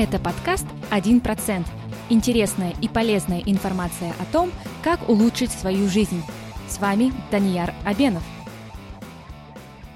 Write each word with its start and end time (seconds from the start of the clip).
Это 0.00 0.20
подкаст 0.20 0.64
«1%». 0.92 1.66
Интересная 2.08 2.72
и 2.80 2.86
полезная 2.86 3.40
информация 3.40 4.14
о 4.20 4.32
том, 4.32 4.52
как 4.84 5.08
улучшить 5.08 5.50
свою 5.50 5.88
жизнь. 5.88 6.22
С 6.68 6.78
вами 6.78 7.12
Данияр 7.32 7.74
Абенов. 7.84 8.22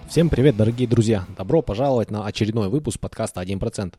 Всем 0.09 0.29
привет, 0.29 0.57
дорогие 0.57 0.89
друзья! 0.89 1.25
Добро 1.39 1.63
пожаловать 1.63 2.11
на 2.11 2.27
очередной 2.27 2.69
выпуск 2.69 2.99
подкаста 2.99 3.43
«1%». 3.43 3.95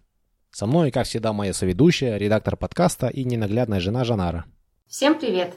Со 0.52 0.66
мной, 0.66 0.92
как 0.92 1.08
всегда, 1.08 1.32
моя 1.32 1.54
соведущая, 1.54 2.18
редактор 2.18 2.58
подкаста 2.58 3.08
и 3.08 3.24
ненаглядная 3.24 3.80
жена 3.80 4.04
Жанара. 4.04 4.44
Всем 4.90 5.18
привет! 5.18 5.56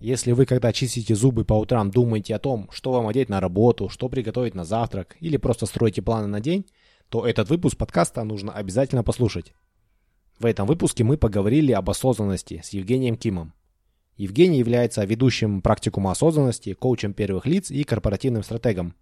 Если 0.00 0.32
вы, 0.32 0.44
когда 0.44 0.72
чистите 0.72 1.14
зубы 1.14 1.44
по 1.44 1.54
утрам, 1.54 1.88
думаете 1.88 2.34
о 2.34 2.40
том, 2.40 2.68
что 2.72 2.90
вам 2.90 3.06
одеть 3.06 3.28
на 3.28 3.38
работу, 3.38 3.88
что 3.88 4.08
приготовить 4.08 4.56
на 4.56 4.64
завтрак, 4.64 5.16
или 5.20 5.36
просто 5.36 5.66
строите 5.66 6.02
планы 6.02 6.26
на 6.26 6.40
день, 6.40 6.66
то 7.12 7.26
этот 7.26 7.50
выпуск 7.50 7.76
подкаста 7.76 8.24
нужно 8.24 8.52
обязательно 8.52 9.04
послушать. 9.04 9.52
В 10.38 10.46
этом 10.46 10.66
выпуске 10.66 11.04
мы 11.04 11.18
поговорили 11.18 11.70
об 11.70 11.90
осознанности 11.90 12.62
с 12.64 12.70
Евгением 12.70 13.16
Кимом. 13.16 13.52
Евгений 14.16 14.58
является 14.58 15.04
ведущим 15.04 15.60
практикума 15.60 16.12
осознанности, 16.12 16.72
коучем 16.72 17.12
первых 17.12 17.44
лиц 17.44 17.70
и 17.70 17.84
корпоративным 17.84 18.42
стратегом. 18.42 18.94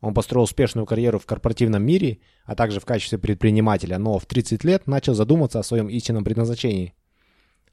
Он 0.00 0.14
построил 0.14 0.44
успешную 0.44 0.86
карьеру 0.86 1.18
в 1.18 1.26
корпоративном 1.26 1.84
мире, 1.84 2.20
а 2.46 2.54
также 2.54 2.80
в 2.80 2.86
качестве 2.86 3.18
предпринимателя, 3.18 3.98
но 3.98 4.18
в 4.18 4.24
30 4.24 4.64
лет 4.64 4.86
начал 4.86 5.12
задуматься 5.12 5.58
о 5.58 5.62
своем 5.62 5.90
истинном 5.90 6.24
предназначении. 6.24 6.94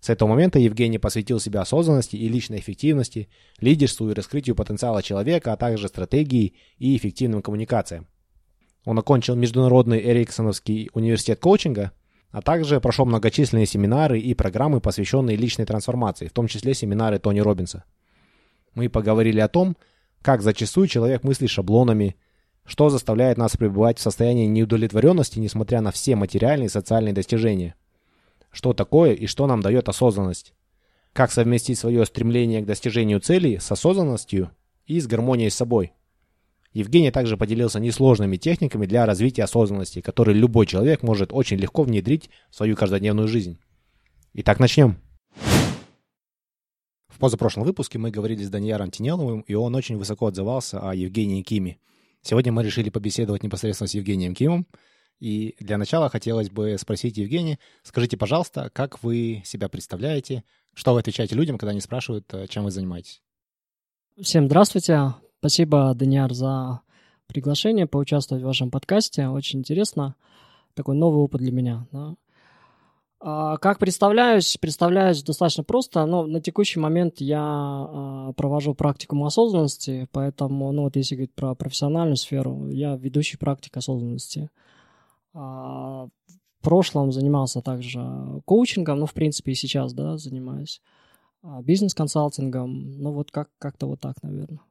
С 0.02 0.10
этого 0.10 0.28
момента 0.28 0.60
Евгений 0.60 1.00
посвятил 1.00 1.40
себя 1.40 1.62
осознанности 1.62 2.18
и 2.18 2.28
личной 2.28 2.60
эффективности, 2.60 3.30
лидерству 3.62 4.10
и 4.10 4.14
раскрытию 4.14 4.58
потенциала 4.58 5.02
человека, 5.02 5.54
а 5.54 5.58
также 5.58 5.88
стратегии 5.88 6.56
и 6.80 6.98
эффективным 6.98 7.42
коммуникациям. 7.42 8.08
Он 8.86 9.00
окончил 9.00 9.36
Международный 9.36 10.00
Эриксоновский 10.00 10.90
университет 10.94 11.40
коучинга, 11.40 11.92
а 12.32 12.42
также 12.42 12.82
прошел 12.82 13.06
многочисленные 13.06 13.66
семинары 13.66 14.20
и 14.20 14.34
программы, 14.34 14.82
посвященные 14.82 15.38
личной 15.38 15.66
трансформации, 15.66 16.28
в 16.28 16.34
том 16.34 16.48
числе 16.48 16.74
семинары 16.74 17.20
Тони 17.20 17.40
Робинса. 17.40 17.86
Мы 18.74 18.90
поговорили 18.90 19.40
о 19.40 19.48
том, 19.48 19.78
как 20.22 20.42
зачастую 20.42 20.88
человек 20.88 21.24
мыслит 21.24 21.50
шаблонами, 21.50 22.16
что 22.66 22.90
заставляет 22.90 23.38
нас 23.38 23.56
пребывать 23.56 24.00
в 24.00 24.02
состоянии 24.02 24.48
неудовлетворенности, 24.48 25.40
несмотря 25.40 25.82
на 25.82 25.92
все 25.92 26.16
материальные 26.16 26.68
и 26.68 26.70
социальные 26.70 27.14
достижения. 27.14 27.76
Что 28.52 28.74
такое 28.74 29.14
и 29.14 29.28
что 29.28 29.48
нам 29.48 29.62
дает 29.62 29.90
осознанность. 29.90 30.54
Как 31.14 31.32
совместить 31.32 31.78
свое 31.78 32.06
стремление 32.06 32.62
к 32.62 32.66
достижению 32.66 33.20
целей 33.20 33.60
с 33.60 33.72
осознанностью 33.72 34.50
и 34.88 35.00
с 35.00 35.08
гармонией 35.08 35.52
с 35.52 35.56
собой– 35.56 35.94
Евгений 36.74 37.12
также 37.12 37.38
поделился 37.38 37.80
несложными 37.80 38.38
техниками 38.38 38.86
для 38.86 39.06
развития 39.06 39.44
осознанности, 39.44 40.02
которые 40.02 40.36
любой 40.36 40.66
человек 40.66 41.04
может 41.04 41.32
очень 41.32 41.58
легко 41.58 41.84
внедрить 41.84 42.30
в 42.50 42.56
свою 42.56 42.76
каждодневную 42.76 43.28
жизнь. 43.28 43.60
Итак, 44.34 44.60
начнем. 44.60 44.98
В 47.08 47.20
позапрошлом 47.20 47.64
выпуске 47.64 48.00
мы 48.00 48.10
говорили 48.10 48.44
с 48.44 48.50
Данияром 48.50 48.90
Тинеловым, 48.90 49.42
и 49.42 49.54
он 49.54 49.76
очень 49.76 49.98
высоко 49.98 50.28
отзывался 50.28 50.80
о 50.80 50.96
Евгении 50.96 51.44
Киме. 51.44 51.78
Сегодня 52.24 52.52
мы 52.52 52.64
решили 52.64 52.90
побеседовать 52.90 53.44
непосредственно 53.44 53.88
с 53.88 53.94
Евгением 53.94 54.34
Кимом. 54.34 54.66
И 55.20 55.56
для 55.60 55.78
начала 55.78 56.10
хотелось 56.10 56.50
бы 56.50 56.76
спросить 56.80 57.18
Евгения, 57.18 57.60
скажите, 57.84 58.18
пожалуйста, 58.18 58.72
как 58.74 59.04
вы 59.04 59.44
себя 59.46 59.70
представляете, 59.70 60.44
что 60.74 60.94
вы 60.94 61.00
отвечаете 61.02 61.36
людям, 61.36 61.58
когда 61.58 61.72
они 61.72 61.82
спрашивают, 61.82 62.34
э, 62.34 62.48
чем 62.48 62.64
вы 62.64 62.72
занимаетесь? 62.72 63.22
Всем 64.20 64.48
здравствуйте. 64.48 65.14
Спасибо, 65.44 65.94
Даниар, 65.94 66.34
за 66.34 66.80
приглашение 67.28 67.86
поучаствовать 67.86 68.42
в 68.42 68.48
вашем 68.48 68.72
подкасте. 68.72 69.28
Очень 69.28 69.60
интересно. 69.60 70.16
Такой 70.74 70.96
новый 70.96 71.22
опыт 71.22 71.42
для 71.42 71.52
меня. 71.52 71.86
Да. 71.92 72.16
А, 73.20 73.58
как 73.58 73.78
представляюсь? 73.78 74.56
Представляюсь 74.56 75.22
достаточно 75.22 75.66
просто, 75.66 76.06
но 76.06 76.26
на 76.26 76.40
текущий 76.40 76.80
момент 76.80 77.20
я 77.20 77.42
а, 77.44 78.32
провожу 78.38 78.74
практику 78.74 79.22
осознанности, 79.26 80.08
поэтому, 80.14 80.72
ну 80.72 80.84
вот 80.84 80.96
если 80.96 81.16
говорить 81.16 81.36
про 81.36 81.56
профессиональную 81.56 82.16
сферу, 82.16 82.70
я 82.70 82.96
ведущий 82.96 83.36
практик 83.36 83.76
осознанности. 83.76 84.50
А, 85.34 86.08
в 86.08 86.64
прошлом 86.64 87.12
занимался 87.12 87.62
также 87.62 88.00
коучингом, 88.46 89.00
ну, 89.00 89.08
в 89.08 89.14
принципе, 89.14 89.52
и 89.52 89.56
сейчас, 89.56 89.92
да, 89.92 90.16
занимаюсь 90.18 90.82
бизнес-консалтингом, 91.64 93.02
ну, 93.02 93.12
вот 93.12 93.30
как- 93.32 93.52
как-то 93.60 93.88
вот 93.88 94.00
так, 94.00 94.24
наверное. 94.24 94.62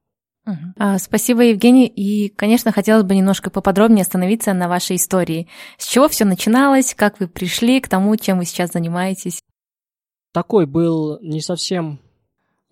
Uh-huh. 0.46 0.98
Спасибо, 0.98 1.42
Евгений. 1.42 1.86
И, 1.86 2.28
конечно, 2.28 2.72
хотелось 2.72 3.04
бы 3.04 3.14
немножко 3.14 3.50
поподробнее 3.50 4.02
остановиться 4.02 4.52
на 4.52 4.68
вашей 4.68 4.96
истории. 4.96 5.48
С 5.78 5.86
чего 5.86 6.08
все 6.08 6.24
начиналось, 6.24 6.94
как 6.94 7.20
вы 7.20 7.28
пришли 7.28 7.80
к 7.80 7.88
тому, 7.88 8.16
чем 8.16 8.38
вы 8.38 8.44
сейчас 8.44 8.72
занимаетесь? 8.72 9.40
Такой 10.32 10.66
был 10.66 11.20
не 11.20 11.40
совсем 11.40 12.00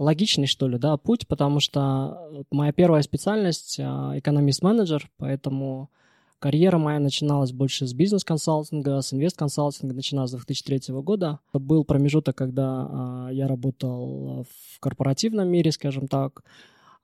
логичный, 0.01 0.47
что 0.47 0.67
ли, 0.67 0.79
да, 0.79 0.97
путь, 0.97 1.29
потому 1.29 1.61
что 1.61 2.45
моя 2.51 2.73
первая 2.73 3.03
специальность 3.03 3.79
а,— 3.79 4.15
экономист-менеджер, 4.19 5.11
поэтому 5.19 5.91
карьера 6.39 6.79
моя 6.79 6.99
начиналась 6.99 7.53
больше 7.53 7.87
с 7.87 7.93
бизнес-консалтинга, 7.93 9.03
с 9.03 9.13
инвест-консалтинга, 9.13 9.95
начиная 9.95 10.27
с 10.27 10.31
2003 10.31 10.95
года. 11.03 11.41
Это 11.51 11.59
был 11.59 11.85
промежуток, 11.85 12.35
когда 12.35 12.89
а, 12.89 13.29
я 13.31 13.47
работал 13.47 14.47
в 14.51 14.81
корпоративном 14.81 15.49
мире, 15.49 15.71
скажем 15.71 16.09
так, 16.09 16.43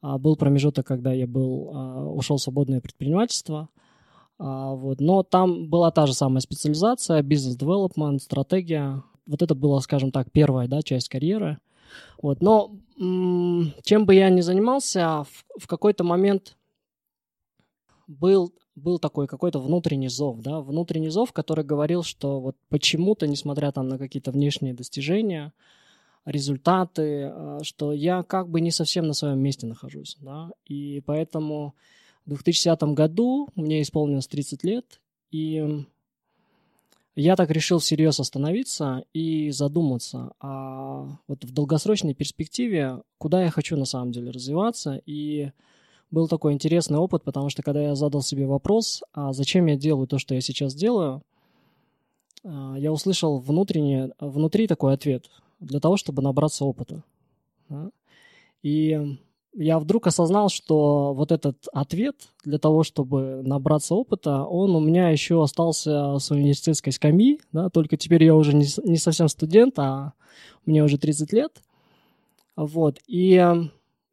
был 0.03 0.37
промежуток, 0.37 0.87
когда 0.87 1.13
я 1.13 1.27
был, 1.27 1.71
а, 1.75 2.05
ушел 2.05 2.37
в 2.37 2.43
свободное 2.43 2.81
предпринимательство. 2.81 3.69
А, 4.39 4.75
вот. 4.75 5.01
Но 5.01 5.23
там 5.23 5.69
была 5.69 5.91
та 5.91 6.07
же 6.07 6.15
самая 6.15 6.41
специализация, 6.41 7.23
бизнес-девелопмент, 7.23 8.23
стратегия. 8.23 9.03
Вот 9.27 9.43
это 9.43 9.55
была, 9.55 9.81
скажем 9.81 10.13
так, 10.13 10.31
первая 10.31 10.69
да, 10.69 10.83
часть 10.83 11.09
карьеры. 11.09 11.59
Вот. 12.21 12.41
Но 12.43 12.73
чем 12.97 14.07
бы 14.07 14.15
я 14.15 14.31
ни 14.31 14.41
занимался, 14.41 15.25
в, 15.25 15.63
в 15.63 15.67
какой-то 15.67 16.05
момент 16.05 16.57
был, 18.07 18.53
был 18.75 18.99
такой 18.99 19.27
какой-то 19.27 19.59
внутренний 19.59 20.09
зов, 20.09 20.41
да, 20.41 20.61
внутренний 20.61 21.11
зов, 21.11 21.33
который 21.33 21.65
говорил, 21.65 22.03
что 22.03 22.41
вот 22.41 22.57
почему-то, 22.69 23.27
несмотря 23.27 23.73
там 23.73 23.89
на 23.89 23.99
какие-то 23.99 24.31
внешние 24.31 24.75
достижения, 24.75 25.53
результаты, 26.27 27.31
а, 27.33 27.61
что 27.63 27.93
я 27.93 28.23
как 28.23 28.51
бы 28.51 28.61
не 28.61 28.71
совсем 28.71 29.07
на 29.07 29.15
своем 29.15 29.39
месте 29.39 29.67
нахожусь. 29.67 30.17
Да? 30.21 30.51
И 30.67 31.01
поэтому 31.07 31.75
в 32.27 32.31
2010 32.31 32.95
году 32.95 33.49
мне 33.55 33.81
исполнилось 33.81 34.27
30 34.27 34.65
лет, 34.65 35.01
и 35.31 35.87
я 37.15 37.37
так 37.37 37.51
решил 37.51 37.79
всерьез 37.79 38.21
остановиться 38.21 39.05
и 39.15 39.51
задуматься, 39.51 40.33
а 40.39 41.17
вот 41.29 41.45
в 41.45 41.53
долгосрочной 41.53 42.15
перспективе, 42.15 43.03
куда 43.17 43.43
я 43.45 43.51
хочу 43.51 43.77
на 43.77 43.87
самом 43.87 44.13
деле 44.13 44.31
развиваться. 44.33 45.01
И 45.07 45.53
был 46.11 46.29
такой 46.29 46.53
интересный 46.53 46.99
опыт, 46.99 47.23
потому 47.23 47.49
что 47.49 47.63
когда 47.63 47.81
я 47.81 47.95
задал 47.95 48.23
себе 48.23 48.47
вопрос, 48.47 49.03
а 49.13 49.33
зачем 49.33 49.67
я 49.67 49.77
делаю 49.77 50.07
то, 50.07 50.19
что 50.19 50.35
я 50.35 50.41
сейчас 50.41 50.75
делаю, 50.75 51.23
а, 52.45 52.75
я 52.77 52.93
услышал 52.93 53.39
внутренне, 53.39 54.11
внутри 54.19 54.67
такой 54.67 54.93
ответ– 54.93 55.31
для 55.61 55.81
того, 55.81 55.97
чтобы 55.97 56.23
набраться 56.23 56.65
опыта. 56.65 57.03
Да? 57.69 57.91
И 58.63 59.19
я 59.55 59.79
вдруг 59.79 60.07
осознал, 60.07 60.51
что 60.51 61.15
вот 61.15 61.33
этот 61.33 61.67
ответ 61.73 62.17
для 62.45 62.59
того, 62.59 62.83
чтобы 62.83 63.43
набраться 63.43 63.95
опыта, 63.95 64.45
он 64.45 64.77
у 64.77 64.81
меня 64.81 65.09
еще 65.09 65.43
остался 65.43 66.19
с 66.19 66.31
университетской 66.31 66.93
скамьи, 66.93 67.41
да, 67.53 67.71
только 67.71 67.97
теперь 67.97 68.25
я 68.25 68.35
уже 68.35 68.55
не, 68.55 68.67
не 68.85 68.99
совсем 68.99 69.29
студент, 69.29 69.79
а 69.79 70.13
мне 70.67 70.85
уже 70.85 70.99
30 70.99 71.33
лет. 71.33 71.63
Вот, 72.55 72.99
и 73.07 73.43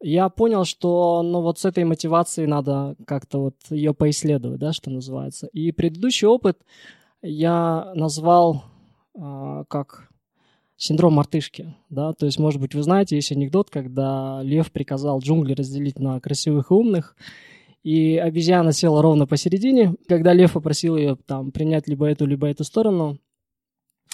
я 0.01 0.29
понял, 0.29 0.65
что 0.65 1.21
ну 1.23 1.41
вот 1.41 1.59
с 1.59 1.65
этой 1.65 1.83
мотивацией 1.83 2.47
надо 2.47 2.95
как-то 3.05 3.39
вот 3.39 3.55
ее 3.69 3.93
поисследовать, 3.93 4.59
да, 4.59 4.71
что 4.71 4.89
называется. 4.89 5.47
И 5.47 5.71
предыдущий 5.71 6.27
опыт 6.27 6.59
я 7.21 7.91
назвал 7.95 8.63
э, 9.15 9.63
как 9.67 10.09
синдром 10.83 11.13
мартышки, 11.13 11.73
да, 11.89 12.13
то 12.13 12.25
есть, 12.25 12.39
может 12.39 12.59
быть, 12.59 12.75
вы 12.75 12.83
знаете, 12.83 13.15
есть 13.15 13.31
анекдот, 13.31 13.69
когда 13.69 14.41
лев 14.43 14.69
приказал 14.71 15.19
джунгли 15.19 15.53
разделить 15.53 15.97
на 15.97 16.19
красивых 16.19 16.71
и 16.71 16.73
умных, 16.73 17.15
и 17.83 18.17
обезьяна 18.17 18.73
села 18.73 19.01
ровно 19.01 19.25
посередине. 19.25 19.95
Когда 20.07 20.33
лев 20.33 20.53
попросил 20.53 20.97
ее 20.97 21.17
там 21.25 21.51
принять 21.51 21.87
либо 21.87 22.05
эту, 22.05 22.25
либо 22.25 22.47
эту 22.47 22.65
сторону, 22.65 23.17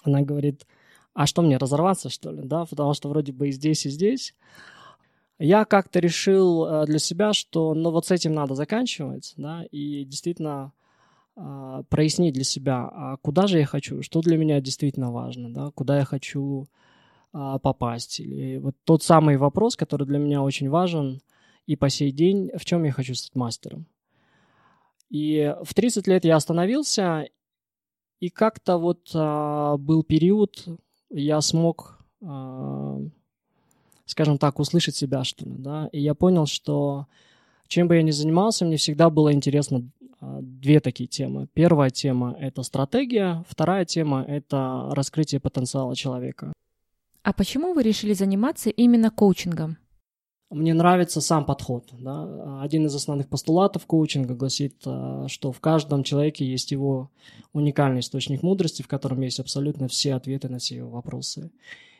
она 0.03 0.21
говорит, 0.21 0.65
а 1.13 1.25
что 1.25 1.41
мне, 1.41 1.57
разорваться, 1.57 2.09
что 2.09 2.31
ли, 2.31 2.41
да, 2.43 2.65
потому 2.65 2.93
что 2.93 3.09
вроде 3.09 3.31
бы 3.31 3.49
и 3.49 3.51
здесь, 3.51 3.85
и 3.87 3.89
здесь. 3.89 4.35
Я 5.39 5.65
как-то 5.65 5.99
решил 5.99 6.65
э, 6.65 6.85
для 6.85 6.99
себя, 6.99 7.33
что 7.33 7.73
ну 7.73 7.91
вот 7.91 8.05
с 8.05 8.11
этим 8.11 8.33
надо 8.33 8.53
заканчивать, 8.55 9.33
да, 9.37 9.63
и 9.71 10.03
действительно 10.03 10.73
прояснить 11.89 12.33
для 12.33 12.43
себя, 12.43 12.89
а 12.91 13.17
куда 13.17 13.47
же 13.47 13.59
я 13.59 13.65
хочу, 13.65 14.01
что 14.01 14.21
для 14.21 14.37
меня 14.37 14.59
действительно 14.59 15.11
важно, 15.11 15.53
да, 15.53 15.71
куда 15.71 15.99
я 15.99 16.05
хочу 16.05 16.67
а, 17.31 17.59
попасть. 17.59 18.19
Или 18.19 18.57
вот 18.57 18.75
тот 18.83 19.03
самый 19.03 19.37
вопрос, 19.37 19.75
который 19.75 20.07
для 20.07 20.17
меня 20.17 20.41
очень 20.41 20.69
важен 20.69 21.21
и 21.67 21.75
по 21.75 21.89
сей 21.89 22.11
день, 22.11 22.49
в 22.57 22.65
чем 22.65 22.83
я 22.83 22.91
хочу 22.91 23.13
стать 23.13 23.35
мастером. 23.35 23.85
И 25.09 25.55
в 25.63 25.73
30 25.73 26.07
лет 26.07 26.25
я 26.25 26.35
остановился 26.35 27.27
и 28.19 28.29
как-то 28.29 28.77
вот 28.77 29.11
а, 29.13 29.77
был 29.77 30.03
период, 30.03 30.65
я 31.11 31.39
смог, 31.41 31.99
а, 32.21 32.99
скажем 34.05 34.37
так, 34.39 34.59
услышать 34.59 34.95
себя, 34.95 35.23
что 35.23 35.45
ли, 35.45 35.55
да, 35.57 35.87
и 35.91 36.01
я 36.01 36.15
понял, 36.15 36.47
что 36.47 37.07
чем 37.67 37.87
бы 37.87 37.95
я 37.95 38.01
ни 38.01 38.11
занимался, 38.11 38.65
мне 38.65 38.77
всегда 38.77 39.11
было 39.11 39.31
интересно 39.31 39.87
а, 39.98 39.98
две 40.21 40.79
такие 40.79 41.07
темы. 41.07 41.47
Первая 41.53 41.89
тема— 41.89 42.35
это 42.39 42.63
стратегия, 42.63 43.43
вторая 43.47 43.85
тема— 43.85 44.23
это 44.27 44.89
раскрытие 44.91 45.39
потенциала 45.39 45.95
человека. 45.95 46.53
А 47.23 47.33
почему 47.33 47.73
вы 47.73 47.83
решили 47.83 48.13
заниматься 48.13 48.69
именно 48.69 49.11
коучингом? 49.11 49.77
Мне 50.49 50.73
нравится 50.73 51.21
сам 51.21 51.45
подход. 51.45 51.89
Да? 51.99 52.61
Один 52.61 52.87
из 52.87 52.95
основных 52.95 53.29
постулатов 53.29 53.85
коучинга 53.85 54.33
гласит, 54.33 54.81
а, 54.85 55.27
что 55.27 55.51
в 55.51 55.59
каждом 55.59 56.03
человеке 56.03 56.43
есть 56.43 56.71
его 56.71 57.11
уникальный 57.53 57.99
источник 57.99 58.41
мудрости, 58.41 58.81
в 58.81 58.87
котором 58.87 59.21
есть 59.21 59.39
абсолютно 59.39 59.87
все 59.87 60.15
ответы 60.15 60.49
на 60.49 60.57
все 60.57 60.77
его 60.77 60.89
вопросы. 60.89 61.51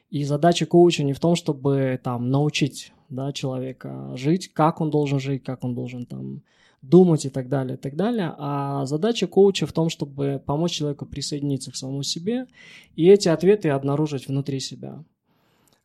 И 0.09 0.23
задача 0.23 0.65
коуча 0.65 1.03
не 1.03 1.13
в 1.13 1.19
том, 1.19 1.35
чтобы 1.35 1.99
там 2.03 2.31
научить 2.31 2.91
да, 3.09 3.31
человека 3.31 4.13
жить, 4.15 4.51
как 4.51 4.81
он 4.81 4.89
должен 4.89 5.19
жить, 5.19 5.43
как 5.43 5.63
он 5.63 5.75
должен 5.75 6.07
там 6.07 6.41
думать 6.81 7.25
и 7.25 7.29
так 7.29 7.49
далее, 7.49 7.75
и 7.75 7.79
так 7.79 7.95
далее. 7.95 8.33
А 8.37 8.85
задача 8.85 9.27
коуча 9.27 9.65
в 9.65 9.73
том, 9.73 9.89
чтобы 9.89 10.41
помочь 10.45 10.71
человеку 10.71 11.05
присоединиться 11.05 11.71
к 11.71 11.75
самому 11.75 12.03
себе 12.03 12.47
и 12.95 13.07
эти 13.07 13.27
ответы 13.27 13.69
обнаружить 13.69 14.27
внутри 14.27 14.59
себя. 14.59 15.03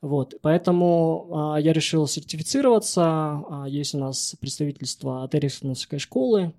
Вот, 0.01 0.35
поэтому 0.43 1.29
а, 1.33 1.57
я 1.59 1.73
решил 1.73 2.07
сертифицироваться. 2.07 3.03
А, 3.03 3.65
есть 3.67 3.95
у 3.95 3.99
нас 3.99 4.37
представительство 4.39 5.25
от 5.25 5.35
Эриксоновской 5.35 5.99
школы. 5.99 6.53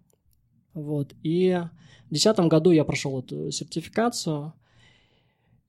Вот, 0.73 1.13
и 1.21 1.51
в 2.07 2.09
2010 2.09 2.39
году 2.47 2.71
я 2.71 2.83
прошел 2.83 3.19
эту 3.19 3.51
сертификацию. 3.51 4.53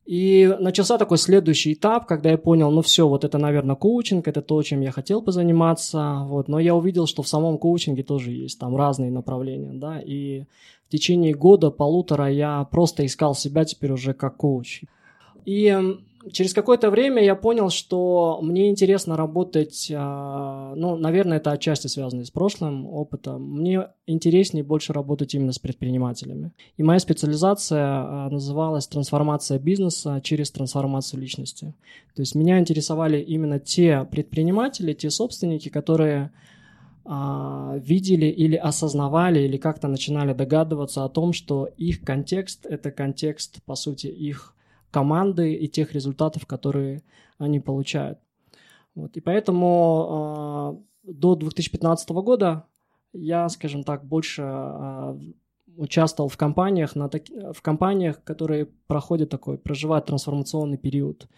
И 0.07 0.57
начался 0.61 0.99
такой 0.99 1.19
следующий 1.19 1.73
этап, 1.73 2.07
когда 2.07 2.31
я 2.31 2.39
понял, 2.39 2.71
ну 2.71 2.81
все, 2.81 3.09
вот 3.09 3.25
это, 3.25 3.39
наверное, 3.39 3.75
коучинг, 3.75 4.29
это 4.29 4.41
то, 4.41 4.63
чем 4.63 4.81
я 4.81 4.93
хотел 4.93 5.21
позаниматься, 5.21 6.21
вот, 6.27 6.47
но 6.47 6.61
я 6.61 6.77
увидел, 6.77 7.07
что 7.07 7.25
в 7.25 7.29
самом 7.29 7.59
коучинге 7.59 8.05
тоже 8.05 8.31
есть 8.31 8.61
там 8.61 8.77
разные 8.77 9.11
направления, 9.11 9.73
да, 9.73 10.01
и 10.01 10.45
в 10.87 10.93
течение 10.93 11.35
года, 11.35 11.73
полутора 11.73 12.31
я 12.31 12.63
просто 12.71 13.05
искал 13.05 13.35
себя 13.35 13.65
теперь 13.65 13.91
уже 13.91 14.15
как 14.15 14.37
коуч. 14.37 14.83
И 15.45 15.77
через 16.33 16.55
какое-то 16.55 16.91
время 16.91 17.23
я 17.23 17.35
понял, 17.35 17.71
что 17.71 18.41
мне 18.43 18.69
интересно 18.69 19.17
работать, 19.17 19.91
а, 19.95 20.75
ну, 20.75 20.97
наверное, 20.97 21.39
это 21.39 21.53
отчасти 21.53 21.87
связано 21.87 22.25
с 22.25 22.31
прошлым 22.31 22.87
опытом. 22.87 23.43
Мне 23.43 23.89
интереснее 24.07 24.65
больше 24.65 24.93
работать 24.93 25.35
именно 25.35 25.53
с 25.53 25.59
предпринимателями. 25.59 26.53
И 26.77 26.83
моя 26.83 26.99
специализация 26.99 27.85
а, 27.85 28.29
называлась 28.31 28.87
«Трансформация 28.87 29.59
бизнеса 29.59 30.21
через 30.23 30.51
трансформацию 30.51 31.21
личности». 31.21 31.75
То 32.15 32.23
есть 32.23 32.35
меня 32.35 32.59
интересовали 32.59 33.21
именно 33.21 33.59
те 33.59 34.07
предприниматели, 34.11 34.93
те 34.95 35.11
собственники, 35.11 35.69
которые 35.69 36.33
а, 37.05 37.77
видели 37.79 38.27
или 38.27 38.57
осознавали, 38.57 39.41
или 39.41 39.57
как-то 39.57 39.87
начинали 39.87 40.33
догадываться 40.33 41.05
о 41.05 41.09
том, 41.09 41.33
что 41.33 41.69
их 41.77 42.03
контекст– 42.03 42.67
это 42.69 42.91
контекст, 42.91 43.63
по 43.65 43.77
сути, 43.77 44.09
их 44.09 44.55
команды 44.91 45.55
и 45.55 45.69
тех 45.69 45.93
результатов, 45.93 46.47
которые 46.47 47.03
они 47.39 47.61
получают. 47.61 48.19
Вот. 48.95 49.17
И 49.17 49.21
поэтому 49.21 50.83
э, 51.05 51.13
до 51.13 51.35
2015 51.35 52.09
года 52.11 52.65
я, 53.13 53.49
скажем 53.49 53.85
так, 53.85 54.05
больше 54.05 54.43
э, 54.43 55.19
участвовал 55.77 56.29
в 56.29 56.37
компаниях, 56.37 56.97
на 56.97 57.09
таки, 57.09 57.33
в 57.53 57.61
компаниях, 57.63 58.23
которые 58.25 58.67
проходят 58.87 59.31
такой, 59.31 59.59
проживают 59.59 60.07
трансформационный 60.07 60.79
период. 60.79 61.29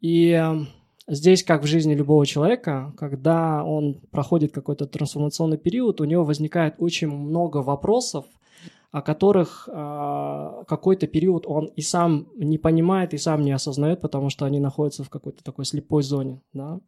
И 0.00 0.30
э, 0.30 0.66
здесь, 1.06 1.42
как 1.42 1.62
в 1.62 1.66
жизни 1.66 1.94
любого 1.94 2.26
человека, 2.26 2.92
когда 2.96 3.64
он 3.64 4.00
проходит 4.10 4.52
какой-то 4.52 4.86
трансформационный 4.86 5.58
период, 5.58 6.00
у 6.00 6.04
него 6.04 6.24
возникает 6.24 6.74
очень 6.78 7.08
много 7.08 7.58
вопросов, 7.58 8.26
о 8.90 9.02
которых 9.02 9.68
э, 9.70 10.64
какой-то 10.66 11.06
период 11.06 11.46
он 11.46 11.66
и 11.66 11.82
сам 11.82 12.28
не 12.36 12.58
понимает, 12.58 13.12
и 13.12 13.18
сам 13.18 13.42
не 13.42 13.52
осознает, 13.52 14.00
потому 14.00 14.30
что 14.30 14.46
они 14.46 14.60
находятся 14.60 15.04
в 15.04 15.10
какой-то 15.10 15.44
такой 15.44 15.66
слепой 15.66 16.02
зоне. 16.02 16.40
Да? 16.54 16.80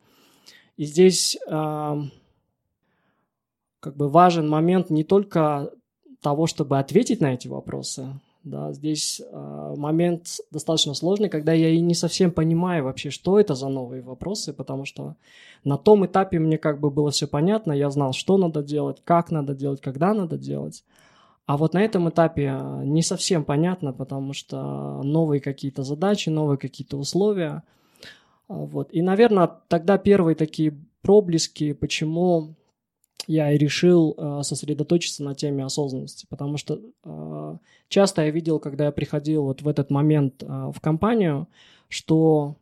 И 0.77 0.85
здесь 0.85 1.37
э, 1.47 2.03
как 3.81 3.97
бы 3.97 4.09
важен 4.09 4.49
момент 4.49 4.89
не 4.91 5.05
только 5.05 5.73
того, 6.23 6.47
чтобы 6.47 6.79
ответить 6.79 7.21
на 7.21 7.35
эти 7.35 7.49
вопросы. 7.49 8.09
Да, 8.43 8.73
здесь 8.73 9.21
э, 9.21 9.75
момент 9.77 10.39
достаточно 10.51 10.95
сложный, 10.95 11.29
когда 11.29 11.53
я 11.53 11.69
и 11.69 11.79
не 11.81 11.95
совсем 11.95 12.31
понимаю 12.31 12.85
вообще, 12.85 13.11
что 13.11 13.39
это 13.39 13.55
за 13.55 13.69
новые 13.69 14.01
вопросы, 14.01 14.55
потому 14.55 14.87
что 14.87 15.17
на 15.63 15.77
том 15.77 16.07
этапе 16.07 16.39
мне 16.39 16.57
как 16.57 16.81
бы 16.81 16.91
было 16.91 17.11
все 17.11 17.27
понятно, 17.27 17.73
я 17.73 17.91
знал, 17.91 18.15
что 18.15 18.39
надо 18.39 18.63
делать, 18.63 19.03
как 19.05 19.31
надо 19.31 19.55
делать, 19.55 19.83
когда 19.83 20.15
надо 20.15 20.39
делать. 20.39 20.85
А 21.51 21.57
вот 21.57 21.75
на 21.75 21.83
этом 21.83 22.09
этапе 22.09 22.51
а, 22.53 22.85
не 22.85 23.03
совсем 23.03 23.45
понятно, 23.45 23.93
потому 23.93 24.35
что 24.35 25.03
новые 25.03 25.41
какие-то 25.41 25.83
задачи, 25.83 26.29
новые 26.29 26.59
какие-то 26.59 26.97
условия. 26.97 27.65
А, 28.47 28.55
вот. 28.55 28.91
И, 28.93 29.03
наверное, 29.03 29.51
тогда 29.67 29.99
первые 29.99 30.37
такие 30.37 30.79
проблески, 31.03 31.73
почему 31.73 32.55
я 33.27 33.51
и 33.51 33.59
решил 33.59 34.15
а, 34.17 34.45
сосредоточиться 34.45 35.25
на 35.25 35.35
теме 35.35 35.65
осознанности, 35.65 36.25
потому 36.31 36.57
что 36.57 36.79
часто 37.89 38.23
я 38.23 38.31
видел, 38.31 38.61
когда 38.61 38.85
я 38.85 38.93
приходил 38.93 39.43
вот 39.43 39.61
в 39.61 39.67
этот 39.67 39.91
момент 39.91 40.45
в 40.45 40.77
компанию, 40.81 41.49
что 41.89 42.55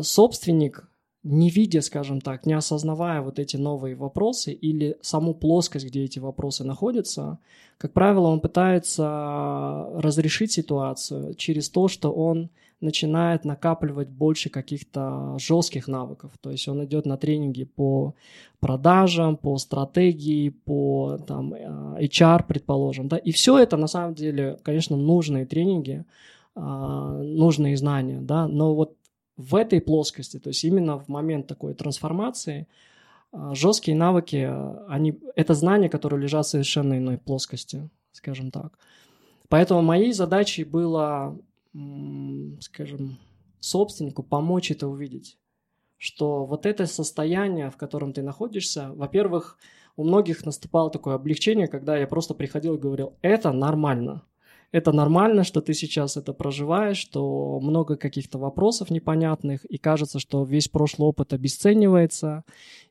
собственник 0.00 0.88
не 1.26 1.50
видя, 1.50 1.82
скажем 1.82 2.20
так, 2.20 2.46
не 2.46 2.52
осознавая 2.52 3.20
вот 3.20 3.38
эти 3.38 3.56
новые 3.56 3.96
вопросы 3.96 4.52
или 4.52 4.96
саму 5.00 5.34
плоскость, 5.34 5.86
где 5.86 6.04
эти 6.04 6.20
вопросы 6.20 6.64
находятся, 6.64 7.38
как 7.78 7.92
правило, 7.92 8.28
он 8.28 8.40
пытается 8.40 9.88
разрешить 9.96 10.52
ситуацию 10.52 11.34
через 11.34 11.68
то, 11.68 11.88
что 11.88 12.12
он 12.12 12.48
начинает 12.80 13.44
накапливать 13.44 14.08
больше 14.08 14.50
каких-то 14.50 15.36
жестких 15.38 15.88
навыков. 15.88 16.32
То 16.40 16.50
есть 16.50 16.68
он 16.68 16.84
идет 16.84 17.06
на 17.06 17.16
тренинги 17.16 17.64
по 17.64 18.14
продажам, 18.60 19.36
по 19.36 19.58
стратегии, 19.58 20.50
по 20.50 21.18
там, 21.26 21.54
HR, 21.54 22.44
предположим. 22.46 23.08
Да? 23.08 23.16
И 23.16 23.32
все 23.32 23.58
это 23.58 23.76
на 23.76 23.86
самом 23.86 24.14
деле, 24.14 24.58
конечно, 24.62 24.96
нужные 24.96 25.46
тренинги, 25.46 26.04
а, 26.54 27.22
нужные 27.22 27.76
знания, 27.76 28.20
да, 28.20 28.48
но 28.48 28.74
вот 28.74 28.94
в 29.36 29.54
этой 29.54 29.80
плоскости, 29.80 30.38
то 30.38 30.48
есть 30.48 30.64
именно 30.64 30.98
в 30.98 31.08
момент 31.08 31.46
такой 31.46 31.74
трансформации, 31.74 32.66
а, 33.32 33.54
жесткие 33.54 33.96
навыки, 33.96 34.46
а, 34.48 34.86
они, 34.88 35.18
это 35.34 35.54
знания, 35.54 35.88
которые 35.88 36.22
лежат 36.22 36.46
в 36.46 36.50
совершенно 36.50 36.96
иной 36.98 37.18
плоскости, 37.18 37.88
скажем 38.12 38.50
так. 38.50 38.78
Поэтому 39.48 39.82
моей 39.82 40.12
задачей 40.12 40.64
было, 40.64 41.38
скажем, 42.60 43.18
собственнику 43.60 44.22
помочь 44.22 44.70
это 44.70 44.88
увидеть, 44.88 45.38
что 45.98 46.44
вот 46.46 46.66
это 46.66 46.86
состояние, 46.86 47.70
в 47.70 47.76
котором 47.76 48.12
ты 48.12 48.22
находишься, 48.22 48.90
во-первых, 48.92 49.58
у 49.96 50.04
многих 50.04 50.44
наступало 50.44 50.90
такое 50.90 51.14
облегчение, 51.14 51.68
когда 51.68 51.96
я 51.96 52.06
просто 52.06 52.34
приходил 52.34 52.74
и 52.74 52.80
говорил, 52.80 53.14
это 53.22 53.52
нормально– 53.52 54.22
это 54.72 54.92
нормально, 54.92 55.44
что 55.44 55.60
ты 55.60 55.74
сейчас 55.74 56.16
это 56.16 56.32
проживаешь, 56.32 56.98
что 56.98 57.60
много 57.60 57.96
каких-то 57.96 58.38
вопросов 58.38 58.90
непонятных, 58.90 59.64
и 59.64 59.78
кажется, 59.78 60.18
что 60.18 60.44
весь 60.44 60.68
прошлый 60.68 61.08
опыт 61.08 61.32
обесценивается, 61.32 62.44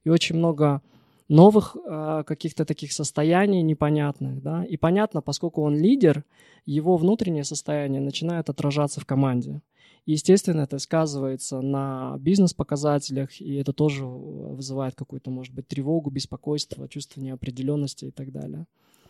и 0.03 0.09
очень 0.09 0.35
много 0.37 0.81
новых 1.27 1.75
э, 1.75 2.23
каких-то 2.25 2.65
таких 2.65 2.91
состояний 2.91 3.61
непонятных, 3.61 4.41
да, 4.41 4.63
и 4.63 4.77
понятно, 4.77 5.21
поскольку 5.21 5.63
он 5.63 5.75
лидер, 5.75 6.23
его 6.65 6.97
внутреннее 6.97 7.43
состояние 7.43 8.01
начинает 8.01 8.49
отражаться 8.49 9.01
в 9.01 9.05
команде. 9.05 9.61
И, 10.05 10.11
естественно, 10.11 10.61
это 10.61 10.77
сказывается 10.77 11.61
на 11.61 12.17
бизнес-показателях, 12.19 13.41
и 13.41 13.55
это 13.55 13.73
тоже 13.73 14.05
вызывает 14.05 14.93
какую-то, 14.95 15.31
может 15.31 15.53
быть, 15.53 15.67
тревогу, 15.67 16.11
беспокойство, 16.11 16.87
чувство 16.87 17.21
неопределенности 17.21 18.05
и 18.05 18.11
так 18.11 18.31
далее. 18.31 18.67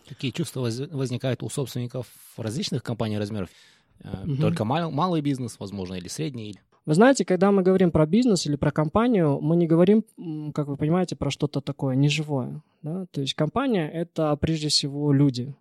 Какие 0.07 0.31
чувства 0.31 0.61
возникают 0.61 1.43
у 1.43 1.49
собственников 1.49 2.07
различных 2.37 2.83
компаний 2.83 3.17
размеров? 3.17 3.49
Угу. 4.03 4.37
Только 4.37 4.65
мал, 4.65 4.91
малый 4.91 5.21
бизнес, 5.21 5.57
возможно, 5.59 5.95
или 5.95 6.07
средний? 6.07 6.59
Вы 6.85 6.93
знаете, 6.93 7.25
когда 7.25 7.51
мы 7.51 7.63
говорим 7.63 7.89
про 7.91 8.05
бизнес 8.05 8.45
или 8.45 8.55
про 8.55 8.71
компанию, 8.71 9.39
мы 9.41 9.55
не 9.55 9.65
говорим, 9.65 10.03
как 10.53 10.67
вы 10.67 10.77
понимаете, 10.77 11.15
про 11.15 11.31
что-то 11.31 11.59
такое 11.59 11.95
неживое. 11.95 12.61
Да? 12.83 13.07
То 13.11 13.21
есть 13.21 13.33
компания— 13.33 13.89
это 13.93 14.35
прежде 14.35 14.67
всего 14.67 15.11
люди. 15.11 15.55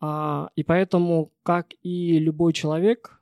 А, 0.00 0.50
и 0.54 0.62
поэтому, 0.62 1.32
как 1.42 1.68
и 1.82 2.18
любой 2.18 2.52
человек, 2.52 3.20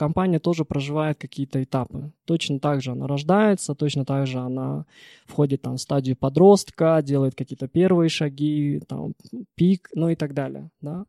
компания 0.00 0.38
тоже 0.38 0.64
проживает 0.64 1.18
какие-то 1.18 1.62
этапы. 1.62 2.10
Точно 2.24 2.58
так 2.58 2.80
же 2.80 2.92
она 2.92 3.06
рождается, 3.06 3.74
точно 3.74 4.04
так 4.04 4.26
же 4.26 4.38
она 4.38 4.86
входит 5.26 5.60
там, 5.60 5.76
в 5.76 5.80
стадию 5.80 6.16
подростка, 6.16 7.02
делает 7.02 7.34
какие-то 7.34 7.68
первые 7.68 8.08
шаги, 8.08 8.80
там, 8.88 9.12
пик, 9.56 9.90
ну 9.94 10.08
и 10.08 10.14
так 10.14 10.32
далее. 10.32 10.70
Да? 10.80 11.04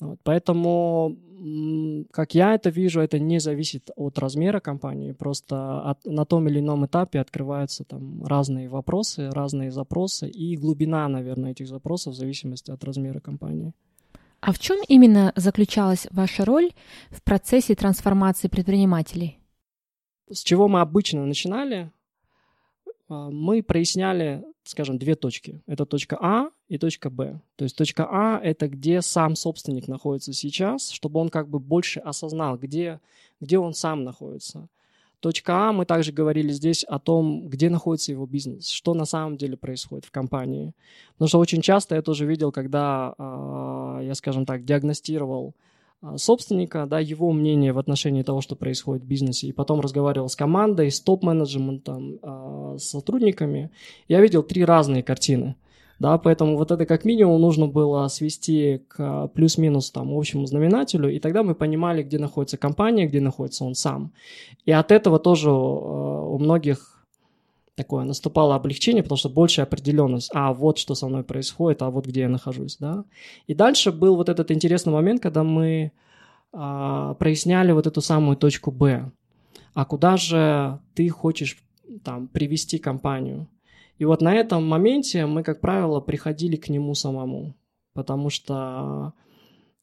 Вот, 0.00 0.20
поэтому, 0.22 1.16
как 2.12 2.34
я 2.34 2.54
это 2.54 2.70
вижу, 2.70 3.00
это 3.00 3.18
не 3.18 3.40
зависит 3.40 3.90
от 3.96 4.18
размера 4.18 4.60
компании, 4.60 5.12
просто 5.12 5.80
от, 5.90 6.04
на 6.04 6.24
том 6.24 6.48
или 6.48 6.60
ином 6.60 6.86
этапе 6.86 7.20
открываются 7.20 7.84
там 7.84 8.24
разные 8.24 8.68
вопросы, 8.68 9.30
разные 9.30 9.70
запросы 9.70 10.28
и 10.28 10.56
глубина, 10.56 11.08
наверное, 11.08 11.50
этих 11.50 11.66
запросов 11.66 12.14
в 12.14 12.16
зависимости 12.16 12.70
от 12.70 12.84
размера 12.84 13.20
компании. 13.20 13.72
А 14.42 14.52
в 14.52 14.58
чем 14.58 14.80
именно 14.88 15.32
заключалась 15.36 16.08
ваша 16.10 16.44
роль 16.44 16.72
в 17.10 17.22
процессе 17.22 17.76
трансформации 17.76 18.48
предпринимателей? 18.48 19.38
С 20.28 20.42
чего 20.42 20.66
мы 20.66 20.80
обычно 20.80 21.24
начинали? 21.24 21.92
А, 23.08 23.30
мы 23.30 23.62
проясняли, 23.62 24.44
скажем, 24.64 24.98
две 24.98 25.14
точки. 25.14 25.62
Это 25.68 25.86
точка 25.86 26.18
А 26.20 26.50
и 26.66 26.76
точка 26.76 27.08
Б. 27.08 27.40
То 27.54 27.64
есть 27.64 27.76
точка 27.76 28.08
А— 28.10 28.40
это 28.42 28.66
где 28.66 29.00
сам 29.00 29.36
собственник 29.36 29.86
находится 29.86 30.32
сейчас, 30.32 30.90
чтобы 30.90 31.20
он 31.20 31.28
как 31.28 31.48
бы 31.48 31.60
больше 31.60 32.00
осознал, 32.00 32.58
где, 32.58 33.00
где 33.40 33.58
он 33.58 33.74
сам 33.74 34.02
находится. 34.02 34.68
Точка 35.22 35.68
А, 35.68 35.72
мы 35.72 35.84
также 35.84 36.10
говорили 36.10 36.50
здесь 36.50 36.82
о 36.82 36.98
том, 36.98 37.48
где 37.48 37.70
находится 37.70 38.10
его 38.10 38.26
бизнес, 38.26 38.68
что 38.68 38.92
на 38.92 39.04
самом 39.04 39.36
деле 39.36 39.56
происходит 39.56 40.04
в 40.04 40.10
компании. 40.10 40.74
Потому 41.12 41.28
что 41.28 41.38
очень 41.38 41.62
часто 41.62 41.94
я 41.94 42.02
тоже 42.02 42.26
видел, 42.26 42.50
когда 42.50 43.14
а, 43.16 44.00
я, 44.02 44.16
скажем 44.16 44.44
так, 44.44 44.64
диагностировал 44.64 45.54
а, 46.00 46.18
собственника, 46.18 46.86
да, 46.86 46.98
его 46.98 47.30
мнение 47.30 47.72
в 47.72 47.78
отношении 47.78 48.24
того, 48.24 48.40
что 48.40 48.56
происходит 48.56 49.04
в 49.04 49.06
бизнесе, 49.06 49.46
и 49.46 49.52
потом 49.52 49.80
разговаривал 49.80 50.28
с 50.28 50.34
командой, 50.34 50.90
с 50.90 51.00
топ-менеджментом, 51.00 52.18
а, 52.20 52.76
с 52.76 52.88
сотрудниками, 52.88 53.70
я 54.08 54.20
видел 54.20 54.42
три 54.42 54.64
разные 54.64 55.04
картины– 55.04 55.54
да, 55.98 56.18
поэтому 56.18 56.56
вот 56.56 56.70
это 56.70 56.86
как 56.86 57.04
минимум 57.04 57.40
нужно 57.40 57.66
было 57.66 58.08
свести 58.08 58.82
к 58.88 59.28
плюс-минус 59.28 59.90
там 59.90 60.12
общему 60.12 60.46
знаменателю, 60.46 61.08
и 61.08 61.18
тогда 61.18 61.42
мы 61.42 61.54
понимали, 61.54 62.02
где 62.02 62.18
находится 62.18 62.56
компания, 62.56 63.06
где 63.06 63.20
находится 63.20 63.64
он 63.64 63.74
сам. 63.74 64.12
И 64.64 64.72
от 64.72 64.90
этого 64.90 65.18
тоже 65.18 65.50
э, 65.50 65.52
у 65.52 66.38
многих 66.38 66.92
такое 67.74 68.04
наступало 68.04 68.54
облегчение, 68.54 69.02
потому 69.02 69.16
что 69.18 69.28
большая 69.28 69.66
определенность, 69.66 70.30
а 70.34 70.52
вот 70.52 70.78
что 70.78 70.94
со 70.94 71.08
мной 71.08 71.24
происходит, 71.24 71.82
а 71.82 71.90
вот 71.90 72.06
где 72.06 72.22
я 72.22 72.28
нахожусь, 72.28 72.76
да. 72.78 73.04
И 73.46 73.54
дальше 73.54 73.92
был 73.92 74.16
вот 74.16 74.28
этот 74.28 74.50
интересный 74.50 74.92
момент, 74.92 75.22
когда 75.22 75.42
мы 75.42 75.92
а, 76.52 77.14
проясняли 77.14 77.72
вот 77.72 77.86
эту 77.86 78.00
самую 78.00 78.36
точку 78.36 78.70
Б. 78.70 79.10
А 79.74 79.84
куда 79.84 80.16
же 80.16 80.78
ты 80.94 81.08
хочешь 81.08 81.62
там 82.04 82.28
привести 82.28 82.78
компанию? 82.78 83.46
И 83.98 84.04
вот 84.04 84.20
на 84.20 84.34
этом 84.34 84.66
моменте 84.66 85.26
мы, 85.26 85.42
как 85.42 85.60
правило, 85.60 86.00
приходили 86.00 86.56
к 86.56 86.68
нему 86.68 86.94
самому, 86.94 87.54
потому 87.92 88.30
что, 88.30 89.12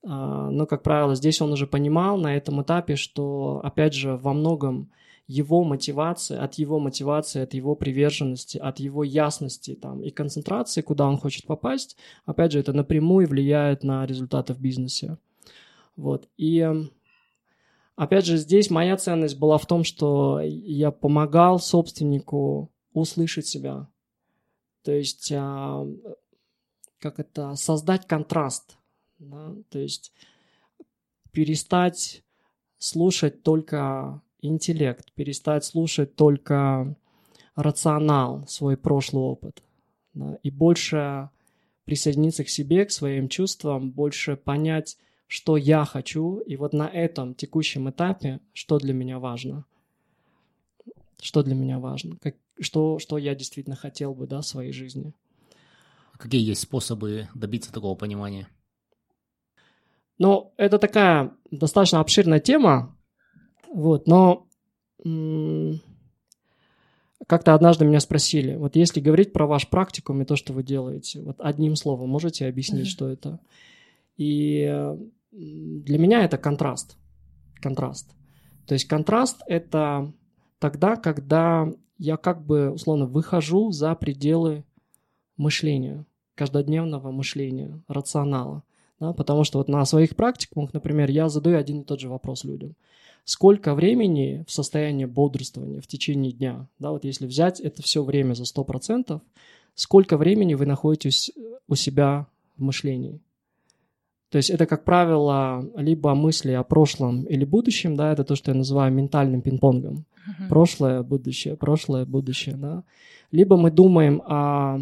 а, 0.03 0.49
ну, 0.49 0.65
как 0.65 0.83
правило, 0.83 1.15
здесь 1.15 1.41
он 1.41 1.51
уже 1.53 1.67
понимал 1.67 2.17
на 2.17 2.35
этом 2.35 2.61
этапе, 2.61 2.95
что, 2.95 3.61
опять 3.63 3.93
же, 3.93 4.17
во 4.17 4.33
многом 4.33 4.91
его 5.29 5.63
мотивации, 5.63 6.35
от 6.35 6.55
его 6.55 6.79
мотивации, 6.79 7.43
от 7.43 7.53
его 7.53 7.75
приверженности, 7.75 8.57
от 8.57 8.79
его 8.79 9.03
ясности 9.03 9.75
там, 9.75 10.01
и 10.01 10.09
концентрации, 10.09 10.81
куда 10.81 11.07
он 11.07 11.17
хочет 11.17 11.45
попасть, 11.45 11.97
опять 12.25 12.51
же, 12.51 12.59
это 12.59 12.73
напрямую 12.73 13.27
влияет 13.27 13.83
на 13.83 14.07
результаты 14.07 14.55
в 14.55 14.59
бизнесе. 14.59 15.17
Вот. 15.95 16.27
И 16.37 16.67
опять 17.95 18.25
же, 18.25 18.37
здесь 18.37 18.71
моя 18.71 18.97
ценность 18.97 19.37
была 19.37 19.59
в 19.59 19.67
том, 19.67 19.83
что 19.83 20.41
я 20.41 20.89
помогал 20.89 21.59
собственнику 21.59 22.71
услышать 22.93 23.45
себя, 23.45 23.87
то 24.83 24.91
есть, 24.91 25.31
а, 25.36 25.88
как 27.00 27.19
это, 27.19 27.55
создать 27.55 28.07
контраст. 28.07 28.77
Да? 29.19 29.53
То 29.69 29.79
есть, 29.79 30.12
перестать 31.31 32.24
слушать 32.77 33.43
только 33.43 34.21
интеллект, 34.41 35.12
перестать 35.13 35.65
слушать 35.65 36.15
только 36.15 36.95
рационал, 37.55 38.48
свой 38.48 38.77
прошлый 38.77 39.24
опыт. 39.24 39.62
Да? 40.13 40.38
И 40.43 40.50
больше 40.50 41.29
присоединиться 41.86 42.43
к 42.43 42.50
себе, 42.50 42.86
к 42.86 42.91
своим 42.91 43.29
чувствам, 43.29 43.91
больше 43.91 44.38
понять, 44.38 44.98
что 45.27 45.57
я 45.57 45.86
хочу, 45.86 46.39
и 46.39 46.55
вот 46.55 46.74
на 46.74 46.88
этом 46.88 47.36
текущем 47.36 47.89
этапе, 47.89 48.39
что 48.53 48.79
для 48.79 48.93
меня 48.93 49.19
важно. 49.19 49.65
Что 51.21 51.43
для 51.43 51.55
меня 51.55 51.79
важно, 51.79 52.15
как, 52.21 52.36
что, 52.59 52.99
что 52.99 53.17
я 53.17 53.35
действительно 53.35 53.75
хотел 53.75 54.13
бы 54.13 54.27
да, 54.27 54.41
в 54.41 54.45
своей 54.45 54.71
жизни. 54.71 55.13
Какие 56.17 56.45
есть 56.45 56.61
способы 56.61 57.29
добиться 57.33 57.71
такого 57.71 57.95
понимания? 57.95 58.47
Ну, 60.17 60.53
это 60.57 60.77
такая 60.77 61.31
достаточно 61.49 62.01
обширная 62.01 62.41
тема, 62.41 62.97
вот, 63.73 64.07
но 64.07 64.47
как-то 67.25 67.53
однажды 67.53 67.85
меня 67.85 68.01
спросили, 68.01 68.55
вот 68.55 68.75
если 68.75 68.99
говорить 68.99 69.31
про 69.31 69.47
ваш 69.47 69.69
практикум 69.69 70.21
и 70.21 70.25
то, 70.25 70.35
что 70.35 70.51
вы 70.51 70.63
делаете, 70.63 71.21
вот 71.21 71.37
одним 71.39 71.75
словом 71.77 72.09
можете 72.09 72.47
объяснить, 72.47 72.87
mm-hmm. 72.87 72.89
что 72.89 73.07
это? 73.07 73.39
И 74.17 74.95
для 75.31 75.97
меня 75.97 76.25
это 76.25 76.37
контраст. 76.37 76.97
Контраст. 77.61 78.11
То 78.65 78.73
есть 78.73 78.87
контраст– 78.87 79.41
это 79.47 80.11
тогда, 80.59 80.97
когда 80.97 81.71
я 81.99 82.17
как 82.17 82.43
бы, 82.43 82.71
условно, 82.71 83.05
выхожу 83.05 83.71
за 83.71 83.93
пределы 83.93 84.63
мышления, 85.37 86.05
каждодневного 86.35 87.11
мышления, 87.11 87.79
рационала. 87.87 88.63
Да, 88.99 89.13
потому 89.13 89.45
что 89.45 89.59
вот 89.59 89.69
на 89.69 89.85
своих 89.85 90.15
практикумах, 90.15 90.73
например, 90.73 91.09
я 91.09 91.29
задаю 91.29 91.57
один 91.57 91.81
и 91.81 91.83
тот 91.85 92.01
же 92.01 92.09
вопрос 92.09 92.43
людям. 92.43 92.75
Сколько 93.23 93.73
времени 93.73 94.43
в 94.47 94.51
состоянии 94.51 95.05
бодрствования 95.05 95.79
в 95.79 95.87
течение 95.87 96.33
дня? 96.33 96.67
Да, 96.79 96.91
вот 96.91 97.05
если 97.05 97.25
взять 97.27 97.59
это 97.59 97.81
все 97.81 98.03
время 98.03 98.33
за 98.33 98.43
100%, 98.43 99.21
сколько 99.75 100.17
времени 100.17 100.55
вы 100.55 100.65
находитесь 100.65 101.31
у 101.67 101.75
себя 101.75 102.27
в 102.57 102.63
мышлении? 102.63 103.21
То 104.29 104.37
есть 104.37 104.49
это, 104.49 104.65
как 104.65 104.83
правило, 104.83 105.65
либо 105.75 106.13
мысли 106.13 106.51
о 106.51 106.63
прошлом 106.63 107.23
или 107.23 107.45
будущем, 107.45 107.95
да, 107.95 108.11
это 108.11 108.23
то, 108.23 108.35
что 108.35 108.51
я 108.51 108.57
называю 108.57 108.93
ментальным 108.93 109.41
пинг-понгом. 109.41 110.05
Uh-huh. 110.27 110.49
Прошлое, 110.49 111.03
будущее, 111.03 111.55
прошлое, 111.55 112.05
будущее, 112.05 112.55
да. 112.55 112.83
Либо 113.31 113.57
мы 113.57 113.71
думаем 113.71 114.21
о, 114.25 114.79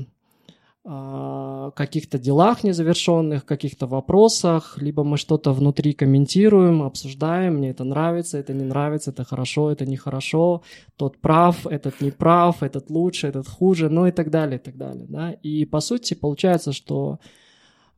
о 0.84 1.72
каких-то 1.72 2.18
делах 2.18 2.64
незавершенных, 2.64 3.46
каких-то 3.46 3.88
вопросах, 3.88 4.78
либо 4.82 5.04
мы 5.04 5.18
что-то 5.18 5.54
внутри 5.54 5.94
комментируем, 5.94 6.82
обсуждаем, 6.82 7.56
мне 7.56 7.70
это 7.70 7.84
нравится, 7.84 8.38
это 8.38 8.54
не 8.54 8.64
нравится, 8.64 9.12
это 9.12 9.24
хорошо, 9.24 9.72
это 9.72 9.86
нехорошо, 9.86 10.64
тот 10.96 11.18
прав, 11.18 11.68
этот 11.68 12.02
не 12.02 12.12
прав, 12.12 12.64
этот 12.64 12.90
лучше, 12.90 13.28
этот 13.28 13.48
хуже, 13.48 13.90
ну 13.90 14.08
и 14.08 14.12
так 14.12 14.30
далее, 14.30 14.58
и 14.60 14.62
так 14.62 14.78
далее, 14.78 15.06
да. 15.10 15.32
И 15.32 15.66
по 15.66 15.82
сути 15.82 16.14
получается, 16.14 16.72
что 16.72 17.20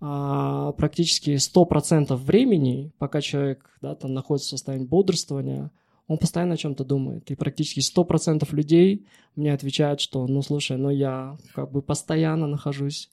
а, 0.01 0.71
практически 0.73 1.31
100% 1.31 2.15
времени, 2.15 2.91
пока 2.99 3.21
человек 3.21 3.69
да, 3.81 3.95
там 3.95 4.13
находится 4.13 4.47
в 4.47 4.51
состоянии 4.51 4.85
бодрствования, 4.85 5.71
он 6.09 6.17
постоянно 6.17 6.55
о 6.55 6.57
чем-то 6.57 6.83
думает. 6.83 7.29
И 7.29 7.35
практически 7.35 7.79
100% 7.79 8.43
людей 8.55 9.05
мне 9.35 9.53
отвечают, 9.53 10.01
что, 10.01 10.25
ну, 10.25 10.41
слушай, 10.41 10.75
ну, 10.75 10.89
я 10.89 11.37
как 11.53 11.71
бы 11.71 11.83
постоянно 11.83 12.47
нахожусь 12.47 13.11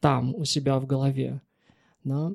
там, 0.00 0.34
у 0.34 0.44
себя 0.44 0.78
в 0.78 0.86
голове. 0.86 1.40
Да? 2.04 2.32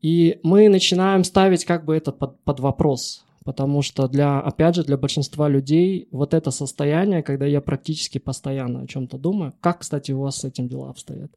И 0.00 0.40
мы 0.42 0.68
начинаем 0.68 1.22
ставить 1.22 1.64
как 1.64 1.84
бы 1.84 1.94
это 1.94 2.10
под, 2.10 2.40
под 2.40 2.58
вопрос. 2.58 3.24
Потому 3.44 3.80
что 3.80 4.08
для, 4.08 4.40
опять 4.40 4.74
же, 4.74 4.82
для 4.82 4.96
большинства 4.96 5.48
людей 5.48 6.08
вот 6.10 6.34
это 6.34 6.50
состояние, 6.50 7.22
когда 7.22 7.46
я 7.46 7.60
практически 7.60 8.18
постоянно 8.18 8.82
о 8.82 8.86
чем-то 8.88 9.18
думаю, 9.18 9.54
как, 9.60 9.80
кстати, 9.80 10.10
у 10.10 10.20
вас 10.20 10.38
с 10.38 10.44
этим 10.44 10.68
дела 10.68 10.90
обстоят? 10.90 11.30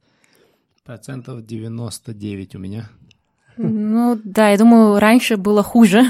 Процентов 0.83 1.45
99 1.45 2.55
у 2.55 2.59
меня. 2.59 2.89
Ну 3.57 4.19
да, 4.23 4.49
я 4.49 4.57
думаю, 4.57 4.99
раньше 4.99 5.37
было 5.37 5.63
хуже, 5.63 6.03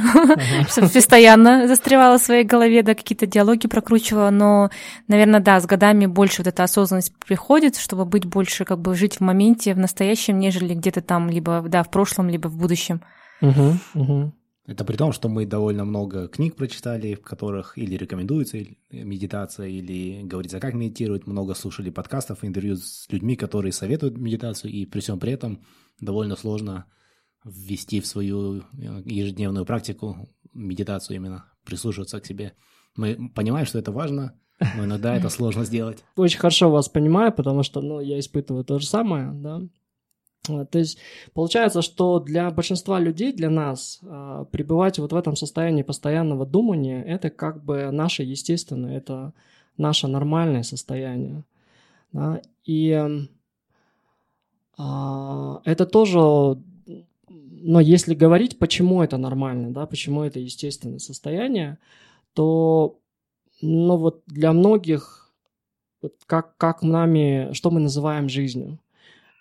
что 0.67 0.81
постоянно 0.81 1.67
застревала 1.67 2.17
в 2.17 2.21
своей 2.21 2.43
голове, 2.43 2.81
да, 2.81 2.95
какие-то 2.95 3.27
диалоги 3.27 3.67
прокручивала, 3.67 4.31
но, 4.31 4.71
наверное, 5.07 5.39
да, 5.39 5.59
с 5.59 5.65
годами 5.65 6.07
больше 6.07 6.41
вот 6.41 6.47
эта 6.47 6.63
осознанность 6.63 7.13
приходит, 7.25 7.77
чтобы 7.77 8.05
быть 8.05 8.25
больше, 8.25 8.65
как 8.65 8.79
бы 8.79 8.95
жить 8.95 9.17
в 9.17 9.21
моменте, 9.21 9.73
в 9.73 9.77
настоящем, 9.77 10.39
нежели 10.39 10.73
где-то 10.73 11.01
там, 11.01 11.29
либо, 11.29 11.61
да, 11.67 11.83
в 11.83 11.91
прошлом, 11.91 12.29
либо 12.29 12.47
в 12.47 12.57
будущем. 12.57 13.01
Это 14.67 14.83
при 14.83 14.95
том, 14.95 15.13
что 15.13 15.29
мы 15.29 15.45
довольно 15.45 15.85
много 15.85 16.27
книг 16.27 16.55
прочитали, 16.55 17.13
в 17.13 17.21
которых 17.21 17.77
или 17.77 17.95
рекомендуется 17.95 18.57
медитация, 18.89 19.67
или 19.67 20.23
говорится, 20.23 20.59
как 20.59 20.73
медитировать, 20.73 21.27
много 21.27 21.53
слушали 21.53 21.91
подкастов, 21.91 22.43
интервью 22.43 22.75
с 22.77 23.05
людьми, 23.11 23.35
которые 23.35 23.71
советуют 23.71 24.17
медитацию, 24.17 24.71
и 24.71 24.87
при 24.87 25.01
всем 25.01 25.19
при 25.19 25.33
этом 25.33 25.59
довольно 26.01 26.35
сложно 26.35 26.85
ввести 27.45 28.01
в 28.01 28.07
свою 28.07 28.59
э, 28.59 28.63
ежедневную 29.05 29.65
практику 29.65 30.27
медитацию 30.53 31.17
именно, 31.17 31.45
прислушиваться 31.63 32.19
к 32.19 32.25
себе. 32.25 32.53
Мы 32.95 33.29
понимаем, 33.33 33.65
что 33.65 33.79
это 33.79 33.91
важно, 33.91 34.33
но 34.59 34.85
иногда 34.85 35.15
это 35.15 35.29
сложно 35.29 35.65
сделать. 35.65 36.03
Очень 36.15 36.39
хорошо 36.39 36.71
вас 36.71 36.89
понимаю, 36.89 37.31
потому 37.31 37.63
что 37.63 37.81
ну, 37.81 37.99
я 37.99 38.19
испытываю 38.19 38.63
то 38.63 38.79
же 38.79 38.87
самое, 38.87 39.31
да. 39.33 39.61
То 40.45 40.77
есть 40.77 40.99
получается, 41.33 41.81
что 41.81 42.19
для 42.19 42.51
большинства 42.51 42.99
людей, 42.99 43.33
для 43.33 43.49
нас, 43.49 43.99
а, 44.03 44.45
пребывать 44.45 44.99
вот 44.99 45.11
в 45.11 45.15
этом 45.15 45.35
состоянии 45.35 45.81
постоянного 45.81 46.45
думания, 46.45 47.03
это 47.03 47.31
как 47.31 47.63
бы 47.63 47.89
наше 47.91 48.21
естественное, 48.21 48.97
это 48.97 49.33
наше 49.77 50.07
нормальное 50.07 50.61
состояние. 50.63 51.43
Да? 52.11 52.41
И 52.63 53.27
а, 54.77 55.61
это 55.65 55.85
тоже, 55.85 56.61
но 57.67 57.79
если 57.79 58.13
говорить, 58.13 58.59
почему 58.59 59.01
это 59.01 59.17
нормально, 59.17 59.71
да, 59.71 59.87
почему 59.87 60.21
это 60.21 60.39
естественное 60.39 60.99
состояние, 60.99 61.79
то, 62.33 62.99
ну 63.59 63.97
вот 63.97 64.21
для 64.27 64.53
многих, 64.53 65.33
вот 66.03 66.13
как, 66.27 66.55
как 66.57 66.83
нами, 66.83 67.53
что 67.53 67.71
мы 67.71 67.79
называем 67.79 68.29
жизнью, 68.29 68.79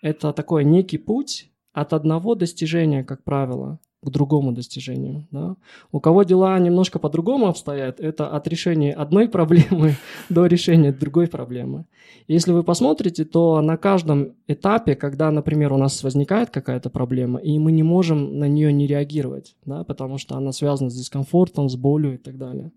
это 0.01 0.33
такой 0.33 0.63
некий 0.63 0.97
путь 0.97 1.51
от 1.71 1.93
одного 1.93 2.33
достижения, 2.33 3.03
как 3.03 3.23
правило, 3.23 3.79
к 4.05 4.09
другому 4.09 4.51
достижению. 4.51 5.27
Да? 5.31 5.55
У 5.91 5.99
кого 5.99 6.23
дела 6.23 6.57
немножко 6.59 6.99
по-другому 6.99 7.47
обстоят, 7.47 7.99
это 7.99 8.27
от 8.27 8.47
решения 8.47 8.93
одной 8.93 9.27
проблемы 9.27 9.95
до 10.29 10.45
решения 10.45 10.93
другой 10.93 11.27
проблемы. 11.27 11.85
Если 12.27 12.51
вы 12.51 12.63
посмотрите, 12.63 13.25
то 13.25 13.61
на 13.61 13.77
каждом 13.77 14.33
этапе, 14.47 14.95
когда, 14.95 15.31
например, 15.31 15.73
у 15.73 15.77
нас 15.77 16.03
возникает 16.03 16.49
какая-то 16.49 16.89
проблема, 16.89 17.39
и 17.39 17.59
мы 17.59 17.71
не 17.71 17.83
можем 17.83 18.39
на 18.39 18.47
нее 18.47 18.71
не 18.71 18.87
реагировать, 18.87 19.55
да, 19.65 19.83
потому 19.83 20.17
что 20.17 20.35
она 20.35 20.51
связана 20.51 20.89
с 20.89 20.95
дискомфортом, 20.95 21.69
с 21.69 21.75
болью 21.75 22.15
и 22.15 22.17
так 22.17 22.37
далее. 22.37 22.71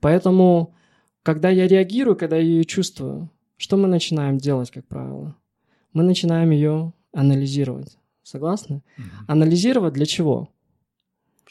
Поэтому, 0.00 0.74
когда 1.22 1.48
я 1.50 1.66
реагирую, 1.68 2.16
когда 2.16 2.36
я 2.36 2.42
ее 2.42 2.64
чувствую, 2.64 3.30
что 3.56 3.76
мы 3.76 3.88
начинаем 3.88 4.38
делать, 4.38 4.70
как 4.70 4.86
правило? 4.86 5.36
Мы 5.92 6.02
начинаем 6.02 6.50
ее 6.50 6.92
анализировать. 7.12 7.96
Согласны? 8.22 8.82
Угу. 8.98 9.06
Анализировать 9.28 9.94
для 9.94 10.06
чего? 10.06 10.48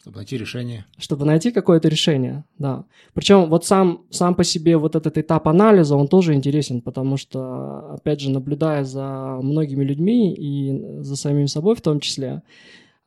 Чтобы 0.03 0.17
найти 0.17 0.37
решение. 0.37 0.85
Чтобы 0.97 1.25
найти 1.25 1.51
какое-то 1.51 1.87
решение, 1.87 2.43
да. 2.57 2.83
Причем 3.13 3.49
вот 3.49 3.65
сам, 3.65 4.01
сам 4.09 4.35
по 4.35 4.43
себе 4.43 4.75
вот 4.75 4.97
этот 4.97 5.17
этап 5.17 5.47
анализа, 5.47 5.95
он 5.95 6.09
тоже 6.09 6.33
интересен, 6.33 6.81
потому 6.81 7.15
что, 7.15 7.93
опять 7.93 8.19
же, 8.19 8.29
наблюдая 8.29 8.83
за 8.83 9.39
многими 9.41 9.81
людьми 9.81 10.33
и 10.33 11.01
за 11.01 11.15
самим 11.15 11.47
собой 11.47 11.75
в 11.75 11.81
том 11.81 12.01
числе, 12.01 12.43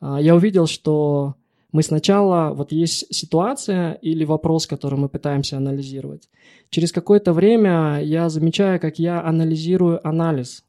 а, 0.01 0.19
я 0.19 0.35
увидел, 0.35 0.67
что 0.67 1.35
мы 1.71 1.83
сначала, 1.83 2.55
вот 2.55 2.73
есть 2.73 3.15
ситуация 3.15 3.93
или 4.01 4.25
вопрос, 4.25 4.67
который 4.67 4.99
мы 4.99 5.11
пытаемся 5.11 5.59
анализировать. 5.59 6.31
Через 6.71 6.93
какое-то 6.93 7.35
время 7.35 8.01
я 8.03 8.31
замечаю, 8.31 8.81
как 8.81 8.99
я 8.99 9.23
анализирую 9.23 10.01
анализ 10.09 10.65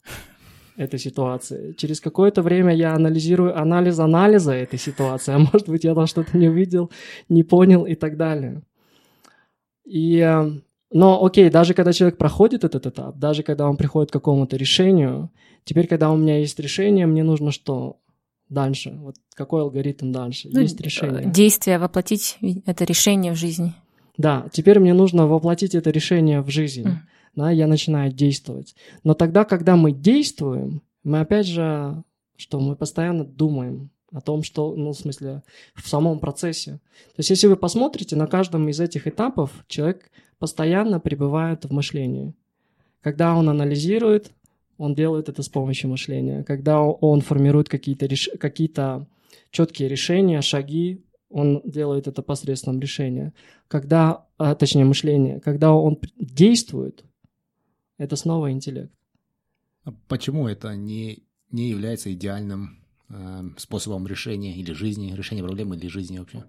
этой 0.78 1.00
ситуации. 1.00 1.74
Через 1.74 2.00
какое-то 2.00 2.42
время 2.42 2.74
я 2.74 2.94
анализирую 2.94 3.60
анализ 3.60 4.00
анализа 4.00 4.54
этой 4.54 4.80
ситуации, 4.80 5.34
а 5.34 5.40
может 5.40 5.68
быть, 5.68 5.84
я 5.84 5.96
там 5.96 6.08
что-то 6.08 6.38
не 6.38 6.48
увидел, 6.48 6.92
не 7.30 7.44
понял 7.44 7.86
и 7.86 7.96
так 7.96 8.16
далее. 8.16 8.62
И, 9.86 10.20
э, 10.20 10.52
но 10.92 11.26
окей, 11.26 11.50
даже 11.50 11.74
когда 11.74 11.94
человек 11.94 12.18
проходит 12.18 12.64
этот 12.64 12.86
этап, 12.86 13.18
даже 13.18 13.44
когда 13.44 13.68
он 13.68 13.76
приходит 13.76 14.12
к 14.12 14.14
какому-то 14.14 14.56
решению, 14.56 15.30
теперь, 15.64 15.88
когда 15.88 16.12
у 16.12 16.16
меня 16.16 16.40
есть 16.40 16.60
решение, 16.60 17.08
мне 17.08 17.24
нужно 17.24 17.52
что? 17.52 17.98
Дальше. 18.50 18.98
Вот 19.02 19.16
какой 19.34 19.62
алгоритм 19.62 20.12
дальше? 20.12 20.48
Ну, 20.52 20.62
есть 20.62 20.80
решение. 20.80 21.26
Действие, 21.26 21.80
воплотить 21.80 22.38
это 22.66 22.86
решение 22.86 23.34
в 23.34 23.36
жизнь. 23.36 23.74
Да, 24.18 24.46
теперь 24.54 24.80
мне 24.80 24.94
нужно 24.94 25.28
воплотить 25.28 25.76
это 25.76 25.90
решение 25.90 26.42
в 26.42 26.50
жизнь. 26.50 26.88
Mm 26.88 26.98
да, 27.38 27.52
я 27.52 27.68
начинаю 27.68 28.12
действовать. 28.12 28.76
Но 29.04 29.14
тогда, 29.14 29.46
когда 29.46 29.76
мы 29.76 29.92
действуем, 29.92 30.82
мы 31.04 31.20
опять 31.20 31.46
же, 31.46 32.04
что 32.36 32.60
мы 32.60 32.76
постоянно 32.76 33.24
думаем 33.24 33.92
о 34.12 34.22
том, 34.22 34.42
что, 34.42 34.76
ну, 34.76 34.90
в 34.90 34.98
смысле, 34.98 35.44
в 35.76 35.88
самом 35.88 36.20
процессе. 36.20 36.80
То 37.16 37.20
есть, 37.20 37.30
если 37.30 37.46
вы 37.46 37.56
посмотрите, 37.56 38.16
на 38.16 38.26
каждом 38.26 38.68
из 38.70 38.80
этих 38.80 39.06
этапов 39.06 39.52
человек 39.68 40.10
постоянно 40.40 41.00
пребывает 41.00 41.66
в 41.66 41.72
мышлении. 41.72 42.34
Когда 43.02 43.36
он 43.36 43.50
анализирует, 43.50 44.32
он 44.80 44.96
делает 44.96 45.30
это 45.30 45.44
с 45.44 45.50
помощью 45.50 45.92
мышления. 45.92 46.44
Когда 46.44 46.82
он 46.82 47.22
формирует 47.22 47.70
какие-то 47.70 48.08
реш... 48.08 48.30
какие 48.40 48.72
четкие 49.52 49.90
решения, 49.90 50.42
шаги, 50.42 51.04
он 51.30 51.62
делает 51.66 52.08
это 52.08 52.24
посредством 52.24 52.80
решения. 52.80 53.34
Когда, 53.68 54.26
а, 54.40 54.56
точнее, 54.56 54.86
мышления. 54.86 55.40
Когда 55.40 55.74
он 55.74 56.00
действует, 56.18 57.04
это 57.98 58.16
снова 58.16 58.52
интеллект. 58.52 58.92
А 59.84 59.94
почему 60.08 60.48
это 60.48 60.76
не, 60.76 61.24
не 61.52 61.70
является 61.70 62.14
идеальным 62.14 62.84
э, 63.10 63.44
способом 63.58 64.08
решения 64.08 64.56
или 64.56 64.74
жизни, 64.74 65.14
решения 65.16 65.44
проблемы 65.44 65.76
или 65.76 65.88
жизни 65.88 66.20
вообще? 66.20 66.44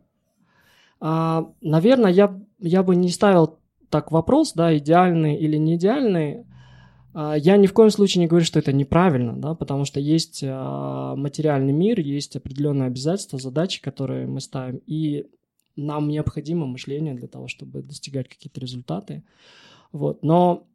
А, 1.00 1.52
наверное, 1.61 2.11
я, 2.11 2.40
я 2.58 2.82
бы 2.82 2.96
не 2.96 3.11
ставил 3.11 3.58
так 3.90 4.12
вопрос, 4.12 4.52
да, 4.52 4.76
идеальный 4.76 5.37
или 5.37 5.56
не 5.56 5.76
идеальный. 5.76 6.44
А, 7.14 7.37
я 7.37 7.56
ни 7.56 7.66
в 7.66 7.72
коем 7.72 7.90
случае 7.90 8.22
не 8.22 8.26
говорю, 8.26 8.44
что 8.44 8.58
это 8.58 8.72
неправильно, 8.72 9.34
да, 9.34 9.54
потому 9.54 9.84
что 9.84 10.00
есть 10.00 10.42
а, 10.44 11.14
материальный 11.16 11.72
мир, 11.72 12.00
есть 12.00 12.37
определенные 12.37 12.88
обязательства, 12.88 13.38
задачи, 13.38 13.80
которые 13.80 14.26
мы 14.26 14.40
ставим, 14.40 14.80
и 14.87 15.26
нам 15.76 16.08
необходимо 16.08 16.66
мышление 16.66 17.14
для 17.14 17.28
того, 17.28 17.46
чтобы 17.46 17.82
достигать 17.82 18.28
какие-то 18.28 18.61
результаты. 18.61 19.22
Вот. 19.92 20.22
Но 20.22 20.66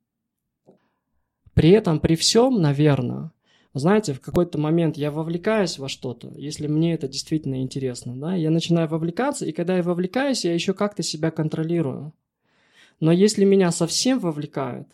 при 1.53 1.69
этом, 1.69 1.99
при 1.99 2.15
всем, 2.15 2.61
наверное, 2.61 3.31
знаете, 3.73 4.13
в 4.13 4.21
какой-то 4.21 4.59
момент 4.59 4.97
я 4.97 5.09
вовлекаюсь 5.09 5.79
во 5.79 5.89
что-то, 5.89 6.31
если 6.35 6.67
мне 6.67 6.93
это 6.93 7.07
действительно 7.07 7.61
интересно, 7.61 8.15
да, 8.15 8.35
я 8.35 8.51
начинаю 8.51 8.87
вовлекаться, 8.87 9.45
и 9.45 9.51
когда 9.51 9.77
я 9.77 9.83
вовлекаюсь, 9.83 10.45
я 10.45 10.53
еще 10.53 10.73
как-то 10.73 11.01
себя 11.01 11.31
контролирую. 11.31 12.13
Но 12.99 13.11
если 13.11 13.45
меня 13.45 13.71
совсем 13.71 14.19
вовлекают, 14.19 14.87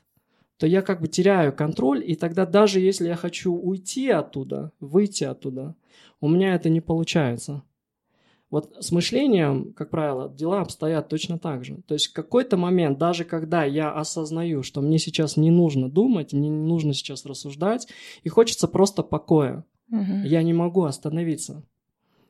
то 0.58 0.68
я 0.68 0.82
как 0.82 1.02
бы 1.02 1.08
теряю 1.08 1.54
контроль, 1.54 2.04
и 2.06 2.16
тогда 2.16 2.46
даже 2.46 2.80
если 2.80 3.08
я 3.08 3.16
хочу 3.16 3.54
уйти 3.54 4.10
оттуда, 4.10 4.72
выйти 4.80 5.24
оттуда, 5.24 5.76
у 6.22 6.28
меня 6.28 6.56
это 6.56 6.70
не 6.70 6.82
получается. 6.82 7.64
Вот 8.52 8.76
с 8.80 8.92
мышлением, 8.92 9.74
как 9.74 9.92
правило, 9.92 10.28
дела 10.28 10.62
обстоят 10.62 11.08
точно 11.08 11.38
так 11.38 11.64
же. 11.64 11.78
То 11.88 11.94
есть 11.94 12.08
в 12.08 12.14
какой-то 12.14 12.58
момент, 12.58 12.98
даже 12.98 13.24
когда 13.24 13.64
я 13.64 13.92
осознаю, 13.92 14.64
что 14.64 14.82
мне 14.82 14.98
сейчас 14.98 15.38
не 15.38 15.52
нужно 15.52 15.90
думать, 15.90 16.34
мне 16.34 16.50
не 16.50 16.68
нужно 16.68 16.94
сейчас 16.94 17.26
рассуждать, 17.26 17.88
и 18.24 18.30
хочется 18.30 18.68
просто 18.68 19.04
покоя, 19.04 19.66
угу. 19.92 20.24
я 20.24 20.42
не 20.42 20.54
могу 20.54 20.84
остановиться. 20.84 21.64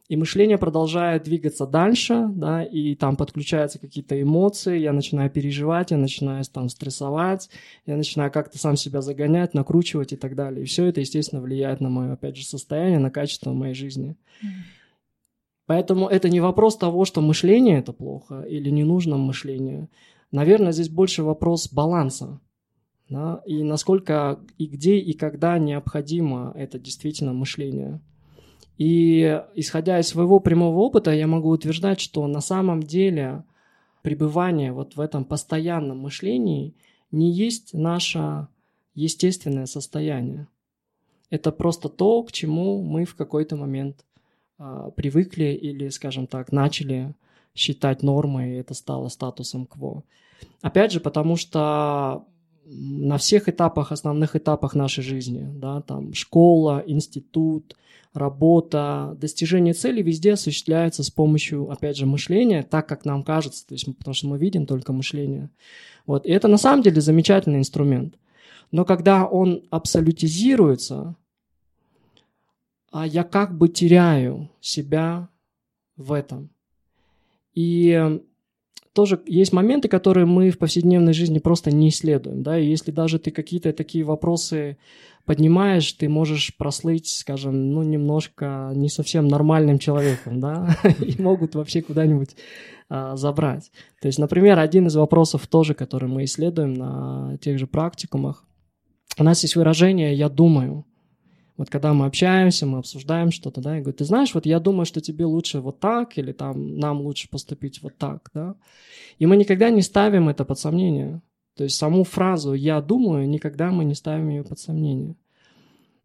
И 0.09 0.17
мышление 0.17 0.57
продолжает 0.57 1.23
двигаться 1.23 1.67
дальше, 1.67 2.25
да, 2.29 2.63
и 2.63 2.95
там 2.95 3.15
подключаются 3.15 3.77
какие-то 3.77 4.19
эмоции, 4.19 4.79
я 4.79 4.91
начинаю 4.91 5.29
переживать, 5.29 5.91
я 5.91 5.97
начинаю 5.97 6.43
там 6.45 6.67
стрессовать, 6.67 7.49
я 7.85 7.95
начинаю 7.95 8.31
как-то 8.31 8.57
сам 8.57 8.75
себя 8.75 9.01
загонять, 9.01 9.53
накручивать 9.53 10.11
и 10.11 10.15
так 10.15 10.35
далее. 10.35 10.63
И 10.63 10.65
все 10.65 10.85
это, 10.85 10.99
естественно, 10.99 11.41
влияет 11.41 11.79
на 11.79 11.89
мое, 11.89 12.13
опять 12.13 12.35
же, 12.35 12.43
состояние, 12.43 12.97
на 12.97 13.11
качество 13.11 13.53
моей 13.53 13.75
жизни. 13.75 14.17
Mm. 14.43 14.47
Поэтому 15.69 16.07
это 16.07 16.29
не 16.29 16.39
вопрос 16.39 16.77
того, 16.77 17.05
что 17.05 17.21
мышление 17.21 17.77
это 17.77 17.93
плохо 17.93 18.41
или 18.41 18.71
не 18.71 18.83
нужно 18.83 19.17
мышление. 19.17 19.87
Наверное, 20.31 20.71
здесь 20.71 20.89
больше 20.89 21.21
вопрос 21.21 21.71
баланса. 21.71 22.41
Да, 23.07 23.43
и 23.45 23.61
насколько 23.61 24.39
и 24.57 24.65
где 24.65 24.97
и 24.97 25.13
когда 25.13 25.59
необходимо 25.59 26.53
это 26.55 26.79
действительно 26.79 27.33
мышление. 27.33 28.01
И 28.79 29.43
исходя 29.53 29.99
из 29.99 30.07
своего 30.07 30.39
прямого 30.39 30.79
опыта, 30.79 31.11
я 31.11 31.27
могу 31.27 31.49
утверждать, 31.49 31.99
что 31.99 32.25
на 32.25 32.41
самом 32.41 32.81
деле 32.81 33.43
пребывание 34.01 34.73
вот 34.73 34.95
в 34.95 34.99
этом 34.99 35.23
постоянном 35.23 35.99
мышлении 35.99 36.73
не 37.11 37.31
есть 37.31 37.75
наше 37.75 38.47
естественное 38.95 39.67
состояние. 39.67 40.47
Это 41.29 41.51
просто 41.51 41.89
то, 41.89 42.23
к 42.23 42.31
чему 42.31 42.81
мы 42.81 43.05
в 43.05 43.13
какой-то 43.13 43.55
момент 43.55 44.03
привыкли 44.95 45.45
или, 45.45 45.89
скажем 45.89 46.27
так, 46.27 46.51
начали 46.51 47.13
считать 47.55 48.03
нормой, 48.03 48.51
и 48.51 48.59
это 48.59 48.73
стало 48.73 49.09
статусом 49.09 49.65
кво. 49.65 50.03
Опять 50.61 50.91
же, 50.91 50.99
потому 50.99 51.35
что 51.35 52.25
на 52.65 53.17
всех 53.17 53.49
этапах, 53.49 53.91
основных 53.91 54.35
этапах 54.35 54.75
нашей 54.75 55.03
жизни, 55.03 55.47
да, 55.55 55.81
там 55.81 56.13
школа, 56.13 56.83
институт, 56.85 57.75
работа, 58.13 59.17
достижение 59.19 59.73
цели 59.73 60.01
везде 60.01 60.33
осуществляется 60.33 61.03
с 61.03 61.09
помощью, 61.09 61.69
опять 61.71 61.97
же, 61.97 62.05
мышления, 62.05 62.63
так, 62.63 62.87
как 62.87 63.05
нам 63.05 63.23
кажется, 63.23 63.65
то 63.67 63.73
есть, 63.73 63.85
потому 63.97 64.13
что 64.13 64.27
мы 64.27 64.37
видим 64.37 64.65
только 64.65 64.93
мышление. 64.93 65.49
Вот. 66.05 66.25
И 66.25 66.31
это 66.31 66.47
на 66.47 66.57
самом 66.57 66.83
деле 66.83 67.01
замечательный 67.01 67.59
инструмент. 67.59 68.15
Но 68.71 68.85
когда 68.85 69.25
он 69.25 69.63
абсолютизируется, 69.69 71.15
а 72.91 73.05
я 73.05 73.23
как 73.23 73.57
бы 73.57 73.69
теряю 73.69 74.49
себя 74.61 75.29
в 75.95 76.11
этом. 76.13 76.49
И 77.53 78.19
тоже 78.93 79.21
есть 79.25 79.53
моменты, 79.53 79.87
которые 79.87 80.25
мы 80.25 80.49
в 80.49 80.57
повседневной 80.57 81.13
жизни 81.13 81.39
просто 81.39 81.71
не 81.71 81.89
исследуем, 81.89 82.43
да, 82.43 82.57
и 82.57 82.65
если 82.65 82.91
даже 82.91 83.19
ты 83.19 83.31
какие-то 83.31 83.71
такие 83.73 84.03
вопросы 84.03 84.77
поднимаешь, 85.25 85.91
ты 85.93 86.09
можешь 86.09 86.55
прослыть, 86.57 87.07
скажем, 87.07 87.71
ну, 87.71 87.83
немножко 87.83 88.71
не 88.75 88.89
совсем 88.89 89.27
нормальным 89.27 89.77
человеком, 89.77 90.39
да, 90.39 90.75
и 90.99 91.21
могут 91.21 91.55
вообще 91.55 91.81
куда-нибудь 91.81 92.35
а, 92.89 93.15
забрать. 93.15 93.71
То 94.01 94.07
есть, 94.07 94.17
например, 94.17 94.57
один 94.57 94.87
из 94.87 94.95
вопросов 94.95 95.45
тоже, 95.45 95.75
который 95.75 96.09
мы 96.09 96.23
исследуем 96.23 96.73
на 96.73 97.37
тех 97.41 97.59
же 97.59 97.67
практикумах, 97.67 98.43
у 99.19 99.23
нас 99.23 99.43
есть 99.43 99.55
выражение 99.55 100.15
«я 100.15 100.29
думаю». 100.29 100.85
Вот 101.59 101.69
когда 101.69 101.93
мы 101.93 102.05
общаемся, 102.05 102.65
мы 102.65 102.77
обсуждаем 102.77 103.31
что-то, 103.31 103.59
да, 103.59 103.75
я 103.75 103.81
говорю, 103.81 103.97
ты 103.97 104.05
знаешь, 104.05 104.33
вот 104.33 104.45
я 104.45 104.61
думаю, 104.61 104.85
что 104.85 105.01
тебе 105.01 105.25
лучше 105.25 105.59
вот 105.59 105.81
так, 105.81 106.17
или 106.17 106.31
там 106.31 106.77
нам 106.77 107.01
лучше 107.01 107.29
поступить 107.29 107.81
вот 107.81 107.97
так, 107.97 108.29
да. 108.33 108.55
И 109.17 109.25
мы 109.25 109.35
никогда 109.35 109.69
не 109.69 109.81
ставим 109.81 110.29
это 110.29 110.45
под 110.45 110.57
сомнение. 110.57 111.21
То 111.57 111.65
есть 111.65 111.75
саму 111.75 112.05
фразу 112.05 112.53
«я 112.53 112.79
думаю» 112.79 113.27
никогда 113.27 113.71
мы 113.71 113.83
не 113.83 113.93
ставим 113.93 114.29
ее 114.29 114.45
под 114.45 114.57
сомнение. 114.57 115.17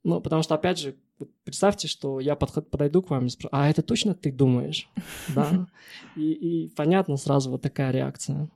Ну, 0.03 0.21
потому 0.21 0.43
что, 0.43 0.57
опять 0.57 0.81
же, 0.81 0.97
представьте, 1.45 1.87
что 1.87 2.19
я 2.19 2.35
подход, 2.35 2.69
подойду 2.69 3.01
к 3.01 3.11
вам 3.11 3.27
и 3.27 3.29
спрошу, 3.29 3.51
а 3.53 3.71
это 3.71 3.83
точно 3.83 4.15
ты 4.15 4.33
думаешь? 4.33 4.89
Да? 5.37 5.69
И, 6.17 6.33
и 6.33 6.69
понятно 6.71 7.17
сразу 7.17 7.53
вот 7.53 7.63
такая 7.63 7.93
реакция. 7.93 8.49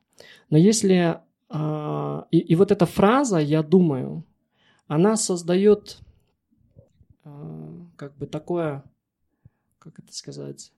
Но 0.50 0.58
если... 0.58 1.20
А, 1.48 2.26
и, 2.32 2.38
и 2.38 2.56
вот 2.56 2.72
эта 2.72 2.86
фраза 2.86 3.38
«я 3.38 3.62
думаю», 3.62 4.24
она 4.88 5.16
создает 5.16 6.00
как 7.96 8.16
бы 8.16 8.26
такое, 8.26 8.84
как 9.78 9.98
это 9.98 10.12
сказать, 10.12 10.72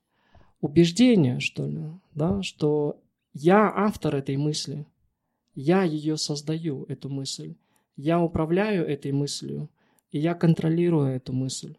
убеждение, 0.61 1.41
что 1.41 1.67
ли, 1.67 1.85
да, 2.15 2.43
что 2.43 3.01
я 3.33 3.73
автор 3.75 4.17
этой 4.17 4.37
мысли, 4.37 4.87
я 5.55 5.83
ее 5.83 6.17
создаю, 6.17 6.85
эту 6.85 7.09
мысль, 7.09 7.55
я 7.97 8.21
управляю 8.21 8.87
этой 8.87 9.13
мыслью, 9.13 9.69
и 10.11 10.19
я 10.19 10.35
контролирую 10.35 11.15
эту 11.15 11.33
мысль. 11.33 11.77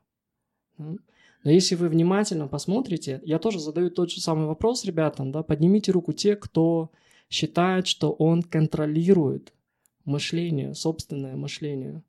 Но 0.78 1.50
если 1.50 1.76
вы 1.76 1.90
внимательно 1.90 2.48
посмотрите, 2.48 3.20
я 3.24 3.40
тоже 3.40 3.60
задаю 3.60 3.90
тот 3.90 4.12
же 4.12 4.22
самый 4.22 4.46
вопрос 4.46 4.86
ребятам, 4.86 5.32
да, 5.32 5.42
поднимите 5.42 5.92
руку 5.92 6.14
те, 6.14 6.36
кто 6.36 6.92
считает, 7.30 7.88
что 7.88 8.12
он 8.12 8.44
контролирует 8.44 9.54
мышление, 10.06 10.76
собственное 10.76 11.36
мышление. 11.36 12.04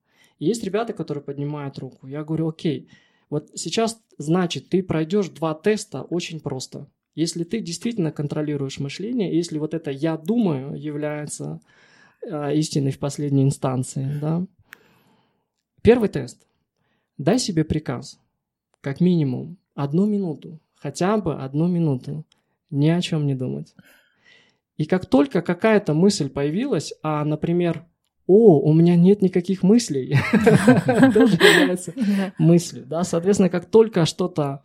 Есть 0.44 0.64
ребята, 0.64 0.92
которые 0.92 1.22
поднимают 1.22 1.78
руку. 1.78 2.07
Я 2.07 2.24
говорю, 2.24 2.48
окей, 2.48 2.88
вот 3.31 3.50
сейчас, 3.55 4.02
значит, 4.18 4.68
ты 4.68 4.83
пройдешь 4.83 5.28
два 5.28 5.55
теста 5.55 6.02
очень 6.02 6.40
просто. 6.40 6.88
Если 7.14 7.44
ты 7.44 7.61
действительно 7.61 8.11
контролируешь 8.11 8.81
мышление, 8.81 9.37
если 9.37 9.59
вот 9.59 9.72
это 9.72 9.90
«я 9.90 10.16
думаю» 10.16 10.74
является 10.74 11.61
э, 12.26 12.57
истиной 12.57 12.90
в 12.90 12.98
последней 12.98 13.44
инстанции, 13.44 14.18
да, 14.20 14.46
Первый 15.83 16.09
тест. 16.09 16.46
Дай 17.18 17.38
себе 17.38 17.64
приказ. 17.64 18.20
Как 18.81 19.00
минимум 19.00 19.59
одну 19.74 20.07
минуту, 20.07 20.61
хотя 20.74 21.18
бы 21.18 21.35
одну 21.35 21.66
минуту, 21.66 22.24
ни 22.70 22.88
о 22.88 23.00
чем 23.00 23.26
не 23.26 23.35
думать. 23.35 23.74
И 24.76 24.87
как 24.87 25.07
только 25.07 25.42
какая-то 25.42 25.92
мысль 25.92 26.28
появилась, 26.28 26.94
а, 27.02 27.24
например, 27.24 27.85
о, 28.26 28.61
у 28.61 28.72
меня 28.72 28.96
нет 28.96 29.22
никаких 29.22 29.62
мыслей, 29.62 30.16
тоже 31.14 31.35
является 31.35 31.92
мыслью. 32.38 32.87
Да? 32.87 33.04
Соответственно, 33.04 33.48
как 33.48 33.66
только 33.66 34.04
что-то, 34.06 34.62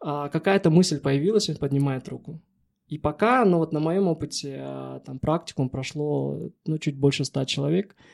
а, 0.00 0.28
какая-то 0.28 0.70
мысль 0.70 1.00
появилась, 1.00 1.48
он 1.48 1.56
поднимает 1.56 2.08
руку. 2.08 2.40
И 2.88 2.98
пока, 2.98 3.44
ну 3.44 3.58
вот 3.58 3.72
на 3.72 3.80
моем 3.80 4.08
опыте, 4.08 4.56
а, 4.60 5.00
там 5.00 5.18
практикум 5.18 5.68
прошло, 5.68 6.50
ну, 6.66 6.78
чуть 6.78 6.98
больше 6.98 7.24
ста 7.24 7.44
человек– 7.44 7.94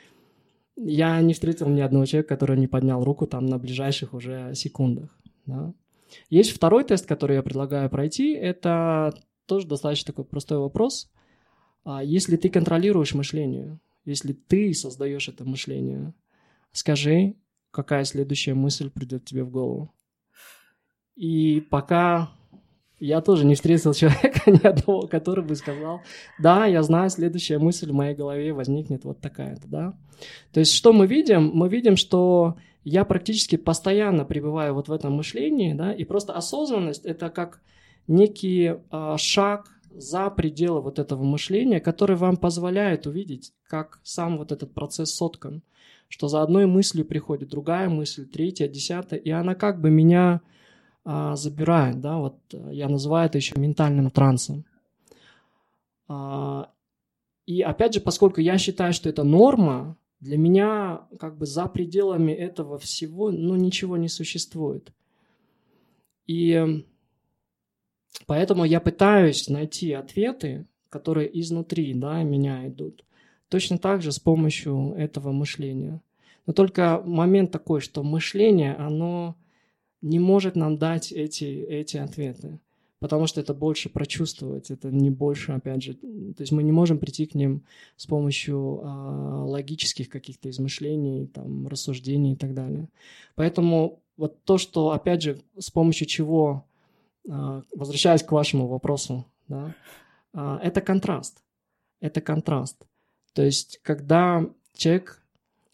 я 0.82 1.20
не 1.20 1.34
встретил 1.34 1.68
ни 1.68 1.80
одного 1.80 2.06
человека, 2.06 2.34
который 2.34 2.56
не 2.56 2.66
поднял 2.66 3.04
руку 3.04 3.26
там 3.26 3.46
на 3.46 3.58
ближайших 3.58 4.14
уже 4.14 4.54
секундах. 4.54 5.10
Да. 5.46 5.74
Есть 6.28 6.52
второй 6.52 6.84
тест, 6.84 7.06
который 7.06 7.36
я 7.36 7.42
предлагаю 7.42 7.90
пройти. 7.90 8.32
Это 8.32 9.12
тоже 9.46 9.66
достаточно 9.66 10.12
такой 10.12 10.24
простой 10.24 10.58
вопрос. 10.58 11.10
А 11.84 12.02
если 12.02 12.36
ты 12.36 12.48
контролируешь 12.48 13.14
мышление, 13.14 13.78
если 14.10 14.32
ты 14.32 14.74
создаешь 14.74 15.28
это 15.28 15.44
мышление, 15.44 16.12
скажи, 16.72 17.36
какая 17.70 18.04
следующая 18.04 18.54
мысль 18.54 18.90
придет 18.90 19.24
тебе 19.24 19.44
в 19.44 19.50
голову. 19.50 19.94
И 21.16 21.66
пока 21.70 22.30
я 22.98 23.20
тоже 23.20 23.46
не 23.46 23.54
встретил 23.54 23.94
человека 23.94 24.50
ни 24.50 24.66
одного, 24.66 25.06
который 25.06 25.44
бы 25.44 25.54
сказал, 25.56 26.02
да, 26.38 26.66
я 26.66 26.82
знаю, 26.82 27.10
следующая 27.10 27.58
мысль 27.58 27.90
в 27.90 27.94
моей 27.94 28.14
голове 28.14 28.52
возникнет 28.52 29.04
вот 29.04 29.20
такая-то, 29.20 29.66
да. 29.66 29.98
То 30.52 30.60
есть 30.60 30.74
что 30.74 30.92
мы 30.92 31.06
видим? 31.06 31.50
Мы 31.54 31.68
видим, 31.68 31.96
что 31.96 32.56
я 32.84 33.04
практически 33.04 33.56
постоянно 33.56 34.24
пребываю 34.24 34.74
вот 34.74 34.88
в 34.88 34.92
этом 34.92 35.14
мышлении, 35.14 35.72
да, 35.72 35.92
и 35.92 36.04
просто 36.04 36.34
осознанность— 36.34 37.04
это 37.06 37.30
как 37.30 37.60
некий 38.06 38.74
э, 38.90 39.16
шаг 39.18 39.79
за 39.90 40.30
пределы 40.30 40.80
вот 40.80 40.98
этого 40.98 41.22
мышления, 41.22 41.80
который 41.80 42.16
вам 42.16 42.36
позволяет 42.36 43.06
увидеть, 43.06 43.52
как 43.64 44.00
сам 44.02 44.38
вот 44.38 44.52
этот 44.52 44.72
процесс 44.72 45.14
соткан, 45.14 45.62
что 46.08 46.28
за 46.28 46.42
одной 46.42 46.66
мыслью 46.66 47.04
приходит 47.04 47.50
другая 47.50 47.88
мысль, 47.88 48.26
третья, 48.26 48.68
десятая, 48.68 49.18
и 49.18 49.30
она 49.30 49.54
как 49.54 49.80
бы 49.80 49.90
меня 49.90 50.40
а, 51.04 51.36
забирает, 51.36 52.00
да, 52.00 52.18
вот 52.18 52.38
э, 52.52 52.70
я 52.72 52.88
называю 52.88 53.26
это 53.26 53.38
еще 53.38 53.58
ментальным 53.58 54.10
трансом. 54.10 54.64
А, 56.08 56.70
и 57.46 57.62
опять 57.62 57.94
же, 57.94 58.00
поскольку 58.00 58.40
я 58.40 58.58
считаю, 58.58 58.92
что 58.92 59.08
это 59.08 59.24
норма, 59.24 59.96
для 60.20 60.36
меня 60.36 61.06
как 61.18 61.38
бы 61.38 61.46
за 61.46 61.66
пределами 61.66 62.32
этого 62.32 62.78
всего, 62.78 63.30
ну, 63.30 63.56
ничего 63.56 63.96
не 63.96 64.08
существует. 64.08 64.92
И 66.26 66.84
поэтому 68.26 68.64
я 68.64 68.80
пытаюсь 68.80 69.48
найти 69.48 69.92
ответы, 69.92 70.66
которые 70.88 71.40
изнутри, 71.40 71.94
да, 71.94 72.22
меня 72.22 72.66
идут. 72.68 73.04
Точно 73.48 73.78
так 73.78 74.02
же 74.02 74.12
с 74.12 74.18
помощью 74.18 74.94
этого 74.96 75.32
мышления. 75.32 76.00
Но 76.46 76.52
только 76.52 77.02
момент 77.04 77.50
такой, 77.50 77.80
что 77.80 78.02
мышление, 78.02 78.74
оно 78.74 79.36
не 80.02 80.18
может 80.18 80.56
нам 80.56 80.78
дать 80.78 81.12
эти, 81.12 81.44
эти 81.44 81.96
ответы, 81.96 82.58
потому 83.00 83.26
что 83.26 83.40
это 83.40 83.54
больше 83.54 83.88
прочувствовать, 83.88 84.70
это 84.70 84.90
не 84.90 85.10
больше, 85.10 85.52
опять 85.52 85.82
же, 85.82 85.94
то 85.94 86.40
есть 86.40 86.52
мы 86.52 86.62
не 86.62 86.72
можем 86.72 86.98
прийти 86.98 87.26
к 87.26 87.34
ним 87.34 87.64
с 87.96 88.06
помощью 88.06 88.80
а, 88.82 89.44
логических 89.44 90.08
каких-то 90.08 90.48
измышлений, 90.50 91.26
там, 91.26 91.66
рассуждений 91.66 92.32
и 92.32 92.36
так 92.36 92.54
далее. 92.54 92.88
Поэтому 93.34 94.00
вот 94.16 94.42
то, 94.44 94.58
что, 94.58 94.90
опять 94.90 95.22
же, 95.22 95.40
с 95.58 95.70
помощью 95.70 96.06
чего, 96.06 96.64
возвращаясь 97.30 98.24
к 98.24 98.32
вашему 98.32 98.66
вопросу, 98.66 99.24
да, 99.46 99.74
а, 100.32 100.58
это 100.62 100.80
контраст, 100.80 101.42
это 102.00 102.20
контраст. 102.20 102.86
То 103.34 103.42
есть, 103.42 103.78
когда 103.82 104.50
человек 104.74 105.22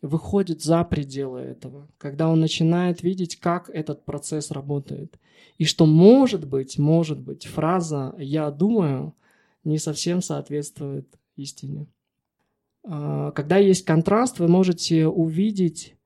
выходит 0.03 0.63
за 0.63 0.85
пределы 0.85 1.41
этого, 1.41 1.89
когда 1.97 2.29
он 2.29 2.41
начинает 2.41 3.03
видеть, 3.03 3.37
как 3.37 3.71
этот 3.71 4.05
процесс 4.05 4.51
работает. 4.51 5.19
И 5.57 5.65
что 5.65 5.87
может 5.87 6.47
быть, 6.47 6.79
может 6.79 7.19
быть, 7.19 7.47
фраза 7.47 8.15
«я 8.19 8.51
думаю» 8.51 9.15
не 9.65 9.79
совсем 9.79 10.21
соответствует 10.21 11.09
истине. 11.37 11.87
А, 12.85 13.31
когда 13.31 13.57
есть 13.57 13.87
контраст, 13.87 14.39
вы 14.39 14.49
можете 14.49 15.07
увидеть 15.07 15.97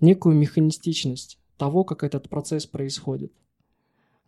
некую 0.00 0.34
механистичность 0.34 1.38
того, 1.56 1.84
как 1.84 2.02
этот 2.02 2.28
процесс 2.28 2.66
происходит– 2.66 3.32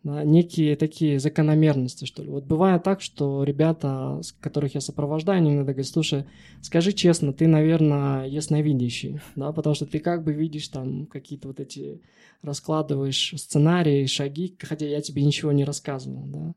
некие 0.03 0.75
такие 0.75 1.19
закономерности, 1.19 2.05
что 2.05 2.23
ли. 2.23 2.29
Вот 2.29 2.45
бывает 2.45 2.83
так, 2.83 3.01
что 3.01 3.43
ребята, 3.43 4.19
с 4.21 4.31
которых 4.31 4.73
я 4.73 4.81
сопровождаю, 4.81 5.37
они 5.37 5.51
иногда 5.51 5.73
говорят, 5.73 5.87
слушай, 5.87 6.25
скажи 6.61 6.91
честно, 6.91 7.33
ты, 7.33 7.47
наверное, 7.47 8.25
ясновидящий, 8.25 9.19
да, 9.35 9.51
потому 9.51 9.75
что 9.75 9.85
ты 9.85 9.99
как 9.99 10.23
бы 10.23 10.33
видишь 10.33 10.67
там 10.69 11.05
какие-то 11.05 11.49
вот 11.49 11.59
эти, 11.59 12.01
раскладываешь 12.41 13.33
сценарии, 13.37 14.07
шаги, 14.07 14.55
хотя 14.59 14.87
я 14.87 15.01
тебе 15.01 15.23
ничего 15.23 15.51
не 15.51 15.65
рассказывал, 15.65 16.23
да. 16.25 16.53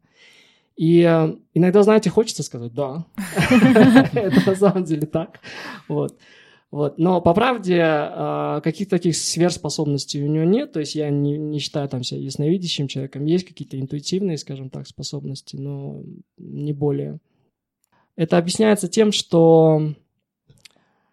И 0.76 1.02
э, 1.02 1.36
иногда, 1.52 1.82
знаете, 1.82 2.10
хочется 2.10 2.42
сказать, 2.42 2.72
да, 2.72 3.06
это 4.14 4.50
на 4.50 4.56
самом 4.56 4.84
деле 4.84 5.06
так, 5.06 5.40
вот. 5.86 6.18
Вот. 6.74 6.98
Но 6.98 7.20
по 7.20 7.34
правде 7.34 7.78
а, 7.84 8.60
каких-то 8.60 8.96
таких 8.96 9.14
сверхспособностей 9.16 10.20
у 10.24 10.26
него 10.26 10.42
нет, 10.42 10.72
то 10.72 10.80
есть 10.80 10.96
я 10.96 11.08
не, 11.08 11.38
не 11.38 11.60
считаю 11.60 11.88
там 11.88 12.02
себя 12.02 12.18
ясновидящим 12.18 12.88
человеком. 12.88 13.26
Есть 13.26 13.46
какие-то 13.46 13.78
интуитивные, 13.78 14.38
скажем 14.38 14.70
так, 14.70 14.88
способности, 14.88 15.54
но 15.54 16.02
не 16.36 16.72
более. 16.72 17.20
Это 18.16 18.38
объясняется 18.38 18.88
тем, 18.88 19.12
что, 19.12 19.94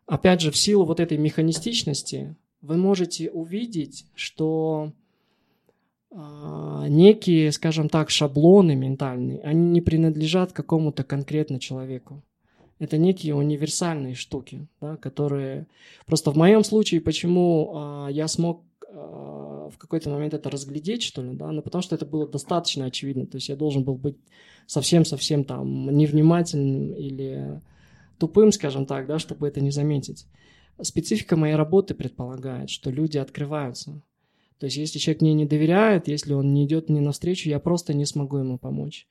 опять 0.07 0.41
же, 0.41 0.49
в 0.49 0.57
силу 0.57 0.83
вот 0.83 0.99
этой 0.99 1.19
механистичности 1.19 2.35
вы 2.61 2.77
можете 2.77 3.29
увидеть, 3.29 4.07
что 4.15 4.93
а, 6.09 6.87
некие, 6.87 7.51
скажем 7.51 7.87
так, 7.87 8.09
шаблоны 8.09 8.75
ментальные, 8.75 9.41
они 9.41 9.69
не 9.69 9.81
принадлежат 9.81 10.53
какому-то 10.53 11.03
конкретно 11.03 11.59
человеку. 11.59 12.23
Это 12.81 12.97
некие 12.97 13.35
универсальные 13.35 14.15
штуки, 14.15 14.67
да, 14.81 14.97
которые... 14.97 15.67
Просто 16.07 16.31
в 16.31 16.35
моем 16.35 16.63
случае, 16.63 16.99
почему 16.99 17.73
а, 17.75 18.07
я 18.07 18.27
смог 18.27 18.63
а, 18.89 19.69
в 19.71 19.77
какой-то 19.77 20.09
момент 20.09 20.33
это 20.33 20.49
разглядеть, 20.49 21.03
что 21.03 21.21
ли, 21.21 21.35
да, 21.35 21.51
ну, 21.51 21.61
потому 21.61 21.83
что 21.83 21.93
это 21.93 22.07
было 22.07 22.27
достаточно 22.27 22.85
очевидно. 22.85 23.27
То 23.27 23.35
есть 23.35 23.49
я 23.49 23.55
должен 23.55 23.83
был 23.83 23.97
быть 23.97 24.17
совсем-совсем 24.65 25.43
там 25.43 25.95
невнимательным 25.95 26.95
или 26.95 27.61
тупым, 28.17 28.51
скажем 28.51 28.87
так, 28.87 29.05
да, 29.05 29.19
чтобы 29.19 29.47
это 29.47 29.61
не 29.61 29.69
заметить. 29.69 30.25
Специфика 30.81 31.35
моей 31.35 31.53
работы 31.53 31.93
предполагает, 31.93 32.71
что 32.71 32.89
люди 32.89 33.19
открываются. 33.19 34.01
То 34.57 34.65
есть 34.65 34.77
если 34.77 34.97
человек 34.97 35.21
мне 35.21 35.35
не 35.35 35.45
доверяет, 35.45 36.07
если 36.07 36.33
он 36.33 36.51
не 36.51 36.65
идет 36.65 36.89
мне 36.89 36.99
навстречу, 36.99 37.47
я 37.47 37.59
просто 37.59 37.93
не 37.93 38.07
смогу 38.07 38.37
ему 38.37 38.57
помочь. 38.57 39.07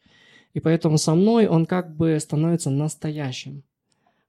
И 0.54 0.60
поэтому 0.60 0.98
со 0.98 1.14
мной 1.14 1.46
он 1.46 1.66
как 1.66 1.96
бы 1.96 2.18
становится 2.20 2.70
настоящим. 2.70 3.62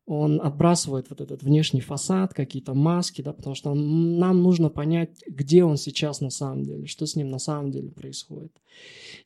Он 0.06 0.42
отбрасывает 0.42 1.10
вот 1.10 1.22
этот 1.22 1.44
внешний 1.44 1.80
фасад, 1.80 2.34
какие-то 2.34 2.74
маски, 2.74 3.22
да, 3.22 3.34
потому 3.34 3.56
что 3.56 3.74
нам 3.74 4.42
нужно 4.42 4.70
понять, 4.70 5.24
где 5.28 5.64
он 5.64 5.78
сейчас 5.78 6.22
на 6.22 6.32
самом 6.32 6.64
деле, 6.64 6.88
что 6.88 7.06
с 7.06 7.16
ним 7.16 7.30
на 7.30 7.40
самом 7.40 7.72
деле 7.72 7.92
происходит. 7.92 8.52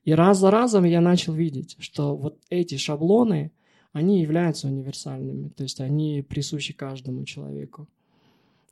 И 0.04 0.14
раз 0.14 0.40
за 0.40 0.52
разом 0.52 0.84
я 0.84 1.02
начал 1.02 1.34
видеть, 1.34 1.76
что 1.80 2.16
вот 2.16 2.38
эти 2.50 2.78
шаблоны, 2.78 3.52
они 3.94 4.22
являются 4.22 4.68
универсальными, 4.68 5.50
то 5.50 5.64
есть 5.64 5.80
они 5.80 6.22
присущи 6.22 6.74
каждому 6.74 7.24
человеку. 7.24 7.88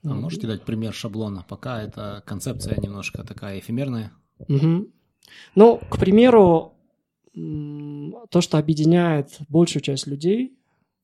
А 0.04 0.14
можете 0.14 0.48
дать 0.48 0.64
пример 0.64 0.94
шаблона? 0.94 1.46
Пока 1.48 1.82
эта 1.82 2.22
концепция 2.26 2.78
немножко 2.80 3.24
такая 3.24 3.60
эфемерная. 3.60 4.12
Угу. 4.50 4.88
Ну, 5.56 5.78
к 5.90 5.98
примеру, 5.98 6.73
то, 7.34 8.42
что 8.42 8.58
объединяет 8.58 9.40
большую 9.50 9.82
часть 9.82 10.08
людей, 10.08 10.58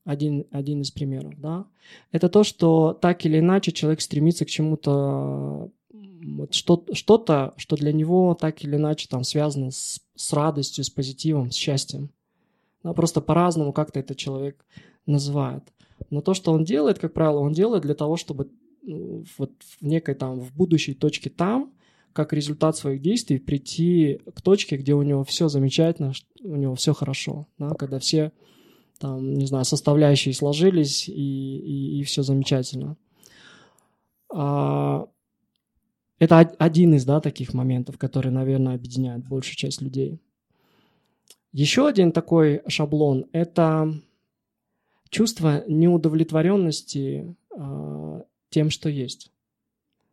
один, 0.04 0.46
один 0.50 0.80
из 0.82 0.90
примеров, 0.90 1.38
да, 1.38 1.66
это 2.12 2.28
то, 2.28 2.44
что 2.44 2.94
так 2.94 3.24
или 3.26 3.38
иначе 3.38 3.72
человек 3.72 4.00
стремится 4.00 4.44
к 4.44 4.48
чему-то, 4.48 5.70
вот 5.92 6.54
что, 6.54 6.84
что-то, 6.92 7.54
что 7.56 7.76
для 7.76 7.92
него 7.92 8.34
так 8.34 8.62
или 8.64 8.76
иначе 8.76 9.08
там 9.08 9.24
связано 9.24 9.70
с, 9.70 10.00
с 10.14 10.32
радостью, 10.32 10.84
с 10.84 10.90
позитивом, 10.90 11.50
с 11.50 11.54
счастьем. 11.54 12.10
Да, 12.82 12.92
просто 12.92 13.20
по-разному 13.20 13.72
как-то 13.72 14.00
этот 14.00 14.16
человек 14.16 14.64
называет. 15.06 15.64
Но 16.08 16.22
то, 16.22 16.32
что 16.32 16.52
он 16.52 16.64
делает, 16.64 16.98
как 16.98 17.12
правило, 17.12 17.40
он 17.40 17.52
делает 17.52 17.82
для 17.82 17.94
того, 17.94 18.16
чтобы 18.16 18.50
ну, 18.82 19.24
вот 19.36 19.52
в 19.60 19.82
некой 19.82 20.14
там, 20.14 20.40
в 20.40 20.54
будущей 20.54 20.94
точке 20.94 21.28
там, 21.28 21.72
как 22.12 22.32
результат 22.32 22.76
своих 22.76 23.00
действий 23.02 23.38
прийти 23.38 24.20
к 24.34 24.42
точке, 24.42 24.76
где 24.76 24.94
у 24.94 25.02
него 25.02 25.24
все 25.24 25.48
замечательно, 25.48 26.12
у 26.42 26.56
него 26.56 26.74
все 26.74 26.92
хорошо, 26.92 27.46
да, 27.58 27.70
когда 27.74 27.98
все 27.98 28.32
там, 28.98 29.34
не 29.34 29.46
знаю, 29.46 29.64
составляющие 29.64 30.34
сложились 30.34 31.08
и, 31.08 31.12
и, 31.12 32.00
и 32.00 32.02
все 32.04 32.22
замечательно. 32.22 32.96
А, 34.32 35.08
это 36.18 36.38
один 36.38 36.94
из, 36.94 37.06
да, 37.06 37.20
таких 37.20 37.54
моментов, 37.54 37.96
который, 37.96 38.30
наверное, 38.30 38.74
объединяет 38.74 39.26
большую 39.26 39.56
часть 39.56 39.80
людей. 39.80 40.20
Еще 41.52 41.88
один 41.88 42.12
такой 42.12 42.62
шаблон– 42.68 43.26
это 43.32 43.92
чувство 45.08 45.64
неудовлетворенности 45.66 47.34
э, 47.56 48.22
тем, 48.50 48.70
что 48.70 48.88
есть. 48.88 49.32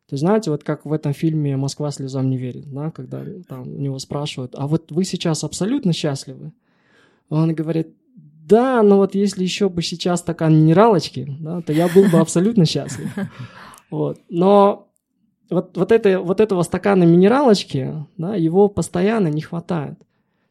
То 0.08 0.14
есть, 0.14 0.22
знаете, 0.22 0.50
вот 0.50 0.64
как 0.64 0.86
в 0.86 0.92
этом 0.92 1.12
фильме 1.12 1.58
«Москва 1.58 1.90
слезам 1.90 2.30
не 2.30 2.38
верит», 2.38 2.72
да, 2.72 2.90
когда 2.90 3.22
там 3.46 3.68
у 3.68 3.78
него 3.78 3.98
спрашивают, 3.98 4.54
а 4.56 4.66
вот 4.66 4.90
вы 4.90 5.04
сейчас 5.04 5.44
абсолютно 5.44 5.92
счастливы? 5.92 6.52
Он 7.28 7.54
говорит, 7.54 7.94
да, 8.16 8.82
но 8.82 8.96
вот 8.96 9.14
если 9.14 9.42
еще 9.42 9.68
бы 9.68 9.82
сейчас 9.82 10.20
стакан 10.20 10.56
минералочки, 10.56 11.36
да, 11.40 11.60
то 11.60 11.74
я 11.74 11.88
был 11.88 12.04
бы 12.04 12.18
абсолютно 12.20 12.64
счастлив. 12.64 13.10
Вот. 13.90 14.18
Но 14.30 14.88
вот, 15.50 15.76
вот, 15.76 15.92
это, 15.92 16.20
вот 16.20 16.40
этого 16.40 16.62
стакана 16.62 17.04
минералочки, 17.04 18.06
да, 18.16 18.34
его 18.34 18.70
постоянно 18.70 19.28
не 19.28 19.42
хватает. 19.42 19.98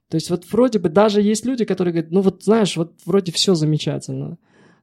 То 0.09 0.15
есть 0.15 0.29
вот 0.29 0.45
вроде 0.51 0.77
бы 0.77 0.89
даже 0.89 1.19
есть 1.19 1.47
люди, 1.47 1.65
которые 1.65 1.93
говорят, 1.93 2.11
ну 2.11 2.21
вот 2.21 2.43
знаешь, 2.43 2.77
вот 2.77 2.93
вроде 3.05 3.31
все 3.31 3.55
замечательно. 3.55 4.37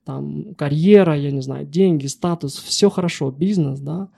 Там 0.04 0.54
карьера, 0.56 1.16
я 1.16 1.30
не 1.30 1.42
знаю, 1.42 1.64
деньги, 1.64 2.06
статус, 2.06 2.56
все 2.56 2.90
хорошо, 2.90 3.30
бизнес, 3.30 3.78
да 3.78 4.08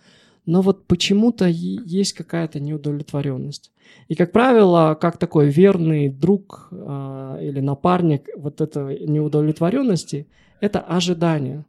но 0.47 0.63
вот 0.63 0.87
почему-то 0.87 1.47
есть 1.47 2.13
какая-то 2.13 2.61
неудовлетворенность. 2.61 3.73
И, 4.09 4.15
как 4.15 4.33
правило, 4.33 4.97
как 5.01 5.19
такой 5.19 5.51
верный 5.51 6.09
друг 6.09 6.69
э, 6.71 7.39
или 7.43 7.61
напарник 7.61 8.29
вот 8.37 8.61
этой 8.61 9.07
неудовлетворенности, 9.07 10.29
это 10.61 10.81
ожидание. 10.81 11.67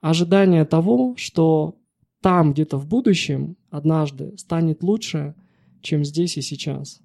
Ожидание 0.00 0.64
того, 0.64 1.14
что 1.16 1.74
там 2.22 2.52
где-то 2.52 2.78
в 2.78 2.86
будущем 2.86 3.56
однажды 3.70 4.36
станет 4.38 4.82
лучше, 4.82 5.34
чем 5.82 6.04
здесь 6.04 6.36
и 6.36 6.42
сейчас. 6.42 7.00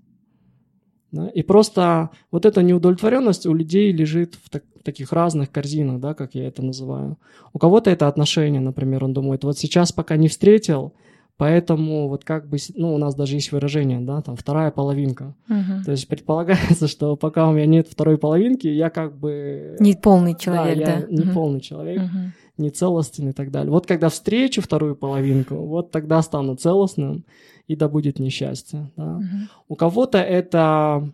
Да? 1.14 1.30
И 1.30 1.44
просто 1.44 2.10
вот 2.32 2.46
эта 2.46 2.64
неудовлетворенность 2.64 3.46
у 3.46 3.54
людей 3.54 3.92
лежит 3.92 4.34
в, 4.44 4.50
так, 4.50 4.64
таких 4.84 5.14
разных 5.14 5.52
корзинах, 5.52 6.02
да, 6.02 6.16
как 6.16 6.34
я 6.34 6.48
это 6.48 6.64
называю. 6.64 7.18
У 7.54 7.60
кого-то 7.60 7.92
это 7.92 8.08
отношения, 8.08 8.60
например, 8.60 9.06
он 9.06 9.14
думает, 9.14 9.44
вот 9.44 9.58
сейчас 9.60 9.92
пока 9.92 10.18
не 10.18 10.28
встретил, 10.28 10.94
поэтому 11.38 12.10
вот 12.10 12.24
как 12.24 12.50
бы, 12.50 12.58
ну, 12.76 12.96
у 12.96 12.98
нас 12.98 13.14
даже 13.14 13.36
есть 13.36 13.52
выражение, 13.52 14.00
да, 14.00 14.22
там 14.22 14.36
вторая 14.36 14.72
половинка. 14.72 15.36
Угу. 15.50 15.84
То 15.86 15.92
есть 15.92 16.08
предполагается, 16.08 16.88
что 16.90 17.16
пока 17.16 17.48
у 17.48 17.54
меня 17.54 17.68
нет 17.68 17.88
второй 17.88 18.18
половинки, 18.18 18.68
я 18.68 18.90
как 18.90 19.16
бы... 19.16 19.78
Не 19.80 19.94
полный 19.94 20.36
человек, 20.36 20.80
да. 20.80 20.86
да. 20.86 20.92
Я 20.94 21.08
не 21.08 21.26
угу. 21.26 21.34
полный 21.34 21.62
человек. 21.62 22.02
Угу 22.02 22.34
не 22.58 22.70
целостен 22.70 23.30
и 23.30 23.32
так 23.32 23.52
далее. 23.52 23.72
Вот 23.72 23.88
когда 23.88 24.10
встречу 24.10 24.62
вторую 24.62 24.96
половинку, 24.96 25.56
вот 25.56 25.92
тогда 25.92 26.22
стану 26.22 26.56
целостным, 26.56 27.26
и 27.68 27.76
да 27.76 27.88
будет 27.88 28.20
несчастье. 28.20 28.92
Да? 28.98 29.18
Угу. 29.18 29.26
У 29.70 29.76
кого-то 29.76 30.18
это 30.18 31.12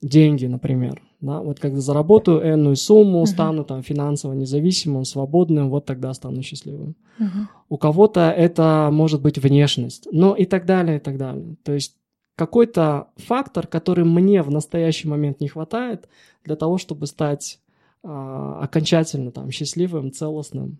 деньги, 0.00 0.46
например. 0.46 1.02
Да? 1.20 1.40
Вот 1.40 1.60
когда 1.60 1.80
заработаю 1.80 2.42
энную 2.42 2.76
сумму, 2.76 3.18
угу. 3.18 3.26
стану 3.26 3.64
там 3.64 3.82
финансово 3.82 4.32
независимым, 4.34 5.04
свободным, 5.04 5.70
вот 5.70 5.86
тогда 5.86 6.12
стану 6.14 6.42
счастливым. 6.42 6.96
Угу. 7.18 7.48
У 7.70 7.76
кого-то 7.78 8.30
это 8.30 8.90
может 8.92 9.22
быть 9.22 9.38
внешность, 9.38 10.08
ну 10.12 10.34
и 10.34 10.44
так 10.44 10.66
далее, 10.66 10.96
и 10.96 11.00
так 11.00 11.16
далее. 11.16 11.56
То 11.62 11.72
есть 11.72 11.96
какой-то 12.36 13.08
фактор, 13.16 13.66
который 13.66 14.04
мне 14.04 14.42
в 14.42 14.50
настоящий 14.50 15.08
момент 15.08 15.40
не 15.40 15.48
хватает 15.48 16.08
для 16.44 16.56
того, 16.56 16.78
чтобы 16.78 17.06
стать 17.06 17.60
а, 18.02 18.60
окончательно 18.62 19.30
там 19.30 19.50
счастливым, 19.50 20.12
целостным 20.12 20.78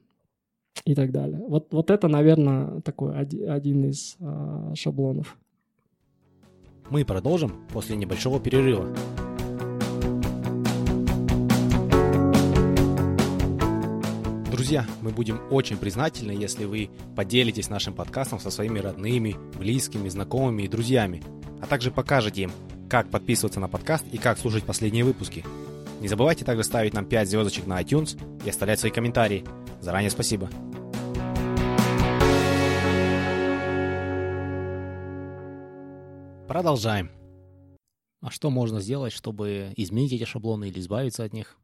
и 0.84 0.94
так 0.94 1.12
далее. 1.12 1.38
Вот, 1.46 1.68
вот 1.72 1.90
это, 1.90 2.08
наверное, 2.08 2.80
такой 2.80 3.18
один 3.18 3.84
из 3.84 4.16
э, 4.20 4.74
шаблонов. 4.74 5.36
Мы 6.90 7.04
продолжим 7.04 7.52
после 7.72 7.96
небольшого 7.96 8.40
перерыва. 8.40 8.88
Друзья, 14.50 14.86
мы 15.00 15.10
будем 15.10 15.40
очень 15.50 15.76
признательны, 15.76 16.32
если 16.32 16.66
вы 16.66 16.90
поделитесь 17.16 17.68
нашим 17.68 17.94
подкастом 17.94 18.38
со 18.38 18.50
своими 18.50 18.78
родными, 18.78 19.36
близкими, 19.58 20.08
знакомыми 20.08 20.62
и 20.62 20.68
друзьями, 20.68 21.22
а 21.60 21.66
также 21.66 21.90
покажете 21.90 22.42
им, 22.42 22.52
как 22.88 23.08
подписываться 23.08 23.58
на 23.58 23.68
подкаст 23.68 24.04
и 24.12 24.18
как 24.18 24.38
слушать 24.38 24.64
последние 24.64 25.04
выпуски. 25.04 25.44
Не 26.00 26.08
забывайте 26.08 26.44
также 26.44 26.64
ставить 26.64 26.94
нам 26.94 27.06
5 27.06 27.28
звездочек 27.28 27.66
на 27.66 27.80
iTunes 27.80 28.20
и 28.44 28.50
оставлять 28.50 28.80
свои 28.80 28.92
комментарии. 28.92 29.44
Заранее 29.82 30.10
спасибо. 30.10 30.48
Продолжаем. 36.46 37.10
А 38.20 38.30
что 38.30 38.50
можно 38.50 38.80
сделать, 38.80 39.12
чтобы 39.12 39.72
изменить 39.76 40.12
эти 40.12 40.22
шаблоны 40.22 40.68
или 40.68 40.78
избавиться 40.78 41.24
от 41.24 41.32
них? 41.32 41.58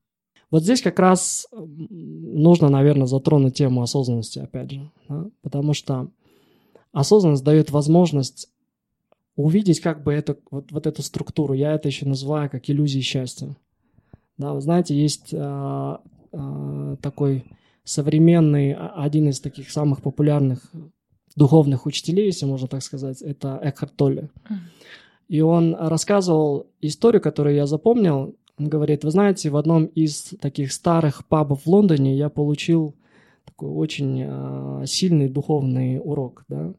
Вот 0.51 0.65
здесь 0.65 0.83
как 0.83 0.99
раз 0.99 1.47
нужно, 1.53 2.69
наверное, 2.69 3.07
затронуть 3.07 3.55
тему 3.55 3.83
осознанности, 3.83 4.41
опять 4.41 4.73
же, 4.73 4.91
да? 5.09 5.27
потому 5.43 5.73
что 5.73 6.11
осознанность 6.91 7.45
дает 7.45 7.71
возможность 7.71 8.51
увидеть 9.37 9.79
как 9.79 10.03
бы 10.03 10.13
это, 10.13 10.37
вот, 10.51 10.73
вот 10.73 10.89
эту 10.89 11.03
структуру. 11.03 11.55
Я 11.55 11.75
это 11.75 11.87
еще 11.87 12.05
называю 12.05 12.51
как 12.51 12.69
иллюзией 12.69 13.03
счастья. 13.03 13.57
Да, 14.39 14.55
вы 14.55 14.61
знаете, 14.61 15.01
есть 15.01 15.33
а, 15.33 16.01
а, 16.33 16.97
такой 16.97 17.45
современный, 17.89 18.73
а, 18.73 18.93
один 18.97 19.29
из 19.29 19.41
таких 19.41 19.71
самых 19.71 20.03
популярных 20.03 20.71
духовных 21.37 21.87
учителей, 21.87 22.27
если 22.27 22.47
можно 22.47 22.69
так 22.69 22.83
сказать, 22.83 23.23
это 23.23 23.59
Экхарт 23.63 23.97
Толле. 23.97 24.31
И 25.29 25.41
он 25.41 25.75
рассказывал 25.75 26.67
историю, 26.81 27.23
которую 27.23 27.55
я 27.55 27.67
запомнил. 27.67 28.35
Он 28.59 28.69
говорит, 28.69 29.05
вы 29.05 29.11
знаете, 29.11 29.51
в 29.51 29.57
одном 29.57 29.87
из 29.87 30.35
таких 30.41 30.73
старых 30.73 31.27
пабов 31.27 31.63
в 31.63 31.67
Лондоне 31.67 32.17
я 32.17 32.29
получил 32.29 32.95
такой 33.45 33.71
очень 33.71 34.23
э, 34.27 34.87
сильный 34.87 35.29
духовный 35.29 36.01
урок. 36.03 36.45
Да? 36.49 36.73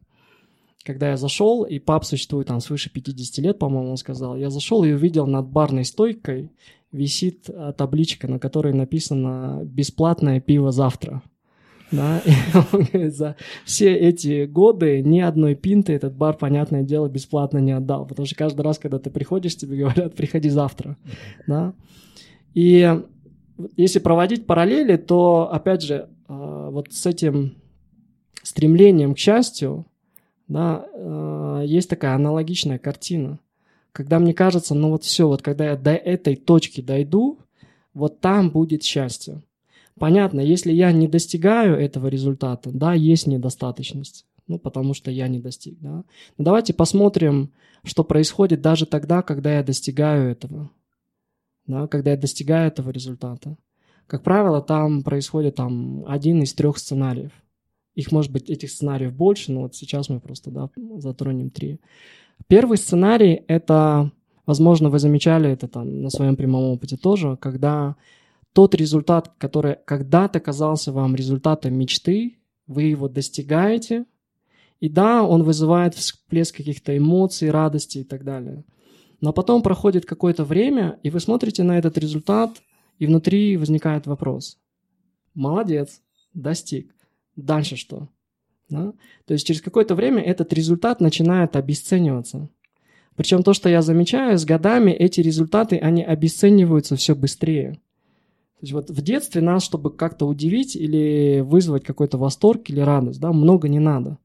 Когда 0.84 1.10
я 1.10 1.16
зашел, 1.16 1.64
и 1.64 1.78
паб 1.78 2.04
существует 2.04 2.48
там 2.48 2.60
свыше 2.60 2.90
50 2.90 3.38
лет, 3.44 3.58
по-моему, 3.58 3.90
он 3.90 3.96
сказал, 3.96 4.36
я 4.36 4.50
зашел 4.50 4.82
и 4.84 4.92
увидел 4.92 5.26
над 5.26 5.48
барной 5.48 5.84
стойкой 5.84 6.50
висит 6.92 7.48
а, 7.48 7.72
табличка, 7.72 8.28
на 8.28 8.38
которой 8.38 8.72
написано 8.72 9.60
«Бесплатное 9.64 10.40
пиво 10.40 10.72
завтра». 10.72 11.22
Да, 11.92 12.18
и 12.24 12.30
он 12.72 12.84
говорит, 12.84 13.16
за 13.16 13.36
все 13.64 13.92
эти 13.94 14.46
годы 14.46 15.02
ни 15.02 15.20
одной 15.20 15.56
пинты 15.56 15.92
этот 15.92 16.14
бар, 16.14 16.36
понятное 16.36 16.82
дело, 16.82 17.08
бесплатно 17.08 17.58
не 17.58 17.72
отдал, 17.72 18.06
потому 18.06 18.26
что 18.26 18.36
каждый 18.36 18.62
раз, 18.62 18.78
когда 18.78 18.98
ты 18.98 19.10
приходишь, 19.10 19.56
тебе 19.56 19.78
говорят, 19.78 20.14
приходи 20.14 20.48
завтра, 20.48 20.96
да. 21.46 21.74
И 22.54 23.00
если 23.76 23.98
проводить 23.98 24.46
параллели, 24.46 24.96
то, 24.96 25.50
опять 25.52 25.82
же, 25.82 26.08
а, 26.28 26.70
вот 26.70 26.92
с 26.92 27.06
этим 27.06 27.56
стремлением 28.42 29.14
к 29.14 29.18
счастью, 29.18 29.86
да, 30.50 30.84
а, 30.92 31.62
есть 31.62 31.88
такая 31.88 32.16
аналогичная 32.16 32.78
картина. 32.78 33.38
Когда 33.92 34.18
мне 34.18 34.34
кажется, 34.34 34.74
ну 34.74 34.90
вот 34.90 35.04
все, 35.04 35.28
вот 35.28 35.42
когда 35.42 35.70
я 35.70 35.76
до 35.76 35.92
этой 35.92 36.34
точки 36.34 36.80
дойду, 36.80 37.38
вот 37.94 38.20
там 38.20 38.50
будет 38.50 38.82
счастье. 38.82 39.42
Понятно, 39.98 40.40
если 40.40 40.72
я 40.72 40.90
не 40.90 41.06
достигаю 41.06 41.76
этого 41.76 42.08
результата, 42.08 42.70
да, 42.72 42.94
есть 42.94 43.28
недостаточность, 43.28 44.26
ну, 44.48 44.58
потому 44.58 44.92
что 44.92 45.10
я 45.10 45.28
не 45.28 45.38
достиг, 45.38 45.78
да. 45.78 46.02
Но 46.36 46.44
давайте 46.44 46.74
посмотрим, 46.74 47.52
что 47.84 48.02
происходит 48.02 48.60
даже 48.60 48.86
тогда, 48.86 49.22
когда 49.22 49.54
я 49.54 49.62
достигаю 49.62 50.30
этого, 50.30 50.70
да, 51.66 51.86
когда 51.86 52.10
я 52.10 52.16
достигаю 52.16 52.68
этого 52.68 52.90
результата. 52.90 53.56
Как 54.08 54.24
правило, 54.24 54.60
там 54.60 55.04
происходит 55.04 55.56
там 55.56 56.04
один 56.08 56.42
из 56.42 56.54
трех 56.54 56.78
сценариев. 56.78 57.30
Их 57.94 58.12
может 58.12 58.32
быть 58.32 58.48
этих 58.50 58.70
сценариев 58.70 59.12
больше, 59.12 59.52
но 59.52 59.62
вот 59.62 59.74
сейчас 59.74 60.08
мы 60.08 60.20
просто 60.20 60.50
да, 60.50 60.70
затронем 60.98 61.50
три. 61.50 61.80
Первый 62.46 62.78
сценарий— 62.78 63.42
это, 63.48 64.12
возможно, 64.46 64.90
вы 64.90 64.98
замечали 64.98 65.50
это 65.50 65.68
там 65.68 66.02
на 66.02 66.10
своем 66.10 66.36
прямом 66.36 66.64
опыте 66.64 66.96
тоже, 66.96 67.36
когда 67.36 67.96
тот 68.52 68.74
результат, 68.74 69.32
который 69.38 69.76
когда-то 69.84 70.40
казался 70.40 70.92
вам 70.92 71.14
результатом 71.14 71.74
мечты, 71.74 72.38
вы 72.66 72.84
его 72.84 73.08
достигаете, 73.08 74.04
и 74.80 74.88
да, 74.88 75.22
он 75.22 75.42
вызывает 75.42 75.94
всплеск 75.94 76.56
каких-то 76.56 76.96
эмоций, 76.96 77.50
радости 77.50 77.98
и 77.98 78.04
так 78.04 78.24
далее. 78.24 78.64
Но 79.20 79.32
потом 79.32 79.62
проходит 79.62 80.06
какое-то 80.06 80.44
время, 80.44 80.98
и 81.02 81.10
вы 81.10 81.20
смотрите 81.20 81.62
на 81.62 81.78
этот 81.78 81.98
результат, 81.98 82.62
и 82.98 83.06
внутри 83.06 83.56
возникает 83.56 84.06
вопрос. 84.06 84.58
Молодец, 85.34 86.00
достиг. 86.32 86.94
Дальше 87.36 87.76
что? 87.76 88.08
Да? 88.68 88.92
То 89.26 89.34
есть 89.34 89.46
через 89.46 89.60
какое-то 89.60 89.94
время 89.94 90.22
этот 90.22 90.52
результат 90.52 91.00
начинает 91.00 91.56
обесцениваться. 91.56 92.48
Причем 93.16 93.42
то, 93.42 93.52
что 93.52 93.68
я 93.68 93.82
замечаю, 93.82 94.38
с 94.38 94.44
годами 94.44 94.92
эти 94.92 95.20
результаты, 95.20 95.76
они 95.76 96.02
обесцениваются 96.02 96.96
все 96.96 97.14
быстрее. 97.14 97.72
То 98.60 98.62
есть 98.62 98.72
вот 98.72 98.90
в 98.90 99.02
детстве 99.02 99.40
нас, 99.40 99.64
чтобы 99.64 99.90
как-то 99.90 100.26
удивить 100.26 100.76
или 100.76 101.40
вызвать 101.40 101.84
какой-то 101.84 102.18
восторг 102.18 102.68
или 102.70 102.80
радость, 102.80 103.20
да, 103.20 103.32
много 103.32 103.68
не 103.68 103.78
надо. 103.78 104.18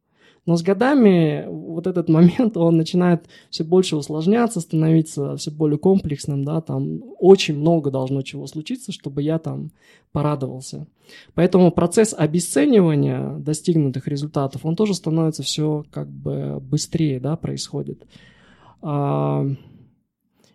Но 0.45 0.57
с 0.57 0.61
годами 0.61 1.45
вот 1.47 1.87
этот 1.87 2.07
момент, 2.07 2.55
он 2.57 2.77
начинает 2.77 3.25
все 3.49 3.63
больше 3.63 3.95
усложняться, 3.95 4.59
становиться 4.59 5.37
все 5.37 5.51
более 5.51 5.77
комплексным, 5.77 6.43
да, 6.43 6.61
там 6.61 7.01
очень 7.19 7.57
много 7.57 7.91
должно 7.91 8.21
чего 8.21 8.45
случиться, 8.47 8.91
чтобы 8.91 9.23
я 9.23 9.39
там 9.39 9.71
порадовался. 10.11 10.87
Поэтому 11.33 11.71
процесс 11.71 12.13
обесценивания 12.17 13.37
достигнутых 13.37 14.07
результатов, 14.07 14.65
он 14.65 14.75
тоже 14.75 14.93
становится 14.93 15.43
все 15.43 15.85
как 15.91 16.07
бы 16.09 16.59
быстрее, 16.61 17.19
да, 17.19 17.35
происходит. 17.35 18.05
А, 18.81 19.45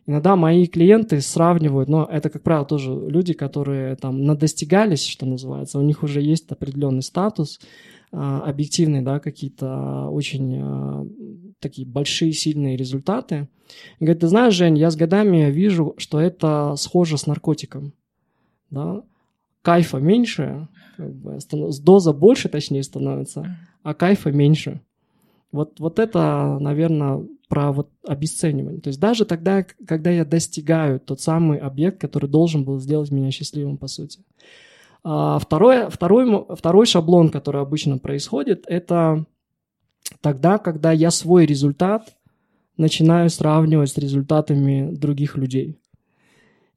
иногда 0.06 0.36
мои 0.36 0.66
клиенты 0.66 1.20
сравнивают, 1.20 1.88
но 1.88 2.04
это, 2.04 2.30
как 2.30 2.42
правило, 2.42 2.64
тоже 2.64 2.92
люди, 2.92 3.32
которые 3.32 3.96
там 3.96 4.24
надостигались, 4.24 5.04
что 5.04 5.26
называется, 5.26 5.78
у 5.78 5.82
них 5.82 6.02
уже 6.02 6.20
есть 6.20 6.50
определенный 6.50 7.02
статус, 7.02 7.60
объективные, 8.12 9.02
да, 9.02 9.20
какие-то 9.20 10.08
очень 10.08 10.58
а, 10.60 11.06
такие 11.60 11.86
большие, 11.86 12.32
сильные 12.32 12.76
результаты. 12.76 13.48
И 13.98 14.04
говорит, 14.04 14.20
ты 14.20 14.26
знаешь, 14.26 14.54
Жень, 14.54 14.78
я 14.78 14.90
с 14.90 14.96
годами 14.96 15.50
вижу, 15.50 15.94
что 15.96 16.20
это 16.20 16.74
схоже 16.76 17.18
с 17.18 17.26
наркотиком. 17.26 17.92
Да? 18.70 19.02
Кайфа 19.62 19.98
меньше, 19.98 20.68
как 20.96 21.14
бы, 21.14 21.38
доза 21.82 22.12
больше, 22.12 22.48
точнее, 22.48 22.82
становится, 22.82 23.58
а 23.82 23.94
кайфа 23.94 24.32
меньше. 24.32 24.80
Вот, 25.52 25.78
вот 25.78 25.98
это, 25.98 26.58
наверное, 26.60 27.26
про 27.48 27.72
вот 27.72 27.90
обесценивание. 28.06 28.80
То 28.80 28.88
есть 28.88 29.00
даже 29.00 29.24
тогда, 29.24 29.64
когда 29.86 30.10
я 30.10 30.24
достигаю 30.24 31.00
тот 31.00 31.20
самый 31.20 31.58
объект, 31.58 32.00
который 32.00 32.30
должен 32.30 32.64
был 32.64 32.78
сделать 32.78 33.10
меня 33.10 33.30
счастливым, 33.32 33.76
по 33.76 33.88
сути. 33.88 34.20
А 35.02 35.38
второй, 35.38 35.90
второй, 35.90 36.46
второй 36.54 36.86
шаблон, 36.86 37.30
который 37.30 37.62
обычно 37.62 37.98
происходит, 37.98 38.64
это 38.66 39.24
тогда, 40.20 40.58
когда 40.58 40.92
я 40.92 41.10
свой 41.10 41.46
результат 41.46 42.16
начинаю 42.76 43.30
сравнивать 43.30 43.90
с 43.90 43.98
результатами 43.98 44.90
других 44.94 45.36
людей. 45.36 45.79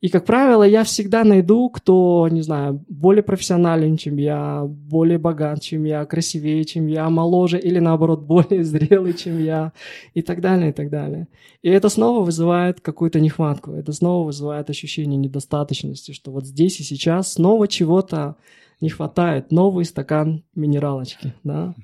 И, 0.04 0.10
как 0.10 0.26
правило, 0.26 0.63
я 0.63 0.84
всегда 0.84 1.24
найду, 1.24 1.70
кто, 1.70 2.28
не 2.30 2.42
знаю, 2.42 2.84
более 2.89 3.24
профессионален, 3.24 3.96
чем 3.96 4.18
я, 4.18 4.66
более 4.66 5.18
богат, 5.18 5.62
чем 5.62 5.86
я, 5.86 6.04
красивее, 6.04 6.66
чем 6.66 6.88
я, 6.88 7.10
моложе 7.10 7.58
или, 7.58 7.80
наоборот, 7.80 8.22
более 8.28 8.66
зрелый, 8.66 9.13
чем 9.13 9.42
я, 9.42 9.72
и 10.13 10.22
так 10.22 10.42
далее, 10.42 10.72
и 10.72 10.74
так 10.74 10.89
далее. 10.89 11.30
И 11.62 11.70
это 11.70 11.88
снова 11.88 12.26
вызывает 12.26 12.82
какую-то 12.82 13.22
нехватку, 13.22 13.72
это 13.72 13.94
снова 13.94 14.26
вызывает 14.26 14.70
ощущение 14.70 15.18
недостаточности, 15.18 16.12
что 16.12 16.32
вот 16.32 16.46
здесь 16.46 16.82
и 16.82 16.84
сейчас 16.84 17.36
снова 17.36 17.70
чего-то 17.70 18.36
не 18.82 18.89
хватает, 18.89 19.54
новый 19.54 19.86
стакан 19.86 20.44
минералочки, 20.54 21.34
да. 21.46 21.76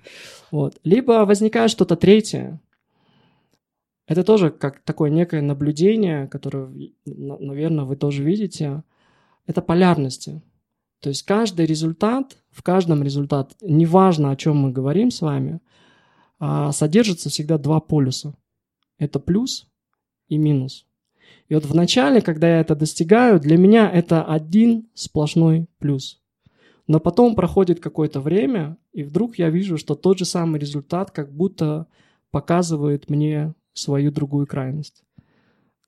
Вот. 0.51 0.75
Либо 0.84 1.23
возникает 1.25 1.71
что-то 1.71 1.95
третье, 1.95 2.60
это 4.10 4.24
тоже 4.24 4.50
как 4.50 4.80
такое 4.80 5.12
некое 5.12 5.43
наблюдение, 5.43 6.28
которое, 6.28 6.74
наверное, 7.06 7.86
вы 7.86 7.95
тоже 7.95 8.24
видите. 8.24 8.84
Это 9.45 9.62
полярности. 9.62 10.41
То 11.00 11.10
есть 11.10 11.22
каждый 11.22 11.67
результат, 11.67 12.38
в 12.50 12.63
каждом 12.63 13.04
результате, 13.04 13.56
неважно, 13.62 14.32
о 14.32 14.36
чем 14.36 14.58
мы 14.58 14.72
говорим 14.72 15.12
с 15.12 15.22
вами, 15.22 15.62
а, 16.39 16.72
содержится 16.72 17.30
всегда 17.30 17.60
два 17.60 17.80
полюса. 17.80 18.34
Это 18.98 19.19
плюс 19.19 19.69
и 20.28 20.39
минус. 20.39 20.88
И 21.48 21.54
вот 21.54 21.65
в 21.65 21.76
начале, 21.76 22.19
когда 22.22 22.50
я 22.50 22.62
это 22.62 22.76
достигаю, 22.76 23.39
для 23.39 23.58
меня 23.58 23.91
это 23.91 24.24
один 24.24 24.89
сплошной 24.95 25.67
плюс. 25.78 26.19
Но 26.88 27.00
потом 27.00 27.36
проходит 27.36 27.80
какое-то 27.80 28.22
время, 28.22 28.76
и 28.91 29.04
вдруг 29.04 29.38
я 29.38 29.52
вижу, 29.52 29.78
что 29.78 29.93
тот 29.93 30.17
же 30.17 30.26
самый 30.26 30.60
результат 30.60 31.12
как 31.12 31.32
будто 31.32 31.86
показывает 32.32 33.08
мне 33.12 33.54
свою 33.73 34.12
другую 34.12 34.47
крайность. 34.47 35.03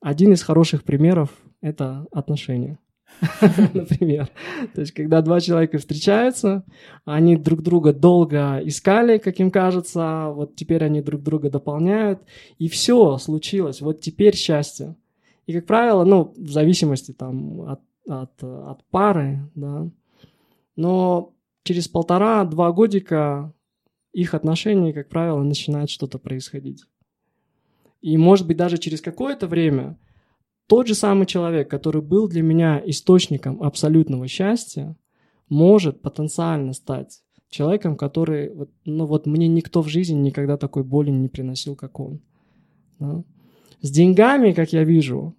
Один 0.00 0.32
из 0.32 0.42
хороших 0.42 0.84
примеров– 0.84 1.30
это 1.60 2.06
отношения. 2.10 2.78
Например. 3.74 4.28
То 4.74 4.80
есть, 4.80 4.92
когда 4.92 5.22
два 5.22 5.40
человека 5.40 5.78
встречаются, 5.78 6.64
они 7.04 7.36
друг 7.36 7.62
друга 7.62 7.92
долго 7.92 8.60
искали, 8.64 9.18
как 9.18 9.38
им 9.38 9.50
кажется, 9.50 10.30
вот 10.34 10.56
теперь 10.56 10.84
они 10.84 11.02
друг 11.02 11.22
друга 11.22 11.50
дополняют, 11.50 12.20
и 12.58 12.68
все 12.68 13.18
случилось, 13.18 13.80
вот 13.80 14.00
теперь 14.00 14.34
счастье. 14.34 14.96
И, 15.46 15.52
как 15.52 15.66
правило, 15.66 16.04
ну, 16.04 16.32
в 16.36 16.50
зависимости 16.50 17.12
там 17.12 17.62
от, 17.62 17.80
от, 18.08 18.42
от 18.42 18.84
пары, 18.90 19.50
да, 19.54 19.90
но 20.76 21.34
через 21.64 21.88
полтора-два 21.88 22.72
годика 22.72 23.52
их 24.12 24.34
отношения, 24.34 24.92
как 24.92 25.08
правило, 25.08 25.42
начинает 25.42 25.90
что-то 25.90 26.18
происходить. 26.18 26.84
И, 28.02 28.16
может 28.18 28.46
быть, 28.46 28.56
даже 28.56 28.78
через 28.78 29.00
какое-то 29.00 29.46
время 29.46 29.96
тот 30.66 30.86
же 30.86 30.94
самый 30.94 31.26
человек, 31.26 31.70
который 31.70 32.02
был 32.02 32.28
для 32.28 32.42
меня 32.42 32.82
источником 32.84 33.62
абсолютного 33.62 34.28
счастья, 34.28 34.96
может 35.48 36.02
потенциально 36.02 36.72
стать 36.72 37.22
человеком, 37.48 37.96
который, 37.96 38.52
ну 38.84 39.06
вот 39.06 39.26
мне 39.26 39.46
никто 39.48 39.82
в 39.82 39.88
жизни 39.88 40.18
никогда 40.18 40.56
такой 40.56 40.82
боли 40.82 41.10
не 41.10 41.28
приносил, 41.28 41.76
как 41.76 42.00
он. 42.00 42.20
Да? 42.98 43.22
С 43.82 43.90
деньгами, 43.90 44.52
как 44.52 44.72
я 44.72 44.84
вижу, 44.84 45.36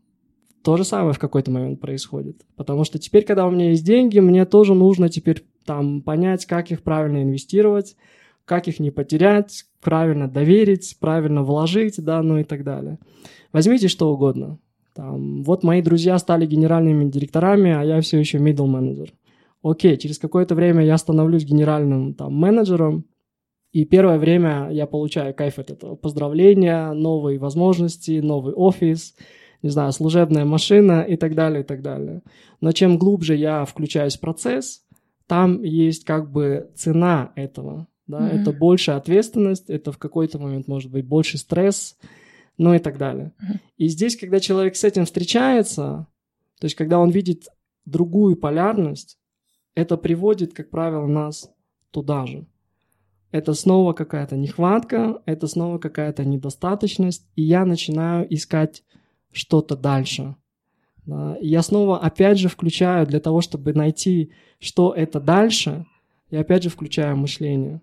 то 0.64 0.78
же 0.78 0.86
самое 0.86 1.14
в 1.14 1.20
какой-то 1.20 1.52
момент 1.52 1.82
происходит. 1.82 2.46
Потому 2.56 2.84
что 2.84 3.00
теперь, 3.00 3.26
когда 3.26 3.48
у 3.48 3.52
меня 3.52 3.72
есть 3.72 3.84
деньги, 3.84 4.20
мне 4.20 4.46
тоже 4.46 4.74
нужно 4.76 5.10
теперь 5.10 5.44
там 5.66 6.02
понять, 6.02 6.46
как 6.46 6.72
их 6.72 6.84
правильно 6.84 7.24
инвестировать, 7.24 7.96
как 8.46 8.68
их 8.68 8.80
не 8.80 8.92
потерять, 8.92 9.66
правильно 9.82 10.28
доверить, 10.30 10.98
правильно 11.00 11.44
вложить, 11.44 12.04
да, 12.04 12.22
ну 12.22 12.40
и 12.40 12.44
так 12.44 12.64
далее. 12.64 13.00
Возьмите 13.52 13.88
что 13.88 14.12
угодно. 14.12 14.60
Там, 14.94 15.44
вот 15.44 15.64
мои 15.64 15.82
друзья 15.82 16.18
стали 16.20 16.46
генеральными 16.46 17.10
директорами, 17.10 17.72
а 17.72 17.84
я 17.84 18.00
все 18.02 18.20
еще 18.20 18.38
middle 18.38 18.68
менеджер. 18.68 19.14
Окей, 19.64 19.98
через 19.98 20.20
какое-то 20.20 20.56
время 20.56 20.84
я 20.84 20.98
становлюсь 20.98 21.46
генеральным 21.46 22.14
там, 22.14 22.34
менеджером, 22.36 23.06
И 23.74 23.86
первое 23.86 24.20
время 24.20 24.70
я 24.72 24.86
получаю 24.86 25.34
кайф 25.34 25.58
от 25.58 25.72
этого. 25.72 25.96
Поздравления, 25.96 26.94
новые 26.94 27.40
возможности, 27.40 28.20
новый 28.20 28.54
офис, 28.54 29.16
не 29.64 29.70
знаю, 29.70 29.92
служебная 29.94 30.46
машина 30.46 31.02
и 31.02 31.18
так 31.18 31.34
далее, 31.34 31.62
и 31.62 31.66
так 31.66 31.82
далее. 31.82 32.22
Но 32.62 32.72
чем 32.72 33.00
глубже 33.00 33.36
я 33.36 33.66
включаюсь 33.66 34.16
в 34.16 34.20
процесс, 34.20 34.84
там 35.26 35.64
есть 35.64 36.06
как 36.06 36.32
бы 36.32 36.70
цена 36.76 37.32
этого. 37.36 37.88
Да? 38.14 38.20
Mm-hmm. 38.20 38.42
Это 38.42 38.52
больше 38.52 38.92
ответственность, 38.92 39.70
это 39.70 39.92
в 39.92 39.98
какой-то 39.98 40.38
момент 40.38 40.68
может 40.68 40.92
быть 40.92 41.06
больше 41.06 41.40
стресс, 41.40 41.98
ну 42.58 42.76
и 42.76 42.80
так 42.80 43.00
далее. 43.00 43.32
Mm-hmm. 43.42 43.60
И 43.78 43.88
здесь, 43.88 44.16
когда 44.16 44.40
человек 44.40 44.76
с 44.76 44.84
этим 44.84 45.06
встречается, 45.06 46.08
то 46.60 46.66
есть 46.66 46.76
когда 46.76 47.00
он 47.00 47.10
видит 47.10 47.48
другую 47.86 48.36
полярность, 48.36 49.18
это 49.74 49.98
приводит, 49.98 50.54
как 50.54 50.70
правило, 50.70 51.08
нас 51.08 51.52
туда 51.90 52.28
же. 52.28 52.46
Это 53.32 53.56
снова 53.56 53.94
какая-то 53.94 54.38
нехватка, 54.38 55.24
это 55.26 55.48
снова 55.48 55.80
какая-то 55.80 56.24
недостаточность, 56.24 57.28
и 57.36 57.42
я 57.42 57.66
начинаю 57.66 58.32
искать 58.32 58.84
что-то 59.32 59.76
дальше. 59.76 60.36
Да. 61.08 61.36
И 61.42 61.48
я 61.48 61.64
снова 61.64 61.98
опять 61.98 62.38
же 62.38 62.48
включаю 62.48 63.08
для 63.08 63.20
того, 63.20 63.42
чтобы 63.42 63.74
найти, 63.74 64.32
что 64.60 64.94
это 64.94 65.20
дальше, 65.20 65.88
я 66.30 66.42
опять 66.42 66.62
же 66.62 66.70
включаю 66.70 67.18
мышление. 67.18 67.82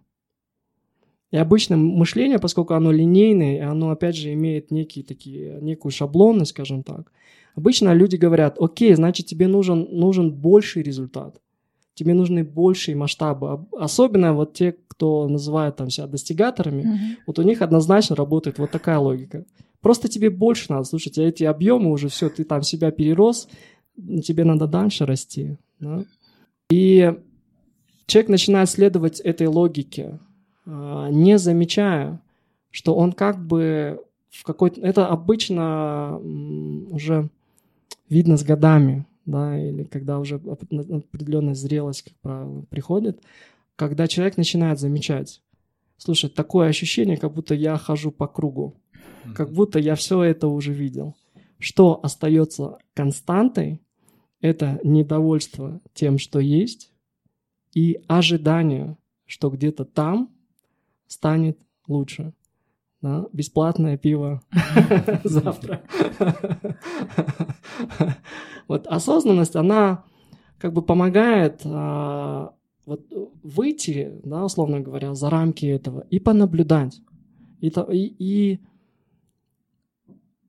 И 1.30 1.36
обычно 1.36 1.76
мышление, 1.76 2.38
поскольку 2.38 2.74
оно 2.74 2.90
линейное, 2.90 3.56
и 3.56 3.60
оно 3.60 3.90
опять 3.90 4.16
же 4.16 4.32
имеет 4.32 4.70
некие 4.70 5.04
такие, 5.04 5.60
некую 5.60 5.92
шаблонность, 5.92 6.50
скажем 6.50 6.82
так, 6.82 7.12
обычно 7.54 7.94
люди 7.94 8.16
говорят, 8.16 8.56
окей, 8.58 8.94
значит 8.94 9.26
тебе 9.26 9.46
нужен, 9.46 9.86
нужен 9.90 10.32
больший 10.32 10.82
результат 10.82 11.40
тебе 12.00 12.14
нужны 12.14 12.44
большие 12.44 12.96
масштабы. 12.96 13.66
Особенно 13.78 14.32
вот 14.32 14.54
те, 14.54 14.74
кто 14.88 15.28
называют 15.28 15.76
там 15.76 15.90
себя 15.90 16.06
достигаторами, 16.06 16.82
mm-hmm. 16.82 17.16
вот 17.26 17.38
у 17.38 17.42
них 17.42 17.60
однозначно 17.60 18.16
работает 18.16 18.58
вот 18.58 18.70
такая 18.70 18.98
логика. 18.98 19.44
Просто 19.82 20.08
тебе 20.08 20.30
больше 20.30 20.72
надо, 20.72 20.84
слушайте, 20.84 21.22
эти 21.24 21.44
объемы 21.44 21.90
уже 21.90 22.08
все, 22.08 22.30
ты 22.30 22.44
там 22.44 22.62
себя 22.62 22.90
перерос, 22.90 23.48
тебе 23.96 24.44
надо 24.44 24.66
дальше 24.66 25.04
расти. 25.04 25.58
Да? 25.78 26.04
И 26.70 27.12
человек 28.06 28.30
начинает 28.30 28.70
следовать 28.70 29.20
этой 29.20 29.46
логике, 29.46 30.04
а, 30.04 30.29
не 30.66 31.38
замечая, 31.38 32.20
что 32.70 32.94
он 32.94 33.12
как 33.12 33.44
бы 33.44 34.00
в 34.30 34.44
какой-то... 34.44 34.80
Это 34.80 35.08
обычно 35.08 36.18
уже 36.18 37.28
видно 38.08 38.36
с 38.36 38.42
годами 38.42 39.06
да, 39.30 39.58
или 39.58 39.84
когда 39.84 40.18
уже 40.18 40.36
определенная 40.36 41.54
зрелость, 41.54 42.02
как 42.02 42.14
правило, 42.20 42.62
приходит, 42.70 43.22
когда 43.76 44.06
человек 44.06 44.36
начинает 44.36 44.78
замечать, 44.78 45.42
слушай, 45.96 46.28
такое 46.28 46.68
ощущение, 46.68 47.16
как 47.16 47.32
будто 47.32 47.54
я 47.54 47.76
хожу 47.76 48.10
по 48.10 48.26
кругу, 48.26 48.74
как 49.34 49.52
будто 49.52 49.78
я 49.78 49.94
все 49.94 50.22
это 50.22 50.48
уже 50.48 50.72
видел. 50.72 51.14
Что 51.58 52.00
остается 52.02 52.78
константой, 52.94 53.80
это 54.40 54.80
недовольство 54.82 55.80
тем, 55.92 56.18
что 56.18 56.40
есть, 56.40 56.90
и 57.74 58.02
ожидание, 58.08 58.96
что 59.26 59.50
где-то 59.50 59.84
там 59.84 60.30
станет 61.10 61.58
лучше. 61.88 62.32
Да? 63.02 63.26
Бесплатное 63.32 63.98
пиво 63.98 64.42
завтра. 65.24 65.82
Вот 68.68 68.86
осознанность, 68.86 69.56
она 69.56 70.04
как 70.58 70.72
бы 70.72 70.82
помогает 70.82 71.62
а, 71.64 72.54
вот 72.86 73.06
выйти, 73.42 74.20
да, 74.22 74.44
условно 74.44 74.80
говоря, 74.80 75.14
за 75.14 75.28
рамки 75.28 75.66
этого 75.66 76.06
и 76.10 76.20
понаблюдать, 76.20 77.00
и, 77.60 77.68
и, 77.68 78.14
и 78.18 78.60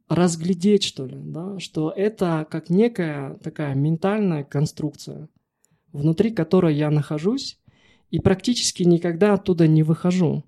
разглядеть, 0.08 0.84
что 0.84 1.06
ли, 1.06 1.18
да, 1.18 1.58
что 1.60 1.90
это 1.90 2.46
как 2.52 2.70
некая 2.70 3.36
такая 3.36 3.74
ментальная 3.74 4.44
конструкция, 4.44 5.30
внутри 5.94 6.32
которой 6.32 6.76
я 6.76 6.92
нахожусь 6.92 7.58
и 8.12 8.20
практически 8.20 8.84
никогда 8.84 9.34
оттуда 9.34 9.68
не 9.68 9.84
выхожу. 9.84 10.44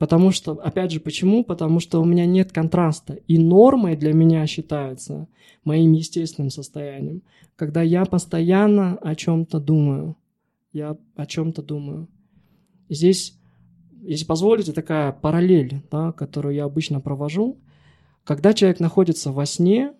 Потому 0.00 0.30
что, 0.30 0.52
опять 0.52 0.92
же, 0.92 0.98
почему? 0.98 1.44
Потому 1.44 1.78
что 1.78 2.00
у 2.00 2.06
меня 2.06 2.24
нет 2.24 2.52
контраста. 2.52 3.18
И 3.28 3.36
нормой 3.36 3.96
для 3.96 4.14
меня 4.14 4.46
считается 4.46 5.28
моим 5.62 5.92
естественным 5.92 6.48
состоянием, 6.48 7.20
когда 7.54 7.82
я 7.82 8.06
постоянно 8.06 8.96
о 8.96 9.14
чем-то 9.14 9.60
думаю. 9.60 10.16
Я 10.72 10.96
о 11.16 11.26
чем-то 11.26 11.62
думаю. 11.62 12.08
здесь, 12.88 13.38
если 14.00 14.24
позволите, 14.24 14.72
такая 14.72 15.12
параллель, 15.12 15.82
да, 15.90 16.12
которую 16.12 16.54
я 16.54 16.64
обычно 16.64 17.00
провожу. 17.00 17.58
Когда 18.24 18.54
человек 18.54 18.80
находится 18.80 19.32
во 19.32 19.44
сне, 19.44 19.92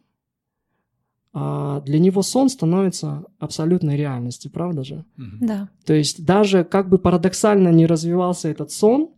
а, 1.35 1.83
для 1.83 1.99
него 1.99 2.23
сон 2.23 2.49
становится 2.49 3.27
абсолютной 3.39 3.99
реальностью, 3.99 4.51
правда 4.51 4.83
же? 4.83 5.05
Да. 5.19 5.69
То 5.85 5.93
есть 5.93 6.25
даже 6.25 6.65
как 6.65 6.89
бы 6.89 6.97
парадоксально 6.97 7.69
не 7.69 7.85
развивался 7.85 8.49
этот 8.49 8.71
сон, 8.71 9.11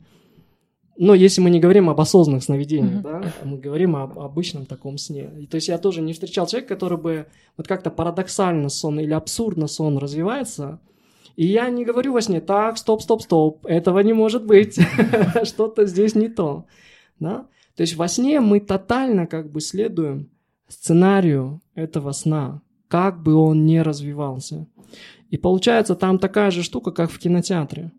но 0.97 1.15
если 1.15 1.41
мы 1.41 1.51
не 1.51 1.61
говорим 1.61 1.89
об 1.89 2.01
осознанных 2.01 2.43
сновидениях, 2.43 3.03
mm-hmm. 3.03 3.23
да, 3.23 3.33
мы 3.45 3.59
говорим 3.59 3.97
об 3.97 4.19
обычном 4.19 4.67
таком 4.67 4.99
сне. 4.99 5.31
И, 5.41 5.47
то 5.47 5.55
есть 5.55 5.69
я 5.69 5.79
тоже 5.79 6.03
не 6.03 6.13
встречал 6.13 6.47
человека, 6.47 6.75
который 6.75 6.99
бы 6.99 7.27
вот 7.57 7.67
как-то 7.67 7.91
парадоксально 7.91 8.69
сон 8.69 9.01
или 9.01 9.13
абсурдно 9.13 9.69
сон 9.69 9.99
развивается. 9.99 10.81
И 11.37 11.47
я 11.47 11.71
не 11.71 11.85
говорю 11.85 12.13
во 12.13 12.21
сне, 12.21 12.41
так, 12.41 12.77
стоп, 12.77 13.01
стоп, 13.01 13.23
стоп, 13.23 13.65
этого 13.65 14.01
не 14.01 14.13
может 14.13 14.45
быть, 14.45 14.79
что-то 15.45 15.87
здесь 15.87 16.15
не 16.15 16.29
то. 16.29 16.67
Да? 17.19 17.47
То 17.75 17.81
есть 17.81 17.97
во 17.97 18.07
сне 18.07 18.41
мы 18.41 18.61
тотально 18.61 19.27
как 19.27 19.51
бы 19.51 19.61
следуем 19.61 20.31
сценарию 20.69 21.63
этого 21.75 22.13
сна, 22.13 22.61
как 22.89 23.23
бы 23.23 23.35
он 23.35 23.65
ни 23.65 23.79
развивался. 23.79 24.67
И 25.31 25.39
получается 25.39 25.95
там 25.95 26.19
такая 26.19 26.51
же 26.51 26.63
штука, 26.63 26.91
как 26.91 27.11
в 27.11 27.19
кинотеатре. 27.19 27.93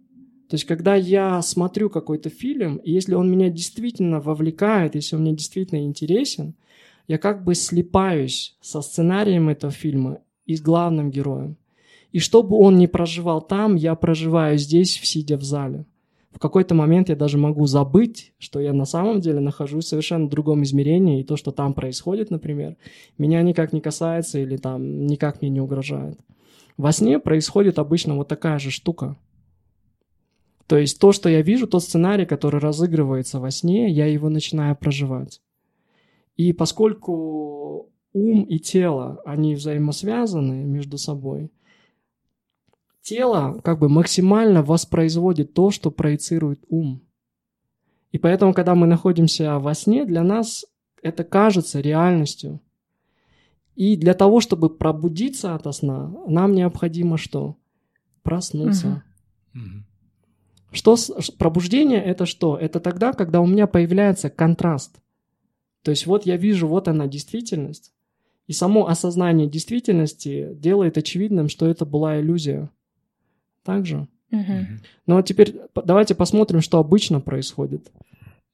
То 0.54 0.56
есть, 0.56 0.66
когда 0.66 0.94
я 0.94 1.42
смотрю 1.42 1.90
какой-то 1.90 2.30
фильм, 2.30 2.76
и 2.76 2.92
если 2.92 3.16
он 3.16 3.28
меня 3.28 3.50
действительно 3.50 4.20
вовлекает, 4.20 4.94
если 4.94 5.16
он 5.16 5.24
мне 5.24 5.34
действительно 5.34 5.80
интересен, 5.80 6.54
я 7.08 7.18
как 7.18 7.44
бы 7.44 7.56
слипаюсь 7.56 8.56
со 8.62 8.84
сценарием 8.84 9.50
этого 9.50 9.74
фильма 9.74 10.20
и 10.46 10.56
с 10.56 10.62
главным 10.62 11.10
героем. 11.10 11.58
И 12.12 12.20
что 12.20 12.44
бы 12.44 12.56
он 12.56 12.78
ни 12.78 12.86
проживал 12.86 13.42
там, 13.42 13.74
я 13.74 13.96
проживаю 13.96 14.60
здесь, 14.60 14.92
сидя 15.02 15.38
в 15.38 15.44
зале. 15.44 15.88
В 16.30 16.38
какой-то 16.38 16.76
момент 16.76 17.10
я 17.10 17.16
даже 17.16 17.40
могу 17.40 17.66
забыть, 17.66 18.32
что 18.38 18.60
я 18.60 18.74
на 18.74 18.86
самом 18.86 19.22
деле 19.22 19.40
нахожусь 19.40 19.86
в 19.86 19.88
совершенно 19.88 20.30
другом 20.30 20.62
измерении, 20.62 21.22
и 21.22 21.24
то, 21.24 21.36
что 21.36 21.52
там 21.52 21.74
происходит, 21.74 22.30
например, 22.30 22.78
меня 23.18 23.42
никак 23.42 23.74
не 23.74 23.82
касается 23.82 24.38
или 24.38 24.58
там 24.58 25.08
никак 25.08 25.42
мне 25.42 25.50
не 25.50 25.62
угрожает. 25.62 26.20
Во 26.78 26.92
сне 26.92 27.18
происходит 27.18 27.80
обычно 27.80 28.16
вот 28.16 28.28
такая 28.28 28.60
же 28.60 28.70
штука– 28.70 29.18
то 30.68 30.78
есть 30.78 31.00
то, 31.00 31.12
что 31.12 31.30
я 31.30 31.42
вижу, 31.42 31.68
тот 31.68 31.84
сценарий, 31.84 32.26
который 32.26 32.60
разыгрывается 32.60 33.40
во 33.40 33.52
сне, 33.52 33.90
я 33.90 34.08
его 34.08 34.30
начинаю 34.30 34.76
проживать. 34.76 35.42
И 36.36 36.54
поскольку 36.54 37.90
ум 38.14 38.44
и 38.44 38.60
тело, 38.60 39.22
они 39.26 39.56
взаимосвязаны 39.56 40.64
между 40.64 40.98
собой, 40.98 41.52
тело 43.02 43.60
как 43.64 43.80
бы 43.80 43.90
максимально 43.90 44.64
воспроизводит 44.64 45.54
то, 45.54 45.72
что 45.72 45.92
проецирует 45.92 46.64
ум. 46.70 47.02
И 48.12 48.18
поэтому, 48.18 48.54
когда 48.54 48.76
мы 48.76 48.88
находимся 48.88 49.60
во 49.60 49.74
сне, 49.74 50.06
для 50.06 50.24
нас 50.24 50.66
это 51.02 51.24
кажется 51.24 51.82
реальностью. 51.82 52.62
И 53.76 53.98
для 53.98 54.14
того, 54.14 54.40
чтобы 54.40 54.70
пробудиться 54.70 55.56
от 55.56 55.76
сна, 55.76 56.14
нам 56.28 56.54
необходимо 56.54 57.18
что? 57.18 57.58
Проснуться. 58.22 59.04
Угу. 59.54 59.84
Что 60.74 60.98
пробуждение 61.38 62.04
это 62.04 62.26
что? 62.26 62.58
Это 62.58 62.80
тогда, 62.80 63.14
когда 63.14 63.42
у 63.42 63.46
меня 63.46 63.68
появляется 63.68 64.30
контраст. 64.30 65.00
То 65.84 65.92
есть 65.92 66.08
вот 66.08 66.26
я 66.26 66.36
вижу, 66.36 66.68
вот 66.68 66.88
она 66.88 67.08
действительность. 67.08 67.94
И 68.48 68.54
само 68.54 68.88
осознание 68.88 69.48
действительности 69.48 70.50
делает 70.56 70.98
очевидным, 70.98 71.48
что 71.48 71.68
это 71.68 71.86
была 71.86 72.20
иллюзия. 72.20 72.70
Так 73.64 73.86
же? 73.86 74.08
Угу. 74.32 74.66
Ну 75.06 75.18
а 75.18 75.24
теперь 75.24 75.56
давайте 75.76 76.16
посмотрим, 76.16 76.62
что 76.62 76.80
обычно 76.80 77.22
происходит. 77.22 77.92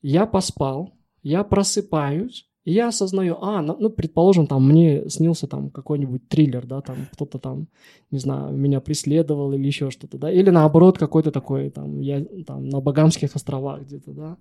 Я 0.02 0.26
поспал, 0.26 0.94
я 1.24 1.44
просыпаюсь, 1.46 2.49
и 2.70 2.74
я 2.74 2.90
осознаю, 2.90 3.38
а, 3.42 3.64
ну, 3.64 3.90
предположим, 3.90 4.46
там 4.46 4.70
мне 4.70 5.10
снился 5.10 5.48
там 5.48 5.72
какой-нибудь 5.72 6.30
триллер, 6.30 6.68
да, 6.68 6.82
там 6.82 6.98
кто-то 7.14 7.40
там, 7.40 7.68
не 8.12 8.20
знаю, 8.20 8.56
меня 8.56 8.80
преследовал 8.80 9.54
или 9.54 9.66
еще 9.66 9.90
что-то, 9.90 10.20
да, 10.20 10.32
или 10.32 10.52
наоборот 10.52 11.00
какой-то 11.00 11.32
такой, 11.32 11.72
там, 11.72 12.00
я 12.00 12.24
там 12.46 12.70
на 12.70 12.80
Багамских 12.80 13.36
островах 13.36 13.82
где-то, 13.82 14.12
да, 14.12 14.38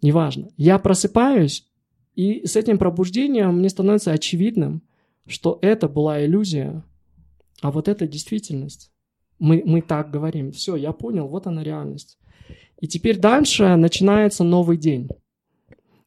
неважно. 0.00 0.48
Я 0.56 0.78
просыпаюсь, 0.78 1.68
и 2.14 2.46
с 2.46 2.56
этим 2.56 2.78
пробуждением 2.78 3.58
мне 3.58 3.68
становится 3.68 4.12
очевидным, 4.12 4.82
что 5.26 5.58
это 5.60 5.90
была 5.90 6.24
иллюзия, 6.24 6.82
а 7.60 7.70
вот 7.70 7.86
это 7.86 8.08
действительность. 8.08 8.90
Мы, 9.38 9.62
мы 9.66 9.82
так 9.82 10.10
говорим, 10.10 10.52
все, 10.52 10.74
я 10.74 10.92
понял, 10.92 11.28
вот 11.28 11.46
она 11.46 11.62
реальность. 11.62 12.18
И 12.80 12.88
теперь 12.88 13.18
дальше 13.18 13.76
начинается 13.76 14.42
новый 14.42 14.78
день. 14.78 15.10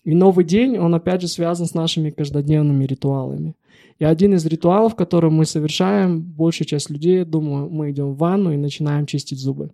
И 0.03 0.15
новый 0.15 0.45
день, 0.45 0.77
он 0.77 0.95
опять 0.95 1.21
же 1.21 1.27
связан 1.27 1.67
с 1.67 1.73
нашими 1.73 2.09
каждодневными 2.09 2.85
ритуалами. 2.85 3.55
И 3.99 4.03
один 4.03 4.33
из 4.33 4.45
ритуалов, 4.45 4.95
который 4.95 5.29
мы 5.29 5.45
совершаем, 5.45 6.21
большая 6.21 6.67
часть 6.67 6.89
людей, 6.89 7.23
думаю, 7.23 7.69
мы 7.69 7.91
идем 7.91 8.13
в 8.13 8.17
ванну 8.17 8.51
и 8.51 8.57
начинаем 8.57 9.05
чистить 9.05 9.39
зубы. 9.39 9.71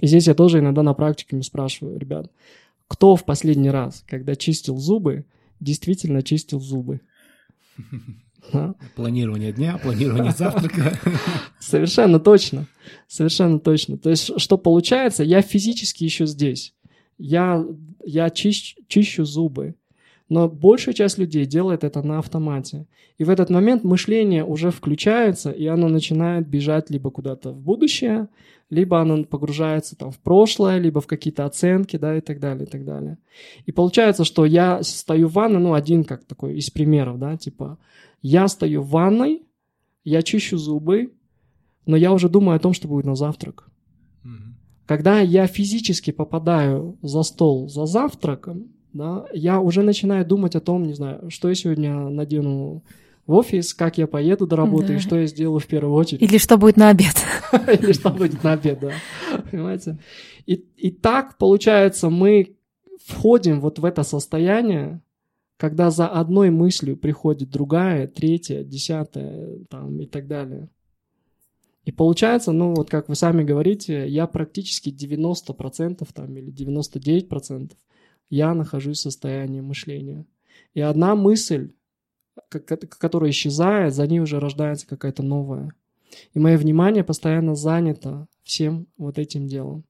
И 0.00 0.06
здесь 0.06 0.28
я 0.28 0.34
тоже 0.34 0.60
иногда 0.60 0.82
на 0.82 0.94
практике 0.94 1.40
спрашиваю, 1.42 1.98
ребят, 1.98 2.30
кто 2.86 3.16
в 3.16 3.24
последний 3.24 3.70
раз, 3.70 4.04
когда 4.06 4.36
чистил 4.36 4.76
зубы, 4.76 5.24
действительно 5.58 6.22
чистил 6.22 6.60
зубы? 6.60 7.00
Планирование 8.94 9.52
дня, 9.52 9.78
планирование 9.78 10.32
завтрака. 10.36 10.98
Совершенно 11.58 12.20
точно. 12.20 12.66
Совершенно 13.08 13.58
точно. 13.58 13.96
То 13.96 14.10
есть, 14.10 14.38
что 14.38 14.58
получается, 14.58 15.24
я 15.24 15.40
физически 15.40 16.04
еще 16.04 16.26
здесь. 16.26 16.73
Я, 17.18 17.64
я 18.04 18.30
чищ, 18.30 18.76
чищу 18.88 19.24
зубы. 19.24 19.74
Но 20.28 20.48
большая 20.48 20.94
часть 20.94 21.18
людей 21.18 21.44
делает 21.44 21.84
это 21.84 22.02
на 22.02 22.18
автомате. 22.18 22.86
И 23.18 23.24
в 23.24 23.30
этот 23.30 23.50
момент 23.50 23.84
мышление 23.84 24.44
уже 24.44 24.70
включается, 24.70 25.50
и 25.50 25.66
оно 25.66 25.88
начинает 25.88 26.48
бежать 26.48 26.90
либо 26.90 27.10
куда-то 27.10 27.52
в 27.52 27.60
будущее, 27.60 28.28
либо 28.70 29.00
оно 29.00 29.24
погружается 29.24 29.96
там 29.96 30.10
в 30.10 30.18
прошлое, 30.18 30.78
либо 30.78 31.00
в 31.00 31.06
какие-то 31.06 31.44
оценки, 31.44 31.96
да, 31.96 32.16
и 32.16 32.20
так 32.20 32.40
далее, 32.40 32.66
и 32.66 32.68
так 32.68 32.84
далее. 32.84 33.18
И 33.66 33.72
получается, 33.72 34.24
что 34.24 34.44
я 34.44 34.82
стою 34.82 35.28
в 35.28 35.34
ванной, 35.34 35.60
ну, 35.60 35.74
один 35.74 36.04
как 36.04 36.24
такой 36.24 36.56
из 36.56 36.70
примеров, 36.70 37.18
да, 37.18 37.36
типа, 37.36 37.78
я 38.22 38.48
стою 38.48 38.82
в 38.82 38.88
ванной, 38.88 39.42
я 40.02 40.22
чищу 40.22 40.56
зубы, 40.56 41.12
но 41.86 41.96
я 41.96 42.12
уже 42.12 42.28
думаю 42.28 42.56
о 42.56 42.60
том, 42.60 42.72
что 42.72 42.88
будет 42.88 43.04
на 43.04 43.14
завтрак. 43.14 43.68
Когда 44.86 45.20
я 45.20 45.46
физически 45.46 46.10
попадаю 46.10 46.98
за 47.02 47.22
стол 47.22 47.68
за 47.68 47.86
завтраком, 47.86 48.68
да, 48.92 49.26
я 49.32 49.60
уже 49.60 49.82
начинаю 49.82 50.26
думать 50.26 50.54
о 50.54 50.60
том, 50.60 50.84
не 50.84 50.94
знаю, 50.94 51.30
что 51.30 51.48
я 51.48 51.54
сегодня 51.54 52.08
надену 52.08 52.84
в 53.26 53.34
офис, 53.34 53.72
как 53.74 53.98
я 53.98 54.06
поеду 54.06 54.46
до 54.46 54.56
работы 54.56 54.88
да. 54.88 54.94
и 54.96 54.98
что 54.98 55.18
я 55.18 55.26
сделаю 55.26 55.58
в 55.58 55.66
первую 55.66 55.94
очередь. 55.94 56.22
Или 56.22 56.38
что 56.38 56.58
будет 56.58 56.76
на 56.76 56.90
обед. 56.90 57.14
Или 57.80 57.92
что 57.92 58.10
будет 58.10 58.42
на 58.44 58.52
обед, 58.52 58.78
да. 58.80 58.92
Понимаете? 59.50 59.98
И, 60.46 60.54
и 60.76 60.90
так, 60.90 61.38
получается, 61.38 62.10
мы 62.10 62.56
входим 63.06 63.60
вот 63.60 63.78
в 63.78 63.84
это 63.84 64.02
состояние, 64.02 65.00
когда 65.56 65.90
за 65.90 66.06
одной 66.06 66.50
мыслью 66.50 66.96
приходит 66.96 67.50
другая, 67.50 68.06
третья, 68.06 68.62
десятая 68.62 69.58
там, 69.70 69.98
и 70.00 70.06
так 70.06 70.26
далее. 70.26 70.68
И 71.84 71.92
получается, 71.92 72.52
ну 72.52 72.74
вот 72.74 72.88
как 72.88 73.08
вы 73.08 73.14
сами 73.14 73.44
говорите, 73.44 74.08
я 74.08 74.26
практически 74.26 74.88
90% 74.88 76.06
там, 76.12 76.36
или 76.36 76.52
99% 76.52 77.72
я 78.30 78.54
нахожусь 78.54 78.98
в 78.98 79.02
состоянии 79.02 79.60
мышления. 79.60 80.26
И 80.72 80.80
одна 80.80 81.14
мысль, 81.14 81.72
которая 82.48 83.30
исчезает, 83.30 83.94
за 83.94 84.06
ней 84.06 84.20
уже 84.20 84.40
рождается 84.40 84.86
какая-то 84.86 85.22
новая. 85.22 85.72
И 86.32 86.38
мое 86.38 86.56
внимание 86.56 87.04
постоянно 87.04 87.54
занято 87.54 88.28
всем 88.42 88.86
вот 88.96 89.18
этим 89.18 89.46
делом. 89.46 89.84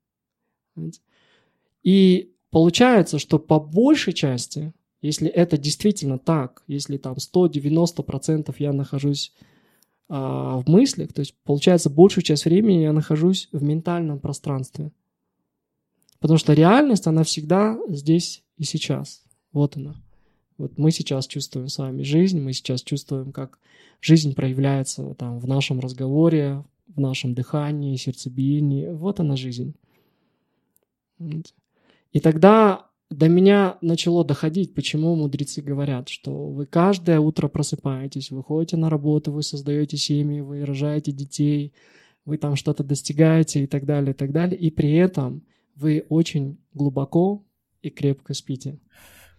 И 1.83 2.33
получается, 2.51 3.19
что 3.19 3.39
по 3.39 3.61
большей 3.61 4.13
части, 4.13 4.73
если 5.01 5.29
это 5.29 5.59
действительно 5.59 6.19
так, 6.19 6.63
если 6.67 6.97
там 6.97 7.15
190% 7.15 8.55
я 8.59 8.73
нахожусь 8.73 9.33
а, 10.09 10.59
в 10.59 10.69
мыслях, 10.69 11.13
то 11.13 11.21
есть 11.21 11.35
получается 11.45 11.91
большую 11.91 12.25
часть 12.25 12.45
времени 12.45 12.83
я 12.83 12.93
нахожусь 12.93 13.49
в 13.53 13.63
ментальном 13.63 14.19
пространстве– 14.19 14.93
Потому 16.25 16.39
что 16.39 16.55
реальность, 16.55 17.07
она 17.07 17.23
всегда 17.23 17.79
здесь 17.87 18.45
и 18.57 18.65
сейчас. 18.65 19.23
Вот 19.53 19.77
она. 19.77 19.95
Вот 20.57 20.79
мы 20.79 20.91
сейчас 20.91 21.27
чувствуем 21.27 21.69
с 21.69 21.77
вами 21.77 22.03
жизнь, 22.03 22.41
мы 22.41 22.55
сейчас 22.55 22.83
чувствуем, 22.83 23.31
как 23.31 23.59
жизнь 24.01 24.35
проявляется 24.35 25.13
там 25.19 25.39
в 25.39 25.47
нашем 25.47 25.81
разговоре, 25.81 26.65
в 26.87 26.99
нашем 26.99 27.35
дыхании, 27.35 27.97
сердцебиении. 27.97 28.89
Вот 28.89 29.21
она 29.21 29.37
жизнь. 29.37 29.75
И 31.19 32.21
тогда 32.21 32.87
до 33.15 33.29
меня 33.29 33.79
начало 33.81 34.25
доходить, 34.25 34.75
почему 34.75 35.15
мудрецы 35.15 35.63
говорят, 35.63 36.09
что 36.09 36.49
вы 36.49 36.67
каждое 36.67 37.21
утро 37.21 37.49
просыпаетесь, 37.49 38.31
вы 38.31 38.43
ходите 38.43 38.77
на 38.77 38.91
работу, 38.91 39.33
вы 39.33 39.43
создаете 39.43 39.97
семьи, 39.97 40.41
вы 40.41 40.65
рожаете 40.65 41.13
детей, 41.13 41.73
вы 42.25 42.39
там 42.39 42.57
что-то 42.57 42.83
достигаете 42.83 43.65
и 43.65 43.67
так 43.67 43.85
далее, 43.87 44.13
и 44.13 44.17
так 44.17 44.33
далее. 44.33 44.59
И 44.59 44.71
при 44.71 44.93
этом 44.95 45.43
вы 45.77 46.05
очень 46.09 46.59
глубоко 46.73 47.45
и 47.83 47.91
крепко 47.91 48.35
спите. 48.35 48.81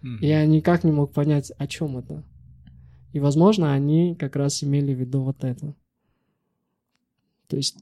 Mm-hmm. 0.03 0.17
Я 0.21 0.45
никак 0.45 0.83
не 0.83 0.91
мог 0.91 1.11
понять, 1.11 1.51
о 1.57 1.67
чем 1.67 1.97
это. 1.97 2.23
И, 3.11 3.19
возможно, 3.19 3.73
они 3.73 4.15
как 4.15 4.35
раз 4.35 4.63
имели 4.63 4.93
в 4.93 4.99
виду 4.99 5.21
вот 5.21 5.43
это. 5.43 5.75
То 7.47 7.57
есть 7.57 7.77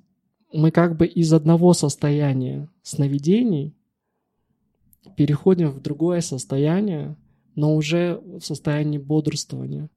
мы 0.51 0.71
как 0.71 0.97
бы 0.97 1.05
из 1.05 1.33
одного 1.33 1.73
состояния 1.73 2.69
сновидений 2.81 3.75
переходим 5.15 5.69
в 5.69 5.81
другое 5.81 6.21
состояние, 6.21 7.15
но 7.55 7.75
уже 7.75 8.21
в 8.23 8.41
состоянии 8.41 8.97
бодрствования. 8.97 9.89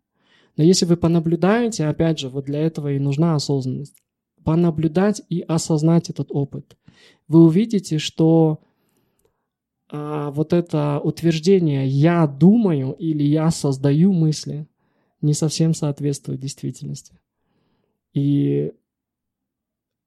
Но 0.56 0.64
если 0.64 0.86
вы 0.86 0.96
понаблюдаете, 0.96 1.86
опять 1.86 2.18
же, 2.18 2.28
вот 2.28 2.46
для 2.46 2.60
этого 2.60 2.92
и 2.92 2.98
нужна 2.98 3.34
осознанность, 3.34 3.96
понаблюдать 4.42 5.22
и 5.28 5.40
осознать 5.40 6.10
этот 6.10 6.28
опыт 6.30 6.76
вы 7.28 7.44
увидите, 7.44 7.98
что 7.98 8.60
а, 9.88 10.30
вот 10.30 10.52
это 10.52 11.00
утверждение 11.00 11.86
«я 11.86 12.26
думаю» 12.26 12.92
или 12.92 13.22
«я 13.22 13.50
создаю 13.50 14.12
мысли» 14.12 14.66
не 15.22 15.34
совсем 15.34 15.74
соответствует 15.74 16.40
действительности. 16.40 17.18
И, 18.12 18.72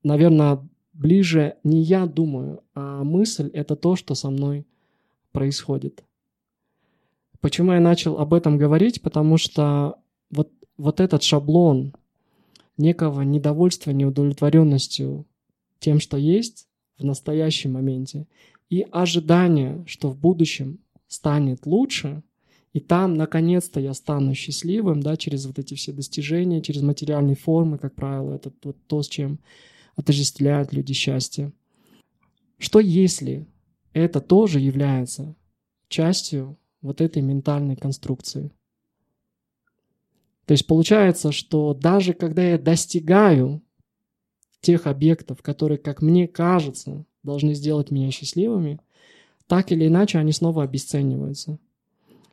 наверное, 0.03 0.67
ближе 0.93 1.57
не 1.63 1.81
я 1.81 2.05
думаю, 2.05 2.63
а 2.73 3.03
мысль— 3.03 3.49
это 3.53 3.75
то, 3.75 3.95
что 3.95 4.15
со 4.15 4.29
мной 4.29 4.65
происходит. 5.31 6.03
Почему 7.41 7.73
я 7.73 7.79
начал 7.79 8.19
об 8.19 8.33
этом 8.33 8.57
говорить? 8.57 9.01
Потому 9.01 9.37
что 9.37 9.95
вот, 10.29 10.51
вот 10.77 10.99
этот 10.99 11.23
шаблон 11.23 11.93
некого 12.77 13.21
недовольства, 13.21 13.91
неудовлетворенностью 13.91 15.25
тем, 15.79 15.99
что 15.99 16.17
есть, 16.17 16.67
в 16.97 17.05
настоящем 17.05 17.73
моменте, 17.73 18.27
и 18.69 18.85
ожидание, 18.91 19.83
что 19.87 20.09
в 20.09 20.17
будущем 20.17 20.79
станет 21.07 21.65
лучше, 21.65 22.23
и 22.73 22.79
там, 22.79 23.15
наконец-то, 23.15 23.79
я 23.79 23.93
стану 23.93 24.35
счастливым, 24.35 25.01
да, 25.01 25.17
через 25.17 25.45
вот 25.45 25.57
эти 25.57 25.73
все 25.73 25.91
достижения, 25.91 26.61
через 26.61 26.81
материальные 26.81 27.35
формы, 27.35 27.79
как 27.79 27.95
правило, 27.95 28.35
это 28.35 28.51
вот 28.63 28.77
то, 28.85 29.01
с 29.01 29.07
чем 29.07 29.39
отождествляют 29.95 30.71
люди 30.71 30.93
счастье. 30.93 31.51
Что 32.59 32.79
если 32.79 33.47
это 33.99 34.21
тоже 34.21 34.59
является 34.59 35.35
частью 35.87 36.57
вот 36.81 37.01
этой 37.01 37.21
ментальной 37.21 37.75
конструкции? 37.75 38.51
То 40.45 40.53
есть 40.53 40.65
получается, 40.65 41.31
что 41.31 41.73
даже 41.73 42.13
когда 42.13 42.41
я 42.43 42.57
достигаю 42.57 43.61
тех 44.61 44.87
объектов, 44.87 45.41
которые, 45.41 45.77
как 45.77 46.01
мне 46.01 46.27
кажется, 46.27 47.05
должны 47.23 47.53
сделать 47.53 47.91
меня 47.91 48.11
счастливыми, 48.11 48.79
так 49.47 49.71
или 49.71 49.87
иначе 49.87 50.17
они 50.17 50.31
снова 50.31 50.63
обесцениваются. 50.63 51.59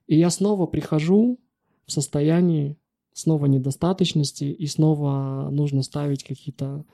И 0.07 0.19
я 0.19 0.31
снова 0.31 0.67
прихожу 0.67 1.39
в 1.87 1.93
состоянии 1.93 2.77
снова 3.12 3.47
недостаточности, 3.47 4.45
и 4.45 4.67
снова 4.67 5.49
нужно 5.51 5.83
ставить 5.83 6.23
какие-то, 6.23 6.85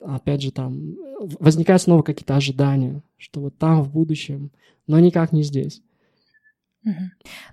опять 0.00 0.42
же, 0.42 0.52
там, 0.52 0.94
возникают 1.40 1.82
снова 1.82 2.02
какие-то 2.02 2.36
ожидания, 2.36 3.02
что 3.16 3.40
вот 3.40 3.58
там 3.58 3.82
в 3.82 3.90
будущем, 3.90 4.50
но 4.86 4.98
никак 5.00 5.32
не 5.32 5.42
здесь. 5.42 5.82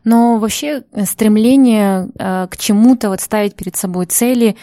Но 0.04 0.38
вообще 0.38 0.84
э, 0.91 1.06
стремление 1.06 2.10
э, 2.20 2.48
к 2.48 2.58
чему-то, 2.58 3.10
вот 3.10 3.20
ставить 3.20 3.56
перед 3.56 3.76
собой 3.76 4.06
цели, 4.06 4.56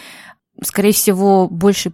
скорее 0.63 0.93
всего, 0.93 1.49
больше 1.49 1.93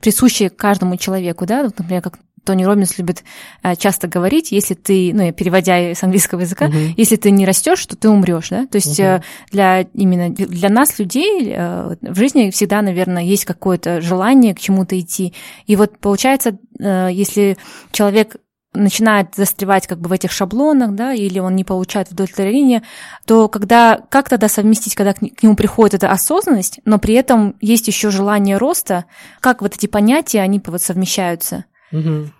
присущие 0.00 0.50
каждому 0.50 0.96
человеку, 0.96 1.46
да, 1.46 1.62
например, 1.62 2.02
как 2.02 2.18
Тони 2.44 2.64
Робинс 2.64 2.98
любит 2.98 3.24
э, 3.62 3.76
часто 3.76 4.08
говорить, 4.08 4.52
если 4.52 4.74
ты, 4.74 5.12
ну, 5.14 5.32
переводя 5.32 5.94
с 5.94 6.02
английского 6.02 6.40
языка, 6.40 6.66
uh-huh. 6.66 6.94
если 6.96 7.16
ты 7.16 7.30
не 7.30 7.46
растешь, 7.46 7.84
то 7.86 7.96
ты 7.96 8.08
умрешь, 8.08 8.48
да. 8.50 8.66
То 8.66 8.76
есть 8.76 8.98
uh-huh. 8.98 9.22
для 9.50 9.80
именно 9.94 10.30
для 10.30 10.68
нас 10.68 10.98
людей 10.98 11.52
э, 11.54 11.96
в 12.00 12.16
жизни 12.16 12.50
всегда, 12.50 12.82
наверное, 12.82 13.22
есть 13.22 13.44
какое-то 13.44 14.00
желание 14.00 14.54
к 14.54 14.60
чему-то 14.60 14.98
идти. 14.98 15.34
И 15.66 15.76
вот 15.76 15.98
получается, 15.98 16.58
если 16.78 17.56
человек 17.92 18.36
начинает 18.74 19.34
застревать 19.34 19.86
как 19.86 20.00
бы 20.00 20.08
в 20.08 20.12
этих 20.12 20.32
шаблонах, 20.32 20.92
да, 20.92 21.12
или 21.12 21.38
он 21.38 21.54
не 21.54 21.64
получает 21.64 22.10
удовлетворения, 22.10 22.82
то 23.26 23.48
когда 23.48 24.00
как 24.08 24.28
тогда 24.28 24.48
совместить, 24.48 24.94
когда 24.94 25.12
к 25.12 25.42
нему 25.42 25.56
приходит 25.56 25.94
эта 25.94 26.10
осознанность, 26.10 26.80
но 26.84 26.98
при 26.98 27.14
этом 27.14 27.56
есть 27.60 27.86
еще 27.88 28.10
желание 28.10 28.56
роста, 28.56 29.04
как 29.40 29.60
вот 29.60 29.74
эти 29.74 29.86
понятия, 29.86 30.40
они 30.40 30.60
вот 30.64 30.80
совмещаются? 30.80 31.66
Угу. 31.92 32.30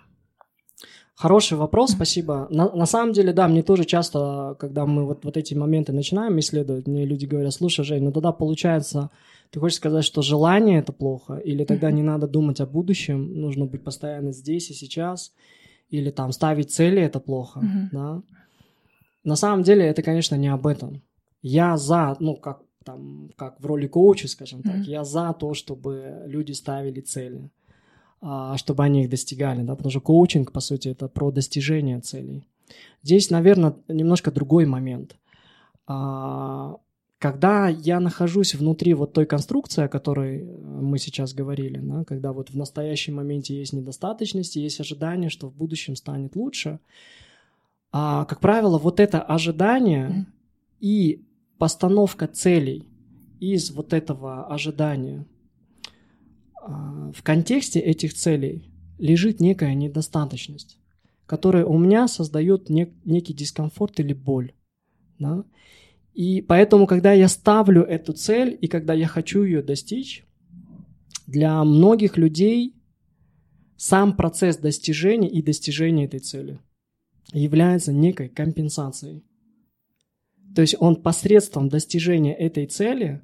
Хороший 1.15 1.57
вопрос, 1.57 1.91
спасибо. 1.91 2.47
На, 2.49 2.71
на 2.71 2.85
самом 2.85 3.13
деле, 3.13 3.33
да, 3.33 3.47
мне 3.47 3.61
тоже 3.61 3.85
часто, 3.85 4.55
когда 4.59 4.85
мы 4.85 5.05
вот, 5.05 5.23
вот 5.23 5.37
эти 5.37 5.53
моменты 5.53 5.93
начинаем 5.93 6.39
исследовать, 6.39 6.87
мне 6.87 7.05
люди 7.05 7.25
говорят, 7.25 7.53
слушай, 7.53 7.85
Жень, 7.85 8.03
ну 8.03 8.11
тогда 8.11 8.31
получается, 8.31 9.09
ты 9.51 9.59
хочешь 9.59 9.77
сказать, 9.77 10.03
что 10.03 10.21
желание 10.23 10.79
это 10.79 10.91
плохо, 10.91 11.35
или 11.35 11.65
тогда 11.65 11.91
не 11.91 12.01
надо 12.01 12.27
думать 12.27 12.59
о 12.61 12.65
будущем, 12.65 13.39
нужно 13.39 13.65
быть 13.65 13.83
постоянно 13.83 14.31
здесь 14.31 14.71
и 14.71 14.73
сейчас, 14.73 15.33
или 15.91 16.09
там 16.09 16.31
ставить 16.31 16.71
цели 16.71 17.01
это 17.01 17.19
плохо, 17.19 17.59
Мгм. 17.59 17.89
да. 17.91 18.21
На 19.23 19.35
самом 19.35 19.63
деле 19.63 19.85
это, 19.85 20.01
конечно, 20.01 20.35
не 20.35 20.47
об 20.47 20.65
этом. 20.65 21.01
Я 21.43 21.77
за, 21.77 22.17
ну, 22.19 22.35
как 22.35 22.63
там, 22.83 23.29
как 23.37 23.59
в 23.61 23.65
роли 23.65 23.87
коуча, 23.87 24.27
скажем 24.27 24.63
так, 24.63 24.75
Мгм. 24.75 24.83
я 24.83 25.03
за 25.03 25.33
то, 25.33 25.53
чтобы 25.53 26.23
люди 26.25 26.53
ставили 26.53 27.01
цели, 27.01 27.49
а, 27.62 27.62
чтобы 28.55 28.83
они 28.83 29.03
их 29.03 29.09
достигали, 29.09 29.63
да, 29.63 29.75
потому 29.75 29.91
что 29.91 29.99
коучинг, 29.99 30.51
по 30.51 30.61
сути, 30.61 30.87
это 30.89 31.07
про 31.07 31.31
достижение 31.31 31.99
целей. 31.99 32.45
Здесь, 33.01 33.29
наверное, 33.29 33.75
немножко 33.87 34.31
другой 34.31 34.65
момент. 34.65 35.15
А, 35.87 36.77
Когда 37.19 37.67
я 37.67 37.99
нахожусь 37.99 38.55
внутри 38.55 38.93
вот 38.93 39.13
той 39.13 39.25
конструкции, 39.25 39.83
о 39.83 39.87
которой 39.87 40.41
э, 40.41 40.45
мы 40.45 40.97
сейчас 40.97 41.33
говорили, 41.33 41.79
да, 41.79 42.03
когда 42.03 42.31
вот 42.31 42.49
в 42.49 42.57
настоящем 42.57 43.15
моменте 43.15 43.55
есть 43.57 43.73
недостаточность, 43.73 44.55
есть 44.55 44.79
ожидание, 44.79 45.29
что 45.29 45.49
в 45.49 45.55
будущем 45.55 45.95
станет 45.95 46.35
лучше, 46.35 46.79
а, 47.91 48.25
как 48.25 48.39
правило, 48.39 48.77
вот 48.77 48.99
это 48.99 49.21
ожидание 49.21 50.25
и 50.79 51.23
постановка 51.57 52.27
целей 52.27 52.83
из 53.39 53.71
вот 53.71 53.93
этого 53.93 54.47
ожидания 54.47 55.19
а, 55.19 55.32
в 56.67 57.23
контексте 57.23 57.79
этих 57.79 58.13
целей 58.13 58.71
лежит 58.97 59.39
некая 59.39 59.73
недостаточность, 59.73 60.77
которая 61.25 61.65
у 61.65 61.77
меня 61.77 62.07
создает 62.07 62.69
нек- 62.69 62.93
некий 63.05 63.33
дискомфорт 63.33 63.99
или 63.99 64.13
боль. 64.13 64.53
Да? 65.19 65.43
И 66.13 66.41
поэтому, 66.41 66.87
когда 66.87 67.11
я 67.11 67.27
ставлю 67.27 67.83
эту 67.83 68.13
цель 68.13 68.57
и 68.59 68.67
когда 68.67 68.93
я 68.93 69.07
хочу 69.07 69.43
ее 69.43 69.61
достичь, 69.61 70.25
для 71.27 71.63
многих 71.63 72.17
людей 72.17 72.75
сам 73.77 74.15
процесс 74.15 74.57
достижения 74.57 75.29
и 75.29 75.41
достижения 75.41 76.05
этой 76.05 76.19
цели 76.19 76.59
является 77.33 77.91
некой 77.91 78.29
компенсацией. 78.29 79.23
То 80.55 80.61
есть 80.61 80.75
он 80.79 80.97
посредством 80.97 81.69
достижения 81.69 82.33
этой 82.33 82.67
цели 82.67 83.21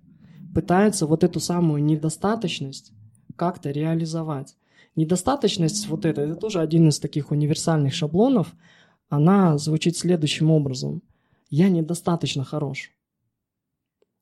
пытается 0.53 1.05
вот 1.05 1.23
эту 1.23 1.39
самую 1.39 1.83
недостаточность 1.83 2.91
как-то 3.39 3.71
реализовать. 3.71 4.57
Недостаточность 4.97 5.87
вот 5.87 6.05
эта, 6.05 6.21
это 6.21 6.35
тоже 6.35 6.59
один 6.59 6.89
из 6.89 6.99
таких 6.99 7.31
универсальных 7.31 7.93
шаблонов, 7.93 8.53
она 9.07 9.57
звучит 9.57 9.97
следующим 9.97 10.51
образом. 10.51 11.01
Я 11.49 11.69
недостаточно 11.69 12.43
хорош. 12.43 12.91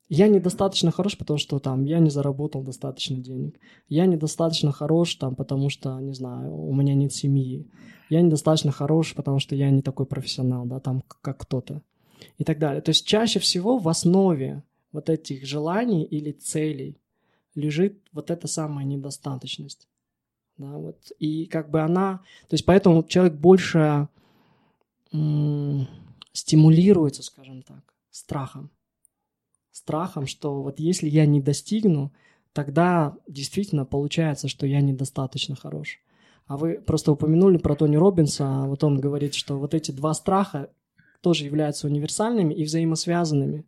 Я 0.08 0.28
недостаточно 0.28 0.92
хорош, 0.92 1.18
потому 1.18 1.40
что 1.40 1.60
там 1.60 1.84
я 1.84 2.00
не 2.00 2.12
заработал 2.12 2.62
достаточно 2.62 3.18
денег. 3.18 3.60
Я 3.90 4.06
недостаточно 4.06 4.72
хорош 4.72 5.16
там, 5.16 5.36
потому 5.36 5.70
что, 5.70 6.00
не 6.00 6.14
знаю, 6.14 6.56
у 6.56 6.74
меня 6.76 6.94
нет 6.94 7.12
семьи. 7.12 7.68
Я 8.10 8.22
недостаточно 8.22 8.72
хорош, 8.72 9.16
потому 9.16 9.40
что 9.40 9.56
я 9.56 9.72
не 9.72 9.82
такой 9.82 10.06
профессионал, 10.06 10.66
да, 10.66 10.80
там, 10.80 11.04
как 11.22 11.40
кто-то. 11.40 11.82
И 12.38 12.44
так 12.44 12.60
далее. 12.60 12.82
То 12.82 12.90
есть 12.90 13.06
чаще 13.06 13.40
всего 13.40 13.80
в 13.80 13.90
основе 13.90 14.64
вот 14.92 15.10
этих 15.10 15.46
желаний 15.46 16.04
или 16.04 16.32
целей 16.32 16.98
лежит 17.58 18.00
вот 18.14 18.32
эта 18.32 18.48
самая 18.48 18.86
недостаточность. 18.86 19.88
Да, 20.58 20.72
вот. 20.78 21.12
И 21.20 21.46
как 21.46 21.70
бы 21.70 21.82
она... 21.82 22.22
То 22.48 22.54
есть 22.54 22.66
поэтому 22.66 23.04
человек 23.04 23.34
больше 23.34 24.08
м, 25.12 25.88
стимулируется, 26.34 27.24
скажем 27.24 27.62
так, 27.64 27.94
страхом. 28.10 28.72
Страхом, 29.72 30.26
что 30.26 30.62
вот 30.62 30.80
если 30.80 31.08
я 31.08 31.26
не 31.26 31.42
достигну, 31.42 32.12
тогда 32.54 33.16
действительно 33.28 33.86
получается, 33.86 34.48
что 34.48 34.66
я 34.66 34.82
недостаточно 34.82 35.56
хорош. 35.56 36.00
А 36.48 36.58
вы 36.58 36.80
просто 36.80 37.12
упомянули 37.12 37.58
про 37.58 37.76
Тони 37.76 37.98
Робинса, 37.98 38.64
вот 38.66 38.84
он 38.84 39.00
говорит, 39.00 39.36
что 39.36 39.60
вот 39.60 39.74
эти 39.74 39.92
два 39.92 40.14
страха 40.14 40.70
тоже 41.22 41.46
являются 41.46 41.88
универсальными 41.88 42.54
и 42.54 42.64
взаимосвязанными. 42.64 43.66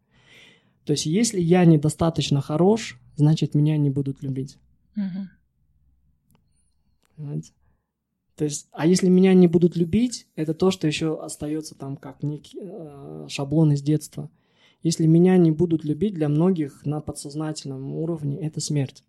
То 0.86 0.94
есть 0.94 1.06
если 1.06 1.40
я 1.40 1.66
недостаточно 1.66 2.42
хорош, 2.42 3.00
значит 3.20 3.54
меня 3.54 3.78
не 3.78 3.90
будут 3.90 4.24
любить. 4.24 4.58
Мгм. 4.96 5.30
Понимаете? 7.16 7.52
То 8.36 8.46
есть, 8.46 8.70
а 8.72 8.88
если 8.88 9.10
меня 9.10 9.34
не 9.34 9.48
будут 9.48 9.76
любить, 9.76 10.26
это 10.36 10.54
то, 10.54 10.72
что 10.72 10.88
еще 10.88 11.22
остается 11.22 11.76
там 11.76 11.98
как 11.98 12.24
некий 12.24 12.58
э, 12.62 13.28
шаблон 13.28 13.74
из 13.74 13.82
детства. 13.82 14.32
Если 14.82 15.06
меня 15.06 15.36
не 15.36 15.52
будут 15.52 15.84
любить, 15.84 16.14
для 16.14 16.30
многих 16.30 16.86
на 16.86 17.02
подсознательном 17.02 17.94
уровне 17.94 18.38
это 18.38 18.62
смерть. 18.62 19.04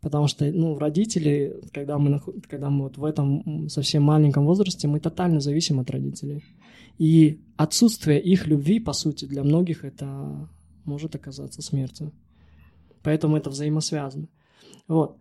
Потому 0.00 0.28
что, 0.28 0.44
ну, 0.44 0.78
родители, 0.78 1.60
когда 1.72 1.98
мы, 1.98 2.20
когда 2.48 2.70
мы 2.70 2.84
вот 2.84 2.96
в 2.96 3.04
этом 3.04 3.68
совсем 3.68 4.04
маленьком 4.04 4.46
возрасте, 4.46 4.86
мы 4.86 5.00
тотально 5.00 5.40
зависим 5.40 5.80
от 5.80 5.90
родителей. 5.90 6.44
И 6.98 7.40
отсутствие 7.56 8.22
их 8.22 8.46
любви, 8.46 8.78
по 8.78 8.92
сути, 8.92 9.24
для 9.24 9.42
многих 9.42 9.84
это 9.84 10.48
может 10.84 11.16
оказаться 11.16 11.62
смертью. 11.62 12.12
Поэтому 13.06 13.36
это 13.36 13.50
взаимосвязано. 13.50 14.26
Вот. 14.88 15.16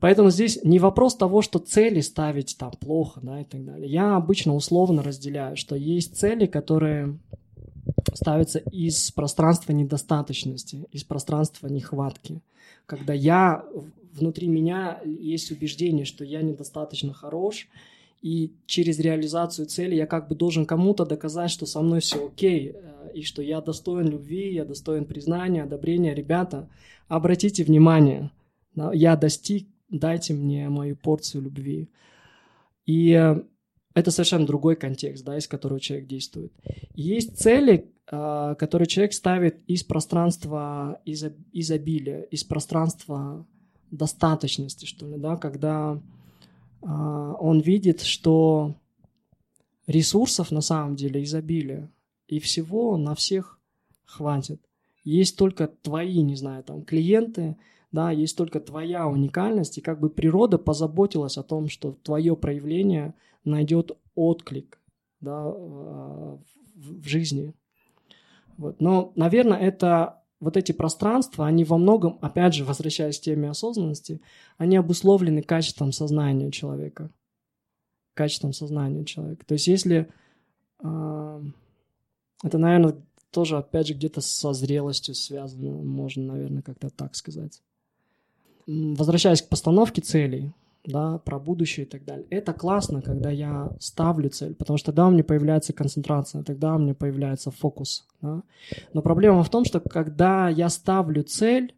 Поэтому 0.00 0.28
здесь 0.28 0.62
не 0.62 0.78
вопрос 0.78 1.16
того, 1.16 1.40
что 1.40 1.58
цели 1.58 2.02
ставить 2.02 2.58
там 2.58 2.72
плохо, 2.72 3.20
да, 3.22 3.40
и 3.40 3.44
так 3.44 3.64
далее. 3.64 3.90
Я 3.90 4.16
обычно 4.16 4.54
условно 4.54 5.02
разделяю, 5.02 5.56
что 5.56 5.76
есть 5.76 6.18
цели, 6.18 6.44
которые 6.44 7.18
ставятся 8.12 8.58
из 8.58 9.12
пространства 9.12 9.72
недостаточности, 9.72 10.86
из 10.92 11.02
пространства 11.04 11.68
нехватки. 11.68 12.42
Когда 12.84 13.14
я, 13.14 13.64
внутри 14.12 14.48
меня 14.48 15.00
есть 15.02 15.50
убеждение, 15.50 16.04
что 16.04 16.22
я 16.22 16.42
недостаточно 16.42 17.14
хорош, 17.14 17.66
и 18.22 18.52
через 18.66 18.98
реализацию 18.98 19.66
цели 19.66 19.94
я 19.94 20.06
как 20.06 20.28
бы 20.28 20.34
должен 20.34 20.66
кому-то 20.66 21.06
доказать, 21.06 21.50
что 21.50 21.64
со 21.66 21.80
мной 21.80 22.00
все 22.00 22.26
окей, 22.26 22.72
э, 22.74 23.10
и 23.14 23.22
что 23.22 23.40
я 23.40 23.60
достоин 23.60 24.08
любви, 24.08 24.52
я 24.52 24.64
достоин 24.64 25.06
признания, 25.06 25.62
одобрения. 25.62 26.14
Ребята, 26.14 26.68
обратите 27.08 27.64
внимание, 27.64 28.30
я 28.92 29.16
достиг, 29.16 29.68
дайте 29.88 30.34
мне 30.34 30.68
мою 30.68 30.96
порцию 30.96 31.44
любви. 31.44 31.88
И 32.84 33.12
э, 33.12 33.42
это 33.94 34.10
совершенно 34.10 34.46
другой 34.46 34.76
контекст, 34.76 35.24
да, 35.24 35.38
из 35.38 35.48
которого 35.48 35.80
человек 35.80 36.06
действует. 36.06 36.52
Есть 36.94 37.38
цели, 37.38 37.90
э, 38.10 38.54
которые 38.58 38.86
человек 38.86 39.14
ставит 39.14 39.60
из 39.66 39.82
пространства 39.82 41.00
изо- 41.06 41.34
изобилия, 41.52 42.22
из 42.22 42.44
пространства 42.44 43.46
достаточности, 43.90 44.84
что 44.84 45.08
ли, 45.08 45.16
да, 45.16 45.36
когда 45.36 46.00
он 46.82 47.60
видит, 47.60 48.00
что 48.00 48.74
ресурсов 49.86 50.50
на 50.50 50.60
самом 50.60 50.96
деле 50.96 51.22
изобилие, 51.22 51.90
и 52.28 52.38
всего 52.38 52.96
на 52.96 53.14
всех 53.14 53.58
хватит. 54.04 54.60
Есть 55.04 55.36
только 55.36 55.66
твои, 55.66 56.22
не 56.22 56.36
знаю, 56.36 56.62
там, 56.62 56.84
клиенты, 56.84 57.56
да, 57.90 58.10
есть 58.12 58.36
только 58.36 58.60
твоя 58.60 59.08
уникальность, 59.08 59.78
и 59.78 59.80
как 59.80 59.98
бы 59.98 60.10
природа 60.10 60.58
позаботилась 60.58 61.38
о 61.38 61.42
том, 61.42 61.68
что 61.68 61.92
твое 62.02 62.36
проявление 62.36 63.14
найдет 63.44 63.96
отклик, 64.14 64.78
да, 65.20 65.42
в 65.48 67.04
жизни. 67.04 67.52
Вот. 68.56 68.80
Но, 68.80 69.12
наверное, 69.16 69.58
это 69.58 70.19
вот 70.40 70.56
эти 70.56 70.72
пространства, 70.72 71.46
они 71.46 71.64
во 71.64 71.78
многом, 71.78 72.18
опять 72.22 72.54
же, 72.54 72.64
возвращаясь 72.64 73.18
к 73.18 73.22
теме 73.22 73.50
осознанности, 73.50 74.20
они 74.56 74.76
обусловлены 74.76 75.42
качеством 75.42 75.92
сознания 75.92 76.50
человека. 76.50 77.10
Качеством 78.14 78.52
сознания 78.52 79.04
человека. 79.04 79.44
То 79.46 79.54
есть 79.54 79.66
если... 79.66 80.08
э, 80.82 81.42
это, 82.42 82.56
наверное, 82.56 82.96
тоже, 83.30 83.58
опять 83.58 83.86
же, 83.86 83.94
где-то 83.94 84.20
со 84.20 84.52
зрелостью 84.52 85.14
связано, 85.14 85.70
можно, 85.70 86.32
наверное, 86.32 86.62
как-то 86.62 86.90
так 86.90 87.14
сказать. 87.14 87.62
Возвращаясь 88.66 89.42
к 89.42 89.48
постановке 89.48 90.00
целей, 90.00 90.52
да, 90.84 91.18
про 91.18 91.38
будущее 91.38 91.86
и 91.86 91.88
так 91.88 92.04
далее. 92.04 92.26
Это 92.30 92.52
классно, 92.52 93.02
когда 93.02 93.30
я 93.30 93.70
ставлю 93.80 94.30
цель, 94.30 94.54
потому 94.54 94.78
что 94.78 94.86
тогда 94.86 95.06
у 95.06 95.10
меня 95.10 95.24
появляется 95.24 95.72
концентрация, 95.72 96.42
тогда 96.42 96.74
у 96.74 96.78
меня 96.78 96.94
появляется 96.94 97.50
фокус. 97.50 98.06
да. 98.22 98.42
Но 98.92 99.02
проблема 99.02 99.42
в 99.42 99.50
том, 99.50 99.64
что 99.64 99.80
когда 99.80 100.48
я 100.48 100.68
ставлю 100.68 101.22
цель, 101.22 101.74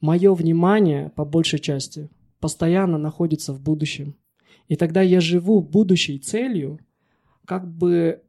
мое 0.00 0.34
внимание, 0.34 1.10
по 1.10 1.24
большей 1.24 1.58
части, 1.58 2.10
постоянно 2.40 2.98
находится 2.98 3.52
в 3.52 3.60
будущем. 3.60 4.16
И 4.68 4.76
тогда 4.76 5.00
я 5.00 5.20
живу 5.20 5.60
будущей 5.60 6.18
целью, 6.18 6.80
как 7.46 7.66
бы 7.66 8.22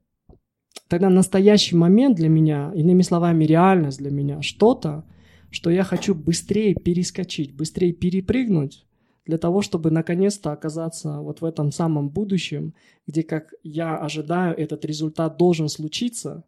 тогда 0.88 1.09
настоящий 1.09 1.76
момент 1.76 2.15
для 2.15 2.30
меня, 2.30 2.71
иными 2.76 3.01
словами, 3.01 3.45
реальность 3.45 3.97
для 3.97 4.11
меня, 4.11 4.41
что-то, 4.41 5.03
что 5.49 5.69
я 5.69 5.84
хочу 5.84 6.15
быстрее 6.15 6.76
перескочить, 6.76 7.55
быстрее 7.55 7.93
перепрыгнуть, 7.93 8.86
для 9.26 9.38
того, 9.38 9.61
чтобы 9.61 9.89
наконец-то 9.89 10.51
оказаться 10.51 11.19
вот 11.19 11.41
в 11.41 11.45
этом 11.45 11.71
самом 11.71 12.09
будущем, 12.09 12.74
где, 13.07 13.24
как 13.24 13.53
я 13.63 13.97
ожидаю, 13.97 14.57
этот 14.57 14.84
результат 14.86 15.38
должен 15.38 15.69
случиться 15.69 16.43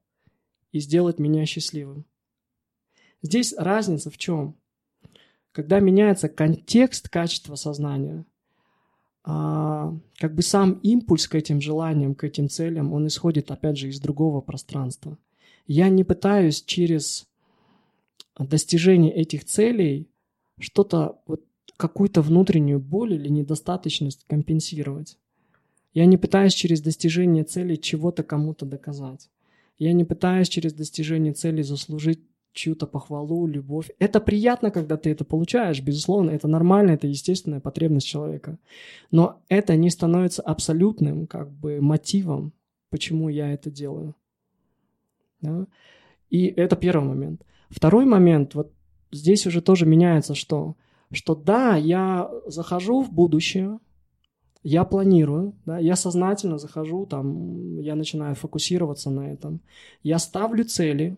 и 0.72 0.80
сделать 0.80 1.20
меня 1.20 1.46
счастливым. 1.46 2.06
Здесь 3.22 3.54
разница 3.58 4.10
в 4.10 4.18
чем? 4.18 4.56
Когда 5.52 5.80
меняется 5.80 6.28
контекст 6.28 7.08
качества 7.08 7.56
сознания, 7.56 8.26
а, 9.24 9.98
как 10.20 10.36
бы 10.36 10.42
сам 10.42 10.74
импульс 10.84 11.28
к 11.28 11.36
этим 11.36 11.62
желаниям, 11.62 12.14
к 12.14 12.26
этим 12.26 12.50
целям, 12.50 12.94
он 12.94 13.08
исходит, 13.08 13.50
опять 13.50 13.78
же, 13.78 13.88
из 13.88 14.00
другого 14.00 14.42
пространства. 14.42 15.18
Я 15.66 15.90
не 15.90 16.04
пытаюсь 16.04 16.62
через 16.62 17.28
достижение 18.38 19.14
этих 19.14 19.46
целей 19.46 20.10
что-то, 20.60 21.20
вот, 21.26 21.44
какую-то 21.78 22.22
внутреннюю 22.22 22.80
боль 22.80 23.14
или 23.14 23.28
недостаточность 23.30 24.26
компенсировать. 24.28 25.18
Я 25.94 26.06
не 26.06 26.18
пытаюсь 26.18 26.54
через 26.54 26.82
достижение 26.82 27.44
цели 27.44 27.76
чего-то 27.76 28.24
кому-то 28.24 28.66
доказать. 28.66 29.30
Я 29.78 29.94
не 29.94 30.06
пытаюсь 30.06 30.50
через 30.50 30.74
достижение 30.74 31.34
цели 31.34 31.62
заслужить 31.62 32.22
чью-то 32.56 32.88
похвалу, 32.88 33.46
любовь. 33.48 33.92
Это 34.00 34.20
приятно, 34.20 34.72
когда 34.72 34.98
ты 34.98 35.12
это 35.12 35.26
получаешь, 35.26 35.82
безусловно, 35.82 36.32
это 36.32 36.48
нормально, 36.48 36.92
это 36.92 37.08
естественная 37.08 37.60
потребность 37.60 38.08
человека. 38.08 38.58
Но 39.12 39.42
это 39.50 39.76
не 39.76 39.90
становится 39.90 40.42
абсолютным 40.42 41.28
как 41.28 41.52
бы 41.52 41.82
мотивом, 41.82 42.54
почему 42.90 43.30
я 43.30 43.52
это 43.52 43.70
делаю. 43.70 44.16
Да? 45.42 45.68
И 46.30 46.48
это 46.48 46.76
первый 46.76 47.08
момент. 47.08 47.42
Второй 47.70 48.06
момент, 48.06 48.56
вот 48.56 48.72
здесь 49.12 49.46
уже 49.46 49.62
тоже 49.62 49.86
меняется 49.86 50.34
что? 50.34 50.76
Что 51.12 51.36
да, 51.36 51.76
я 51.76 52.30
захожу 52.48 53.02
в 53.02 53.12
будущее, 53.12 53.80
я 54.64 54.84
планирую, 54.84 55.54
да, 55.66 55.78
я 55.78 55.96
сознательно 55.96 56.58
захожу, 56.58 57.06
там, 57.06 57.80
я 57.80 57.96
начинаю 57.96 58.36
фокусироваться 58.36 59.12
на 59.12 59.32
этом, 59.32 59.62
я 60.02 60.18
ставлю 60.18 60.66
цели, 60.66 61.18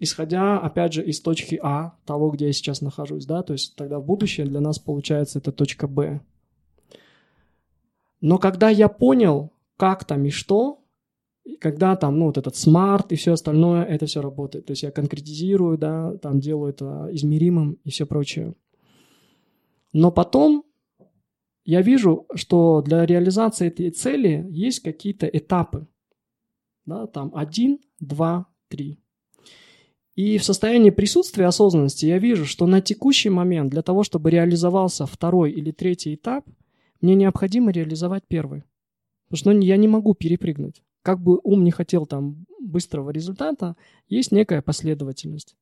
исходя, 0.00 0.58
опять 0.58 0.94
же, 0.94 1.04
из 1.04 1.20
точки 1.20 1.58
А, 1.62 1.94
того, 2.04 2.30
где 2.30 2.46
я 2.46 2.52
сейчас 2.52 2.80
нахожусь, 2.80 3.24
да, 3.24 3.42
то 3.42 3.52
есть 3.52 3.76
тогда 3.76 4.00
будущее 4.00 4.46
для 4.46 4.60
нас 4.60 4.78
получается 4.78 5.38
это 5.38 5.52
точка 5.52 5.86
Б. 5.86 6.20
Но 8.20 8.38
когда 8.38 8.68
я 8.68 8.88
понял, 8.88 9.52
как 9.76 10.04
там 10.04 10.24
и 10.24 10.30
что, 10.30 10.80
когда 11.60 11.96
там, 11.96 12.18
ну, 12.18 12.26
вот 12.26 12.36
этот 12.36 12.56
смарт 12.56 13.12
и 13.12 13.16
все 13.16 13.32
остальное, 13.32 13.84
это 13.84 14.06
все 14.06 14.20
работает. 14.20 14.66
То 14.66 14.72
есть 14.72 14.82
я 14.82 14.90
конкретизирую, 14.90 15.78
да, 15.78 16.16
там 16.18 16.40
делаю 16.40 16.70
это 16.70 17.08
измеримым 17.12 17.78
и 17.84 17.90
все 17.90 18.06
прочее. 18.06 18.54
Но 19.92 20.10
потом 20.10 20.64
я 21.64 21.82
вижу, 21.82 22.26
что 22.34 22.82
для 22.82 23.04
реализации 23.04 23.68
этой 23.68 23.90
цели 23.90 24.46
есть 24.50 24.80
какие-то 24.80 25.26
этапы. 25.26 25.86
Да, 26.86 27.06
там 27.06 27.30
один, 27.34 27.78
два, 28.00 28.46
три. 28.68 28.98
И 30.14 30.38
в 30.38 30.44
состоянии 30.44 30.90
присутствия 30.90 31.46
осознанности 31.46 32.06
я 32.06 32.18
вижу, 32.18 32.44
что 32.44 32.66
на 32.66 32.80
текущий 32.80 33.30
момент 33.30 33.70
для 33.70 33.82
того, 33.82 34.02
чтобы 34.02 34.30
реализовался 34.30 35.06
второй 35.06 35.52
или 35.52 35.70
третий 35.70 36.14
этап, 36.14 36.44
мне 37.00 37.14
необходимо 37.14 37.70
реализовать 37.70 38.24
первый. 38.26 38.64
Потому 39.28 39.56
что 39.58 39.64
я 39.64 39.76
не 39.76 39.86
могу 39.86 40.14
перепрыгнуть. 40.14 40.82
Как 41.02 41.20
бы 41.20 41.38
ум 41.44 41.62
не 41.62 41.70
хотел 41.70 42.06
там 42.06 42.46
быстрого 42.60 43.10
результата, 43.10 43.76
есть 44.08 44.32
некая 44.32 44.62
последовательность. 44.62 45.54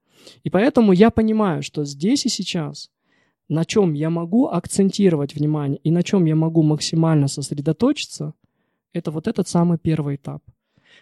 И 0.43 0.51
поэтому 0.51 0.93
я 0.93 1.11
понимаю, 1.11 1.63
что 1.63 1.85
здесь 1.85 2.25
и 2.27 2.29
сейчас, 2.29 2.91
на 3.49 3.65
чем 3.65 3.93
я 3.93 4.11
могу 4.11 4.49
акцентировать 4.49 5.35
внимание 5.35 5.79
и 5.85 5.91
на 5.91 6.03
чем 6.03 6.25
я 6.25 6.35
могу 6.35 6.63
максимально 6.63 7.29
сосредоточиться, 7.29 8.35
это 8.93 9.11
вот 9.11 9.29
этот 9.29 9.49
самый 9.49 9.79
первый 9.79 10.17
этап. 10.17 10.43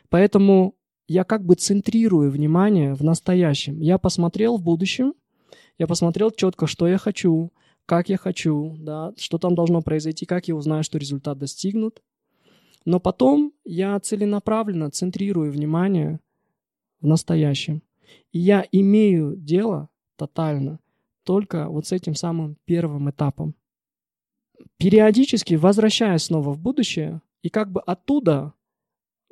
Поэтому 0.08 0.74
я 1.06 1.24
как 1.24 1.44
бы 1.44 1.54
центрирую 1.54 2.30
внимание 2.30 2.94
в 2.94 3.02
настоящем. 3.02 3.80
Я 3.80 3.98
посмотрел 3.98 4.56
в 4.56 4.62
будущем, 4.62 5.14
я 5.78 5.86
посмотрел 5.86 6.30
четко, 6.30 6.66
что 6.66 6.86
я 6.86 6.98
хочу, 6.98 7.52
как 7.86 8.08
я 8.08 8.16
хочу, 8.16 8.76
да, 8.78 9.12
что 9.16 9.38
там 9.38 9.54
должно 9.54 9.82
произойти, 9.82 10.26
как 10.26 10.48
я 10.48 10.54
узнаю, 10.54 10.82
что 10.82 10.98
результат 10.98 11.38
достигнут. 11.38 12.02
Но 12.84 13.00
потом 13.00 13.52
я 13.64 13.98
целенаправленно 13.98 14.90
центрирую 14.90 15.50
внимание 15.50 16.20
в 17.00 17.06
настоящем. 17.06 17.82
И 18.32 18.38
я 18.38 18.66
имею 18.72 19.36
дело 19.36 19.88
тотально 20.16 20.78
только 21.24 21.68
вот 21.68 21.86
с 21.86 21.92
этим 21.92 22.14
самым 22.14 22.56
первым 22.64 23.10
этапом. 23.10 23.54
Периодически 24.76 25.54
возвращаясь 25.54 26.24
снова 26.24 26.52
в 26.52 26.60
будущее, 26.60 27.20
и 27.42 27.48
как 27.48 27.70
бы 27.70 27.80
оттуда 27.80 28.54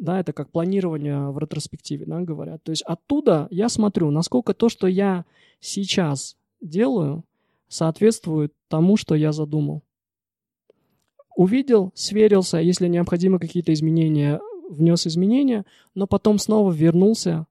да, 0.03 0.18
это 0.18 0.32
как 0.32 0.51
планирование 0.51 1.30
в 1.30 1.38
ретроспективе, 1.38 2.07
да, 2.07 2.20
говорят. 2.20 2.62
То 2.64 2.72
есть 2.72 2.82
оттуда 2.82 3.47
я 3.51 3.68
смотрю, 3.68 4.11
насколько 4.11 4.53
то, 4.53 4.68
что 4.68 4.88
я 4.88 5.24
сейчас 5.61 6.36
делаю, 6.61 7.24
соответствует 7.68 8.53
тому, 8.68 8.97
что 8.97 9.14
я 9.14 9.30
задумал. 9.30 9.82
Увидел, 11.36 11.93
сверился, 11.95 12.59
если 12.59 12.88
необходимо 12.88 13.38
какие-то 13.38 13.72
изменения, 13.72 14.40
внес 14.68 15.07
изменения, 15.07 15.64
но 15.95 16.09
потом 16.09 16.38
снова 16.38 16.72
вернулся 16.72 17.47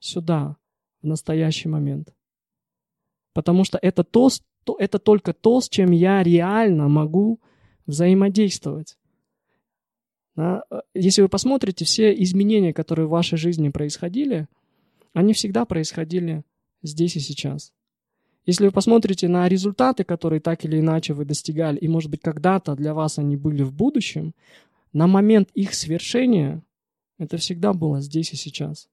сюда, 0.00 0.56
в 1.02 1.06
настоящий 1.06 1.68
момент. 1.68 2.12
Потому 3.32 3.64
что 3.64 3.78
это, 3.80 4.04
то, 4.04 4.28
это 4.78 4.98
только 4.98 5.32
то, 5.32 5.60
с 5.60 5.68
чем 5.68 5.90
я 5.90 6.22
реально 6.22 6.88
могу 6.88 7.40
взаимодействовать. 7.86 8.96
Да? 10.36 10.64
Э, 10.70 10.80
если 10.94 11.22
вы 11.22 11.28
посмотрите, 11.28 11.84
все 11.84 12.12
изменения, 12.22 12.72
которые 12.72 13.06
в 13.06 13.10
вашей 13.10 13.38
жизни 13.38 13.68
происходили, 13.70 14.48
они 15.12 15.32
всегда 15.32 15.64
происходили 15.64 16.44
здесь 16.82 17.16
и 17.16 17.20
сейчас. 17.20 17.72
Если 18.44 18.66
вы 18.66 18.72
посмотрите 18.72 19.28
на 19.28 19.48
результаты, 19.48 20.04
которые 20.04 20.40
так 20.40 20.64
или 20.64 20.80
иначе 20.80 21.14
вы 21.14 21.24
достигали, 21.24 21.78
и, 21.78 21.86
может 21.86 22.10
быть, 22.10 22.22
когда-то 22.22 22.74
для 22.74 22.92
вас 22.92 23.18
они 23.18 23.36
были 23.36 23.62
в 23.62 23.72
будущем, 23.72 24.34
на 24.92 25.06
момент 25.06 25.50
их 25.54 25.74
свершения 25.74 26.62
это 27.18 27.36
всегда 27.36 27.72
было 27.72 28.00
здесь 28.00 28.32
и 28.32 28.36
сейчас. 28.36 28.88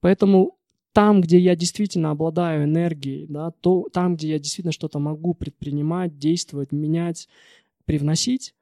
Поэтому 0.00 0.56
там, 0.92 1.20
где 1.20 1.38
я 1.38 1.54
действительно 1.54 2.10
обладаю 2.10 2.64
энергией, 2.64 3.26
да, 3.28 3.52
то, 3.60 3.88
там, 3.92 4.16
где 4.16 4.30
я 4.30 4.38
действительно 4.38 4.72
что-то 4.72 4.98
могу 4.98 5.34
предпринимать, 5.34 6.18
действовать, 6.18 6.72
менять, 6.72 7.28
привносить, 7.84 8.54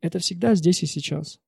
это 0.00 0.18
всегда 0.18 0.54
здесь 0.54 0.82
и 0.82 0.86
сейчас. 0.86 1.38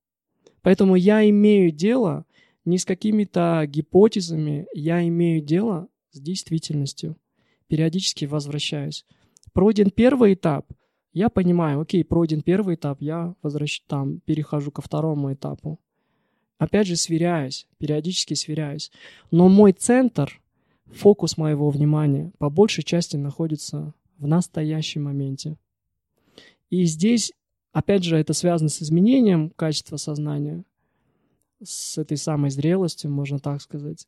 Поэтому 0.61 0.95
я 0.95 1.27
имею 1.29 1.71
дело 1.71 2.25
не 2.65 2.77
с 2.77 2.85
какими-то 2.85 3.63
гипотезами, 3.67 4.67
я 4.73 5.07
имею 5.07 5.41
дело 5.41 5.87
с 6.11 6.19
действительностью. 6.19 7.17
Периодически 7.67 8.25
возвращаюсь. 8.25 9.05
Пройден 9.53 9.89
первый 9.89 10.33
этап, 10.33 10.71
я 11.13 11.29
понимаю, 11.29 11.81
окей, 11.81 12.03
пройден 12.03 12.41
первый 12.41 12.75
этап, 12.75 13.01
я 13.01 13.35
возвращ... 13.41 13.81
там, 13.87 14.19
перехожу 14.21 14.71
ко 14.71 14.81
второму 14.81 15.33
этапу. 15.33 15.79
Опять 16.59 16.85
же, 16.85 16.95
сверяюсь, 16.95 17.65
периодически 17.79 18.35
сверяюсь. 18.35 18.91
Но 19.31 19.49
мой 19.49 19.71
центр, 19.71 20.39
фокус 20.85 21.37
моего 21.37 21.71
внимания 21.71 22.31
по 22.37 22.51
большей 22.51 22.83
части 22.83 23.17
находится 23.17 23.95
в 24.19 24.27
настоящем 24.27 25.05
моменте. 25.05 25.57
И 26.69 26.83
здесь 26.85 27.33
Опять 27.71 28.03
же, 28.03 28.17
это 28.17 28.33
связано 28.33 28.69
с 28.69 28.81
изменением 28.81 29.51
качества 29.51 29.97
сознания, 29.97 30.63
с 31.63 31.97
этой 31.97 32.17
самой 32.17 32.49
зрелостью, 32.49 33.11
можно 33.11 33.39
так 33.39 33.61
сказать. 33.61 34.07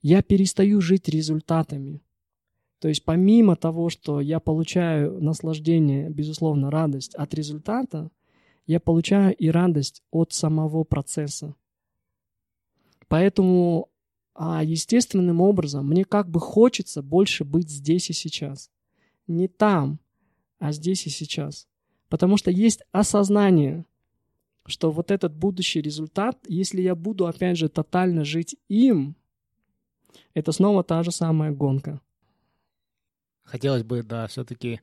Я 0.00 0.22
перестаю 0.22 0.80
жить 0.80 1.08
результатами. 1.08 2.00
То 2.78 2.88
есть 2.88 3.04
помимо 3.04 3.54
того, 3.54 3.90
что 3.90 4.20
я 4.20 4.40
получаю 4.40 5.22
наслаждение, 5.22 6.10
безусловно, 6.10 6.70
радость 6.70 7.14
от 7.14 7.34
результата, 7.34 8.10
я 8.66 8.80
получаю 8.80 9.34
и 9.36 9.48
радость 9.50 10.02
от 10.10 10.32
самого 10.32 10.82
процесса. 10.84 11.54
Поэтому 13.12 13.90
а 14.34 14.64
естественным 14.64 15.42
образом 15.42 15.86
мне 15.86 16.06
как 16.06 16.30
бы 16.30 16.40
хочется 16.40 17.02
больше 17.02 17.44
быть 17.44 17.68
здесь 17.68 18.08
и 18.08 18.14
сейчас. 18.14 18.70
Не 19.26 19.48
там, 19.48 20.00
а 20.58 20.72
здесь 20.72 21.06
и 21.06 21.10
сейчас. 21.10 21.68
Потому 22.08 22.38
что 22.38 22.50
есть 22.50 22.80
осознание, 22.90 23.84
что 24.64 24.90
вот 24.90 25.10
этот 25.10 25.36
будущий 25.36 25.82
результат, 25.82 26.38
если 26.48 26.80
я 26.80 26.94
буду, 26.94 27.26
опять 27.26 27.58
же, 27.58 27.68
тотально 27.68 28.24
жить 28.24 28.56
им, 28.68 29.14
это 30.32 30.52
снова 30.52 30.82
та 30.82 31.02
же 31.02 31.10
самая 31.10 31.52
гонка. 31.52 32.00
Хотелось 33.42 33.82
бы, 33.82 34.02
да, 34.02 34.26
все-таки 34.26 34.80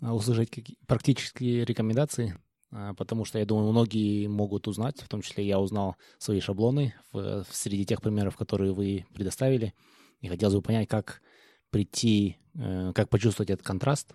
а, 0.00 0.14
услышать 0.14 0.48
практические 0.86 1.66
рекомендации, 1.66 2.38
потому 2.96 3.24
что, 3.24 3.38
я 3.38 3.46
думаю, 3.46 3.70
многие 3.70 4.26
могут 4.26 4.68
узнать, 4.68 5.00
в 5.00 5.08
том 5.08 5.22
числе 5.22 5.46
я 5.46 5.58
узнал 5.58 5.96
свои 6.18 6.40
шаблоны 6.40 6.94
в, 7.12 7.44
в 7.44 7.54
среди 7.54 7.84
тех 7.84 8.00
примеров, 8.02 8.36
которые 8.36 8.72
вы 8.72 9.06
предоставили, 9.14 9.74
и 10.20 10.28
хотелось 10.28 10.54
бы 10.54 10.62
понять, 10.62 10.88
как 10.88 11.22
прийти, 11.70 12.36
э, 12.54 12.92
как 12.94 13.08
почувствовать 13.08 13.50
этот 13.50 13.66
контраст, 13.66 14.14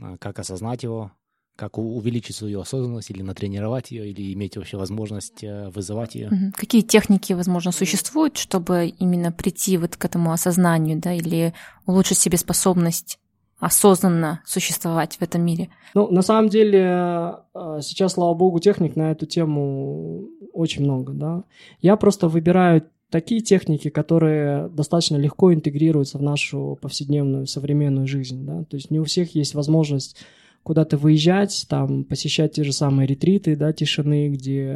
а, 0.00 0.16
как 0.18 0.38
осознать 0.38 0.82
его, 0.82 1.12
как 1.56 1.78
увеличить 1.78 2.36
свою 2.36 2.60
осознанность 2.60 3.10
или 3.10 3.22
натренировать 3.22 3.90
ее, 3.90 4.10
или 4.10 4.32
иметь 4.32 4.56
вообще 4.56 4.76
возможность 4.76 5.44
э, 5.44 5.68
вызывать 5.70 6.14
ее. 6.14 6.52
Какие 6.56 6.82
техники, 6.82 7.34
возможно, 7.34 7.70
существуют, 7.70 8.38
чтобы 8.38 8.86
именно 8.86 9.30
прийти 9.30 9.76
вот 9.76 9.96
к 9.96 10.04
этому 10.04 10.32
осознанию, 10.32 10.98
да, 10.98 11.12
или 11.12 11.52
улучшить 11.86 12.18
себе 12.18 12.38
способность 12.38 13.18
осознанно 13.60 14.40
существовать 14.44 15.16
в 15.16 15.22
этом 15.22 15.42
мире? 15.42 15.68
Ну, 15.94 16.10
на 16.10 16.22
самом 16.22 16.48
деле, 16.48 17.36
э, 17.54 17.78
сейчас, 17.82 18.14
слава 18.14 18.34
богу, 18.34 18.58
техник 18.58 18.96
на 18.96 19.12
эту 19.12 19.26
тему 19.26 20.28
очень 20.52 20.82
много, 20.82 21.12
да. 21.12 21.44
Я 21.80 21.96
просто 21.96 22.28
выбираю 22.28 22.84
такие 23.10 23.40
техники, 23.40 23.90
которые 23.90 24.68
достаточно 24.68 25.16
легко 25.16 25.52
интегрируются 25.52 26.18
в 26.18 26.22
нашу 26.22 26.78
повседневную 26.80 27.46
современную 27.46 28.06
жизнь, 28.06 28.44
да. 28.44 28.64
То 28.64 28.76
есть 28.76 28.90
не 28.90 28.98
у 28.98 29.04
всех 29.04 29.34
есть 29.34 29.54
возможность 29.54 30.16
куда-то 30.62 30.96
выезжать, 30.96 31.66
там, 31.68 32.04
посещать 32.04 32.52
те 32.52 32.64
же 32.64 32.72
самые 32.72 33.06
ретриты, 33.06 33.56
да, 33.56 33.72
тишины, 33.72 34.28
где 34.28 34.72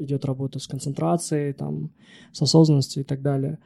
идет 0.00 0.24
работа 0.24 0.58
с 0.60 0.66
концентрацией, 0.66 1.52
там, 1.52 1.90
с 2.32 2.40
осознанностью 2.40 3.02
и 3.02 3.04
так 3.04 3.20
далее. 3.20 3.58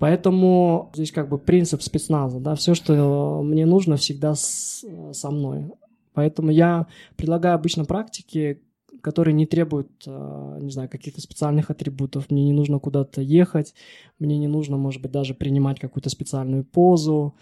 Поэтому 0.00 0.90
здесь 0.94 1.12
как 1.12 1.28
бы 1.28 1.36
принцип 1.36 1.82
спецназа, 1.82 2.40
да, 2.40 2.54
все, 2.54 2.74
что 2.74 3.42
мне 3.44 3.66
нужно, 3.66 3.96
всегда 3.96 4.34
с, 4.34 4.82
со 5.12 5.30
мной. 5.30 5.70
Поэтому 6.14 6.50
я 6.50 6.86
предлагаю 7.16 7.54
обычно 7.54 7.84
практики, 7.84 8.62
которые 9.02 9.34
не 9.34 9.44
требуют, 9.44 9.90
э, 10.06 10.58
не 10.62 10.70
знаю, 10.70 10.88
каких-то 10.88 11.20
специальных 11.20 11.70
атрибутов. 11.70 12.30
Мне 12.30 12.44
не 12.44 12.54
нужно 12.54 12.78
куда-то 12.78 13.20
ехать, 13.20 13.74
мне 14.18 14.38
не 14.38 14.48
нужно, 14.48 14.78
может 14.78 15.02
быть, 15.02 15.12
даже 15.12 15.34
принимать 15.34 15.78
какую-то 15.78 16.08
специальную 16.08 16.64
позу, 16.64 17.34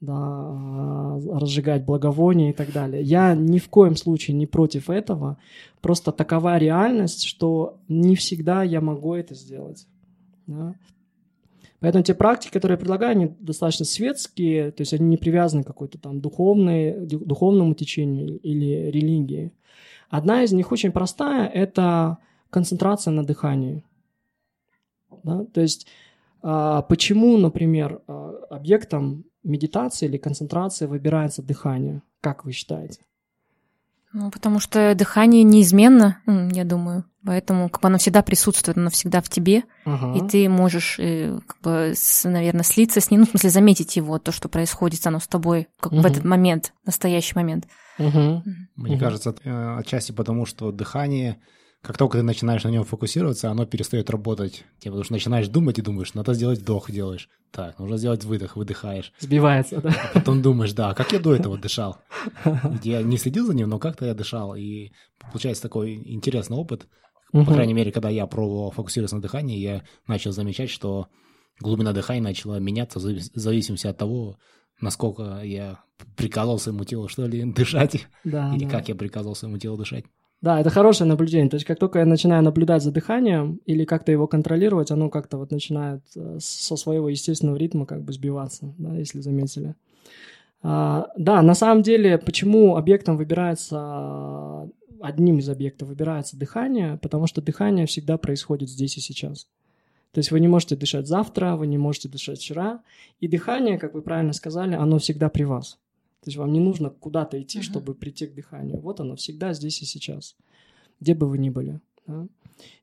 да, 0.00 0.14
а, 0.16 1.20
разжигать 1.38 1.84
благовония 1.84 2.48
и 2.50 2.54
так 2.54 2.72
далее. 2.72 3.02
Я 3.02 3.34
ни 3.34 3.58
в 3.58 3.68
коем 3.68 3.94
случае 3.94 4.38
не 4.38 4.46
против 4.46 4.88
этого, 4.88 5.36
просто 5.82 6.12
такова 6.12 6.56
реальность, 6.56 7.24
что 7.24 7.76
не 7.88 8.16
всегда 8.16 8.62
я 8.62 8.80
могу 8.80 9.14
это 9.14 9.34
сделать. 9.34 9.86
Да. 10.46 10.74
Поэтому 11.80 12.04
те 12.04 12.14
практики, 12.14 12.52
которые 12.52 12.76
я 12.76 12.78
предлагаю, 12.78 13.12
они 13.12 13.36
достаточно 13.38 13.84
светские, 13.84 14.70
то 14.70 14.80
есть 14.80 14.94
они 14.94 15.06
не 15.06 15.16
привязаны 15.16 15.62
к 15.62 15.66
какой-то 15.66 15.98
там 15.98 16.20
духовной, 16.20 17.06
духовному 17.06 17.74
течению 17.74 18.38
или 18.38 18.90
религии. 18.90 19.52
Одна 20.08 20.42
из 20.42 20.52
них 20.52 20.72
очень 20.72 20.92
простая– 20.92 21.46
это 21.54 22.18
концентрация 22.50 23.12
на 23.12 23.24
дыхании. 23.24 23.84
Да? 25.22 25.44
То 25.44 25.60
есть 25.60 25.86
а, 26.42 26.82
почему, 26.82 27.36
например, 27.38 28.00
а, 28.06 28.30
объектом 28.50 29.24
медитации 29.42 30.06
или 30.06 30.16
концентрации 30.16 30.86
выбирается 30.86 31.42
дыхание? 31.42 32.02
Как 32.20 32.44
вы 32.44 32.52
считаете? 32.52 33.00
Ну, 34.18 34.30
потому 34.30 34.60
что 34.60 34.94
дыхание 34.94 35.42
неизменно, 35.42 36.22
я 36.26 36.64
думаю. 36.64 37.04
Поэтому 37.22 37.68
как 37.68 37.82
бы 37.82 37.88
оно 37.88 37.98
всегда 37.98 38.22
присутствует, 38.22 38.78
оно 38.78 38.88
всегда 38.88 39.20
в 39.20 39.28
тебе. 39.28 39.64
Ага. 39.84 40.16
И 40.16 40.26
ты 40.26 40.48
можешь, 40.48 40.98
э, 40.98 41.38
как 41.46 41.60
бы, 41.60 41.92
наверное, 42.24 42.62
слиться 42.62 43.02
с 43.02 43.10
ним, 43.10 43.20
ну, 43.20 43.26
в 43.26 43.30
смысле, 43.30 43.50
заметить 43.50 43.94
его, 43.94 44.18
то, 44.18 44.32
что 44.32 44.48
происходит, 44.48 45.06
оно 45.06 45.20
с 45.20 45.26
тобой, 45.28 45.68
как 45.80 45.92
угу. 45.92 46.00
в 46.00 46.06
этот 46.06 46.24
момент, 46.24 46.72
настоящий 46.86 47.34
момент. 47.34 47.66
Угу. 47.98 48.42
Мне 48.76 48.94
угу. 48.94 48.98
кажется, 48.98 49.34
э, 49.44 49.76
отчасти 49.78 50.12
потому, 50.12 50.46
что 50.46 50.72
дыхание 50.72 51.36
как 51.86 51.98
только 51.98 52.18
ты 52.18 52.24
начинаешь 52.24 52.64
на 52.64 52.68
нем 52.68 52.82
фокусироваться, 52.82 53.48
оно 53.48 53.64
перестает 53.64 54.10
работать. 54.10 54.64
Типа, 54.80 54.94
потому 54.96 55.04
что 55.04 55.12
начинаешь 55.12 55.46
думать 55.46 55.78
и 55.78 55.82
думаешь, 55.82 56.14
надо 56.14 56.34
сделать 56.34 56.58
вдох, 56.58 56.90
делаешь. 56.90 57.28
Так, 57.52 57.78
нужно 57.78 57.96
сделать 57.96 58.24
выдох, 58.24 58.56
выдыхаешь. 58.56 59.12
Сбивается, 59.20 59.80
да. 59.80 59.90
А 59.90 60.18
потом 60.18 60.42
думаешь, 60.42 60.72
да, 60.72 60.94
как 60.94 61.12
я 61.12 61.20
до 61.20 61.32
этого 61.32 61.56
дышал? 61.56 61.98
Я 62.82 63.02
не 63.02 63.16
следил 63.18 63.46
за 63.46 63.54
ним, 63.54 63.68
но 63.68 63.78
как-то 63.78 64.04
я 64.04 64.14
дышал. 64.14 64.56
И 64.56 64.90
получается 65.30 65.62
такой 65.62 65.94
интересный 65.94 66.56
опыт. 66.56 66.88
По 67.30 67.44
крайней 67.44 67.74
мере, 67.74 67.92
когда 67.92 68.08
я 68.08 68.26
пробовал 68.26 68.72
фокусироваться 68.72 69.14
на 69.14 69.22
дыхании, 69.22 69.58
я 69.58 69.84
начал 70.08 70.32
замечать, 70.32 70.70
что 70.70 71.06
глубина 71.60 71.92
дыхания 71.92 72.22
начала 72.22 72.58
меняться 72.58 72.98
в 72.98 73.02
зависимости 73.02 73.86
от 73.86 73.96
того, 73.96 74.38
насколько 74.80 75.40
я 75.44 75.84
приказывал 76.16 76.58
своему 76.58 76.84
телу, 76.84 77.06
что 77.06 77.26
ли, 77.26 77.44
дышать, 77.44 78.08
да, 78.24 78.52
или 78.56 78.64
да. 78.64 78.70
как 78.70 78.88
я 78.88 78.96
приказывал 78.96 79.36
своему 79.36 79.58
телу 79.58 79.76
дышать. 79.76 80.04
Да, 80.42 80.60
это 80.60 80.70
хорошее 80.70 81.08
наблюдение. 81.08 81.48
То 81.48 81.56
есть 81.56 81.66
как 81.66 81.78
только 81.78 81.98
я 81.98 82.06
начинаю 82.06 82.42
наблюдать 82.42 82.82
за 82.82 82.92
дыханием 82.92 83.60
или 83.64 83.84
как-то 83.84 84.12
его 84.12 84.26
контролировать, 84.26 84.90
оно 84.90 85.08
как-то 85.08 85.38
вот 85.38 85.50
начинает 85.50 86.02
э, 86.14 86.38
со 86.40 86.76
своего 86.76 87.08
естественного 87.08 87.56
ритма 87.56 87.86
как 87.86 88.02
бы 88.02 88.12
сбиваться, 88.12 88.74
да, 88.78 88.94
если 88.94 89.20
заметили. 89.20 89.74
А, 90.62 91.08
да, 91.16 91.42
на 91.42 91.54
самом 91.54 91.82
деле, 91.82 92.18
почему 92.18 92.76
объектом 92.76 93.16
выбирается, 93.16 94.68
одним 95.00 95.38
из 95.38 95.48
объектов 95.48 95.88
выбирается 95.88 96.36
дыхание, 96.36 96.98
потому 97.00 97.26
что 97.26 97.40
дыхание 97.40 97.86
всегда 97.86 98.18
происходит 98.18 98.68
здесь 98.68 98.96
и 98.98 99.00
сейчас. 99.00 99.48
То 100.12 100.18
есть 100.18 100.30
вы 100.30 100.40
не 100.40 100.48
можете 100.48 100.76
дышать 100.76 101.06
завтра, 101.06 101.56
вы 101.56 101.66
не 101.66 101.78
можете 101.78 102.08
дышать 102.08 102.38
вчера, 102.38 102.82
и 103.20 103.28
дыхание, 103.28 103.78
как 103.78 103.94
вы 103.94 104.02
правильно 104.02 104.32
сказали, 104.32 104.74
оно 104.74 104.98
всегда 104.98 105.28
при 105.28 105.44
вас. 105.44 105.78
То 106.26 106.30
есть 106.30 106.38
вам 106.38 106.52
не 106.52 106.58
нужно 106.58 106.90
куда-то 106.90 107.40
идти, 107.40 107.60
uh-huh. 107.60 107.62
чтобы 107.62 107.94
прийти 107.94 108.26
к 108.26 108.34
дыханию. 108.34 108.80
Вот 108.80 108.98
оно 108.98 109.14
всегда 109.14 109.52
здесь 109.52 109.80
и 109.80 109.84
сейчас, 109.84 110.34
где 110.98 111.14
бы 111.14 111.28
вы 111.28 111.38
ни 111.38 111.50
были. 111.50 111.78
Да? 112.08 112.26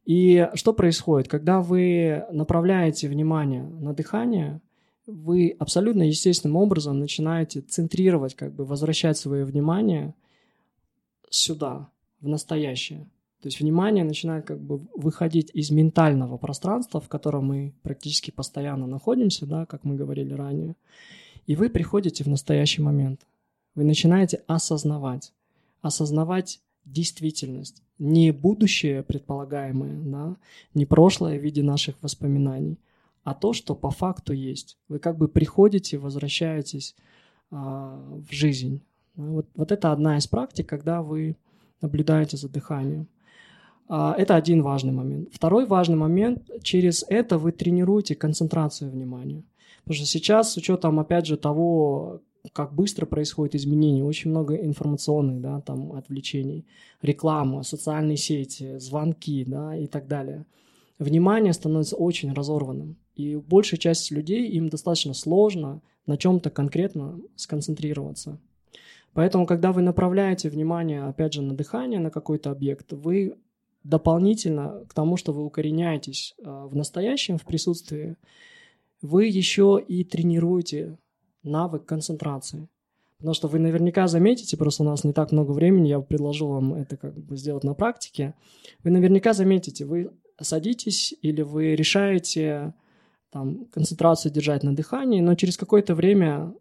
И 0.06 0.50
что 0.54 0.72
происходит, 0.72 1.28
когда 1.28 1.60
вы 1.60 2.24
направляете 2.32 3.10
внимание 3.10 3.64
на 3.64 3.94
дыхание, 3.94 4.62
вы 5.06 5.58
абсолютно 5.60 6.04
естественным 6.04 6.56
образом 6.56 7.00
начинаете 7.00 7.60
центрировать, 7.60 8.34
как 8.34 8.54
бы 8.54 8.64
возвращать 8.64 9.18
свое 9.18 9.44
внимание 9.44 10.14
сюда, 11.30 11.90
в 12.22 12.30
настоящее. 12.30 13.10
То 13.42 13.48
есть 13.48 13.60
внимание 13.60 14.06
начинает 14.06 14.46
как 14.46 14.62
бы 14.62 14.80
выходить 14.96 15.52
из 15.54 15.70
ментального 15.70 16.38
пространства, 16.38 17.02
в 17.02 17.10
котором 17.10 17.48
мы 17.48 17.74
практически 17.82 18.32
постоянно 18.32 18.88
находимся, 18.88 19.46
да, 19.46 19.66
как 19.66 19.84
мы 19.84 19.98
говорили 19.98 20.34
ранее, 20.34 20.78
и 21.46 21.58
вы 21.58 21.70
приходите 21.70 22.24
в 22.24 22.28
настоящий 22.28 22.82
момент. 22.82 23.20
Вы 23.76 23.84
начинаете 23.84 24.44
осознавать, 24.48 25.34
осознавать 25.82 26.62
действительность, 26.86 27.82
не 27.98 28.32
будущее 28.32 29.04
предполагаемое, 29.04 30.00
да, 30.04 30.36
не 30.74 30.86
прошлое 30.86 31.40
в 31.40 31.44
виде 31.44 31.64
наших 31.64 31.96
воспоминаний, 32.02 32.78
а 33.24 33.34
то, 33.34 33.54
что 33.54 33.76
по 33.76 33.90
факту 33.90 34.34
есть. 34.34 34.78
Вы 34.90 35.00
как 35.00 35.18
бы 35.18 35.28
приходите, 35.28 35.98
возвращаетесь 35.98 36.96
а, 37.52 38.00
в 38.30 38.32
жизнь. 38.32 38.82
Вот, 39.16 39.48
вот 39.56 39.72
это 39.72 39.92
одна 39.92 40.18
из 40.18 40.28
практик, 40.28 40.68
когда 40.68 41.02
вы 41.02 41.38
наблюдаете 41.82 42.38
за 42.38 42.50
дыханием. 42.50 43.08
А, 43.88 44.14
это 44.18 44.36
один 44.36 44.62
важный 44.62 44.92
момент. 44.92 45.30
Второй 45.32 45.66
важный 45.66 45.96
момент, 45.96 46.50
через 46.64 47.06
это 47.08 47.38
вы 47.38 47.52
тренируете 47.52 48.16
концентрацию 48.16 48.92
внимания. 48.92 49.44
Потому 49.84 49.98
что 49.98 50.06
сейчас, 50.06 50.54
с 50.54 50.58
учетом, 50.58 51.00
опять 51.00 51.26
же, 51.26 51.38
того, 51.38 52.22
как 52.52 52.74
быстро 52.74 53.06
происходит 53.06 53.56
изменение, 53.56 54.04
очень 54.04 54.30
много 54.30 54.56
информационных, 54.56 55.42
да, 55.42 55.62
там, 55.62 55.94
отвлечений, 55.94 56.66
реклама, 57.02 57.64
социальные 57.64 58.18
сети, 58.18 58.78
звонки, 58.80 59.46
да, 59.46 59.76
и 59.76 59.88
так 59.88 60.08
далее. 60.08 60.46
Внимание 61.00 61.54
становится 61.54 61.96
очень 61.96 62.34
разорванным, 62.34 62.98
и 63.16 63.36
большая 63.38 63.80
часть 63.80 64.12
людей, 64.12 64.50
им 64.50 64.70
достаточно 64.70 65.14
сложно 65.14 65.82
на 66.06 66.18
чем-то 66.18 66.50
конкретно 66.50 67.20
сконцентрироваться. 67.36 68.40
Поэтому, 69.14 69.46
когда 69.46 69.72
вы 69.72 69.82
направляете 69.82 70.50
внимание, 70.50 71.04
опять 71.04 71.34
же, 71.34 71.42
на 71.42 71.56
дыхание, 71.56 72.00
на 72.00 72.10
какой-то 72.10 72.52
объект, 72.52 72.92
вы 72.92 73.38
дополнительно 73.84 74.86
к 74.88 74.94
тому, 74.94 75.18
что 75.18 75.34
вы 75.34 75.46
укореняетесь 75.46 76.36
а, 76.44 76.66
в 76.68 76.76
настоящем, 76.76 77.38
в 77.38 77.44
присутствии, 77.44 78.16
вы 79.02 79.26
еще 79.26 79.84
и 79.86 80.04
тренируете 80.04 80.98
навык 81.44 81.86
концентрации. 81.86 82.68
Потому 83.18 83.34
что 83.34 83.48
вы 83.48 83.60
наверняка 83.60 84.08
заметите, 84.08 84.58
просто 84.58 84.84
у 84.84 84.86
нас 84.86 85.04
не 85.06 85.14
так 85.14 85.32
много 85.32 85.52
времени, 85.52 85.88
я 85.88 86.00
предложил 86.02 86.50
вам 86.50 86.74
это 86.74 86.98
как 86.98 87.18
бы 87.18 87.38
сделать 87.38 87.64
на 87.64 87.74
практике. 87.74 88.34
Вы 88.84 88.92
наверняка 88.92 89.34
заметите, 89.34 89.86
вы 89.86 90.12
садитесь 90.42 91.14
или 91.22 91.42
вы 91.42 91.76
решаете 91.76 92.74
там, 93.32 93.66
концентрацию 93.66 94.32
держать 94.32 94.64
на 94.64 94.76
дыхании, 94.76 95.22
но 95.22 95.36
через 95.36 95.58
какое-то 95.58 95.96
время, 95.96 96.54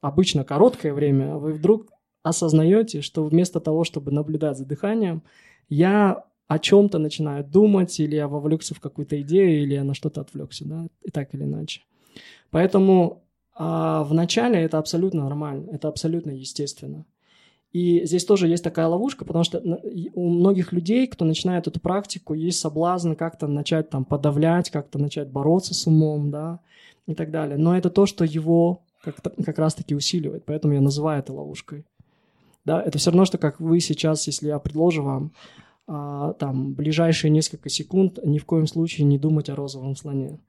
обычно 0.00 0.44
короткое 0.44 0.94
время, 0.94 1.36
вы 1.36 1.52
вдруг 1.52 1.90
осознаете, 2.22 3.02
что 3.02 3.24
вместо 3.24 3.60
того, 3.60 3.84
чтобы 3.84 4.12
наблюдать 4.12 4.58
за 4.58 4.64
дыханием, 4.64 5.22
я 5.68 6.24
о 6.48 6.58
чем-то 6.58 6.98
начинаю 6.98 7.44
думать, 7.44 7.98
или 7.98 8.14
я 8.14 8.28
вовлекся 8.28 8.74
в 8.74 8.80
какую-то 8.80 9.20
идею, 9.22 9.62
или 9.62 9.74
я 9.74 9.84
на 9.84 9.94
что-то 9.94 10.20
отвлекся, 10.20 10.64
да, 10.64 10.86
и 11.02 11.10
так 11.10 11.34
или 11.34 11.42
иначе. 11.42 11.82
Поэтому 12.50 13.25
а 13.58 14.04
вначале 14.04 14.60
это 14.60 14.78
абсолютно 14.78 15.24
нормально, 15.24 15.70
это 15.72 15.88
абсолютно 15.88 16.30
естественно. 16.30 17.04
И 17.72 18.04
здесь 18.06 18.24
тоже 18.24 18.48
есть 18.48 18.64
такая 18.64 18.86
ловушка, 18.86 19.24
потому 19.24 19.44
что 19.44 19.62
у 20.14 20.28
многих 20.30 20.72
людей, 20.72 21.06
кто 21.06 21.24
начинает 21.24 21.66
эту 21.66 21.80
практику, 21.80 22.34
есть 22.34 22.60
соблазн 22.60 23.14
как-то 23.14 23.46
начать 23.46 23.90
там 23.90 24.04
подавлять, 24.04 24.70
как-то 24.70 24.98
начать 24.98 25.28
бороться 25.28 25.74
с 25.74 25.86
умом, 25.86 26.30
да, 26.30 26.60
и 27.06 27.14
так 27.14 27.30
далее. 27.30 27.58
Но 27.58 27.76
это 27.76 27.90
то, 27.90 28.06
что 28.06 28.24
его 28.24 28.82
как, 29.02 29.16
как 29.20 29.58
раз-таки 29.58 29.94
усиливает, 29.94 30.44
поэтому 30.44 30.74
я 30.74 30.80
называю 30.80 31.20
это 31.20 31.32
ловушкой. 31.32 31.84
Да, 32.64 32.82
это 32.82 32.98
все 32.98 33.10
равно, 33.10 33.24
что 33.24 33.38
как 33.38 33.60
вы 33.60 33.80
сейчас, 33.80 34.26
если 34.26 34.48
я 34.48 34.58
предложу 34.58 35.02
вам 35.02 35.32
а, 35.86 36.32
там 36.32 36.74
ближайшие 36.74 37.30
несколько 37.30 37.68
секунд 37.68 38.18
ни 38.24 38.38
в 38.38 38.44
коем 38.44 38.66
случае 38.66 39.06
не 39.06 39.18
думать 39.18 39.48
о 39.48 39.54
розовом 39.54 39.94
слоне. 39.96 40.40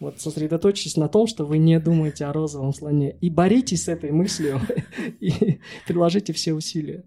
Вот 0.00 0.20
сосредоточьтесь 0.20 0.96
на 0.96 1.08
том, 1.08 1.26
что 1.26 1.44
вы 1.44 1.58
не 1.58 1.78
думаете 1.78 2.24
о 2.24 2.32
розовом 2.32 2.72
слоне. 2.72 3.16
И 3.20 3.30
боритесь 3.30 3.84
с 3.84 3.88
этой 3.88 4.10
мыслью, 4.10 4.60
и 5.20 5.60
приложите 5.86 6.32
все 6.32 6.54
усилия. 6.54 7.04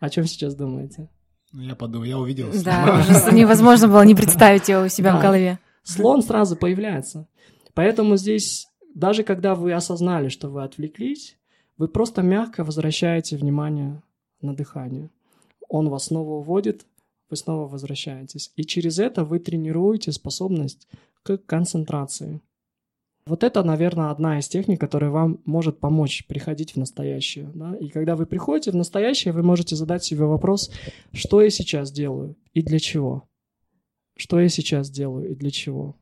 О 0.00 0.10
чем 0.10 0.26
сейчас 0.26 0.54
думаете? 0.54 1.08
Ну, 1.52 1.62
я 1.62 1.74
подумал, 1.74 2.04
я 2.04 2.18
увидел. 2.18 2.48
Да, 2.64 3.04
уже 3.10 3.34
невозможно 3.34 3.88
было 3.88 4.02
не 4.02 4.14
представить 4.14 4.68
его 4.68 4.82
у 4.82 4.88
себя 4.88 5.12
да. 5.12 5.18
в 5.18 5.22
голове. 5.22 5.58
Слон 5.82 6.22
сразу 6.22 6.56
появляется. 6.56 7.28
Поэтому 7.74 8.16
здесь, 8.16 8.68
даже 8.94 9.22
когда 9.22 9.54
вы 9.54 9.72
осознали, 9.72 10.28
что 10.28 10.48
вы 10.48 10.64
отвлеклись, 10.64 11.36
вы 11.78 11.88
просто 11.88 12.22
мягко 12.22 12.64
возвращаете 12.64 13.36
внимание 13.36 14.02
на 14.40 14.54
дыхание. 14.54 15.10
Он 15.68 15.88
вас 15.88 16.06
снова 16.06 16.34
уводит, 16.34 16.86
вы 17.30 17.36
снова 17.36 17.66
возвращаетесь. 17.66 18.52
И 18.56 18.64
через 18.64 18.98
это 18.98 19.24
вы 19.24 19.38
тренируете 19.38 20.12
способность 20.12 20.88
к 21.22 21.38
концентрации. 21.38 22.40
Вот 23.26 23.42
это, 23.42 23.64
наверное, 23.64 24.10
одна 24.10 24.38
из 24.38 24.46
техник, 24.46 24.80
которая 24.80 25.10
вам 25.10 25.40
может 25.44 25.80
помочь 25.80 26.24
приходить 26.28 26.74
в 26.74 26.76
настоящее. 26.76 27.50
Да? 27.54 27.74
И 27.76 27.88
когда 27.88 28.14
вы 28.14 28.24
приходите 28.24 28.70
в 28.70 28.76
настоящее, 28.76 29.32
вы 29.32 29.42
можете 29.42 29.74
задать 29.74 30.04
себе 30.04 30.24
вопрос, 30.26 30.70
что 31.12 31.42
я 31.42 31.50
сейчас 31.50 31.90
делаю 31.90 32.36
и 32.54 32.62
для 32.62 32.78
чего. 32.78 33.28
Что 34.16 34.40
я 34.40 34.48
сейчас 34.48 34.90
делаю 34.90 35.28
и 35.32 35.34
для 35.34 35.50
чего. 35.50 35.96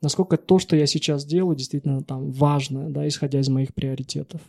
Насколько 0.00 0.38
то, 0.38 0.58
что 0.58 0.74
я 0.74 0.86
сейчас 0.86 1.26
делаю, 1.26 1.54
действительно 1.54 2.02
там 2.02 2.32
важно, 2.32 2.90
да, 2.90 3.06
исходя 3.06 3.38
из 3.38 3.50
моих 3.50 3.74
приоритетов. 3.74 4.40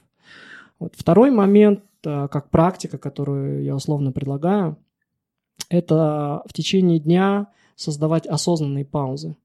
Вот. 0.80 0.93
Второй 0.95 1.30
момент, 1.30 1.84
э, 2.05 2.28
как 2.30 2.49
практика, 2.49 2.97
которую 2.97 3.63
я 3.63 3.76
условно 3.76 4.13
предлагаю, 4.13 4.78
это 5.70 6.43
в 6.45 6.54
течение 6.54 6.99
дня 6.99 7.47
создавать 7.76 8.28
осознанные 8.28 8.86
паузы. 8.86 9.36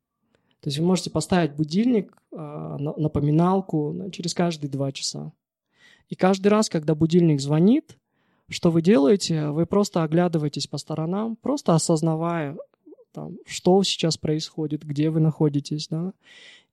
То 0.60 0.68
есть 0.68 0.78
вы 0.78 0.86
можете 0.86 1.10
поставить 1.10 1.54
будильник, 1.54 2.16
а, 2.32 2.76
напоминалку 2.78 4.10
через 4.12 4.34
каждые 4.34 4.70
два 4.70 4.92
часа. 4.92 5.32
И 6.08 6.14
каждый 6.14 6.48
раз, 6.48 6.68
когда 6.68 6.94
будильник 6.94 7.40
звонит, 7.40 7.98
что 8.48 8.70
вы 8.70 8.82
делаете? 8.82 9.48
Вы 9.50 9.66
просто 9.66 10.02
оглядываетесь 10.02 10.66
по 10.66 10.78
сторонам, 10.78 11.36
просто 11.36 11.74
осознавая, 11.74 12.56
там, 13.12 13.36
что 13.46 13.82
сейчас 13.82 14.16
происходит, 14.16 14.84
где 14.84 15.10
вы 15.10 15.20
находитесь, 15.20 15.88
да. 15.88 16.12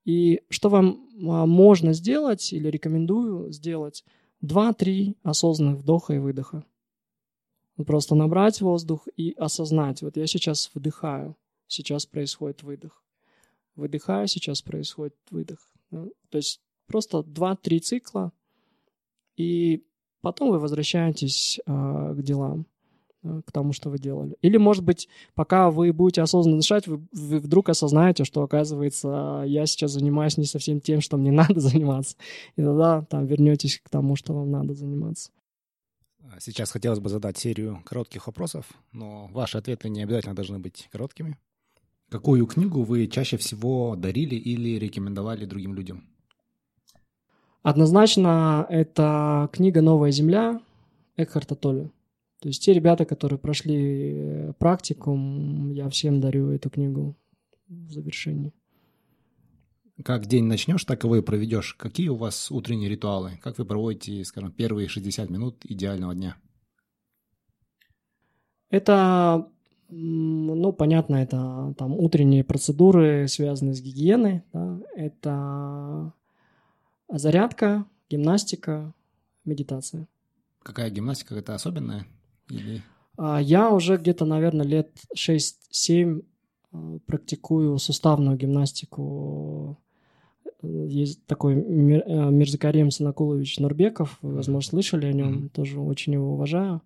И 0.05 0.41
что 0.49 0.69
вам 0.69 1.07
а, 1.27 1.45
можно 1.45 1.93
сделать 1.93 2.53
или 2.53 2.69
рекомендую 2.69 3.51
сделать? 3.51 4.05
Два-три 4.41 5.15
осознанных 5.23 5.79
вдоха 5.79 6.13
и 6.13 6.19
выдоха. 6.19 6.63
Просто 7.85 8.15
набрать 8.15 8.61
воздух 8.61 9.07
и 9.17 9.33
осознать. 9.33 10.01
Вот 10.01 10.17
я 10.17 10.27
сейчас 10.27 10.71
вдыхаю, 10.73 11.35
сейчас 11.67 12.05
происходит 12.05 12.63
выдох 12.63 13.05
выдыхаю, 13.75 14.27
сейчас 14.27 14.61
происходит 14.61 15.15
выдох. 15.29 15.59
Да? 15.91 16.05
То 16.29 16.37
есть 16.37 16.61
просто 16.87 17.19
2-3 17.19 17.79
цикла, 17.79 18.31
и 19.37 19.83
потом 20.21 20.51
вы 20.51 20.59
возвращаетесь 20.59 21.59
э, 21.65 21.71
к 22.17 22.21
делам, 22.21 22.65
э, 23.23 23.41
к 23.45 23.51
тому, 23.51 23.73
что 23.73 23.89
вы 23.89 23.99
делали. 23.99 24.37
Или, 24.41 24.57
может 24.57 24.83
быть, 24.83 25.09
пока 25.33 25.71
вы 25.71 25.91
будете 25.91 26.21
осознанно 26.21 26.57
дышать, 26.57 26.87
вы, 26.87 27.05
вы 27.11 27.39
вдруг 27.39 27.69
осознаете, 27.69 28.23
что, 28.23 28.41
оказывается, 28.41 29.43
я 29.45 29.65
сейчас 29.65 29.91
занимаюсь 29.91 30.37
не 30.37 30.45
совсем 30.45 30.79
тем, 30.79 31.01
что 31.01 31.17
мне 31.17 31.31
надо 31.33 31.59
заниматься. 31.59 32.15
И 32.55 32.63
тогда 32.63 33.03
там 33.03 33.25
вернетесь 33.25 33.79
к 33.83 33.89
тому, 33.89 34.15
что 34.15 34.33
вам 34.33 34.51
надо 34.51 34.73
заниматься. 34.73 35.31
Сейчас 36.39 36.71
хотелось 36.71 36.99
бы 36.99 37.09
задать 37.09 37.37
серию 37.37 37.81
коротких 37.85 38.27
вопросов, 38.27 38.65
но 38.91 39.27
ваши 39.27 39.57
ответы 39.57 39.89
не 39.89 40.03
обязательно 40.03 40.35
должны 40.35 40.59
быть 40.59 40.87
короткими. 40.91 41.37
Какую 42.09 42.45
книгу 42.45 42.83
вы 42.83 43.07
чаще 43.07 43.37
всего 43.37 43.95
дарили 43.95 44.35
или 44.35 44.77
рекомендовали 44.77 45.45
другим 45.45 45.73
людям? 45.73 46.03
Однозначно, 47.63 48.65
это 48.69 49.49
книга 49.51 49.81
«Новая 49.81 50.11
земля» 50.11 50.61
Экхарта 51.17 51.55
Толли. 51.55 51.89
То 52.39 52.49
есть 52.49 52.63
те 52.63 52.73
ребята, 52.73 53.05
которые 53.05 53.39
прошли 53.39 54.11
э, 54.13 54.53
практикум, 54.59 55.71
я 55.71 55.89
всем 55.89 56.21
дарю 56.21 56.51
эту 56.51 56.69
книгу 56.69 57.15
в 57.67 57.91
завершении. 57.91 58.53
Как 60.03 60.25
день 60.25 60.45
начнешь, 60.45 60.83
так 60.83 61.03
и 61.05 61.07
вы 61.07 61.23
проведешь. 61.23 61.73
Какие 61.75 62.09
у 62.09 62.15
вас 62.15 62.51
утренние 62.51 62.89
ритуалы? 62.89 63.39
Как 63.41 63.57
вы 63.57 63.65
проводите, 63.65 64.23
скажем, 64.25 64.51
первые 64.51 64.89
60 64.89 65.29
минут 65.29 65.65
идеального 65.65 66.13
дня? 66.13 66.35
Это 68.69 69.49
ну, 69.89 70.73
понятно, 70.73 71.17
это 71.17 71.73
там 71.77 71.93
утренние 71.93 72.43
процедуры, 72.43 73.27
связанные 73.27 73.75
с 73.75 73.81
гигиеной. 73.81 74.43
Да? 74.51 74.79
Это 74.95 76.13
зарядка, 77.07 77.85
гимнастика, 78.09 78.93
медитация. 79.45 80.07
Какая 80.63 80.89
гимнастика? 80.89 81.35
Это 81.35 81.53
особенная? 81.53 82.05
Или... 82.49 82.81
А, 83.17 83.39
я 83.39 83.69
уже 83.69 83.97
где-то, 83.97 84.25
наверное, 84.25 84.65
лет 84.65 84.91
6-7 85.15 86.25
а, 86.71 86.99
практикую 87.05 87.77
суставную 87.77 88.37
гимнастику. 88.37 89.79
Есть 90.87 91.25
такой 91.25 91.55
э, 91.55 91.57
Мирзакарим 91.57 92.91
Санакулович 92.91 93.59
Нурбеков, 93.59 94.17
вы, 94.21 94.35
возможно, 94.35 94.69
слышали 94.69 95.07
о 95.07 95.13
нем, 95.13 95.33
mm-hmm. 95.33 95.49
тоже 95.49 95.79
очень 95.79 96.13
его 96.13 96.33
уважаю. 96.33 96.81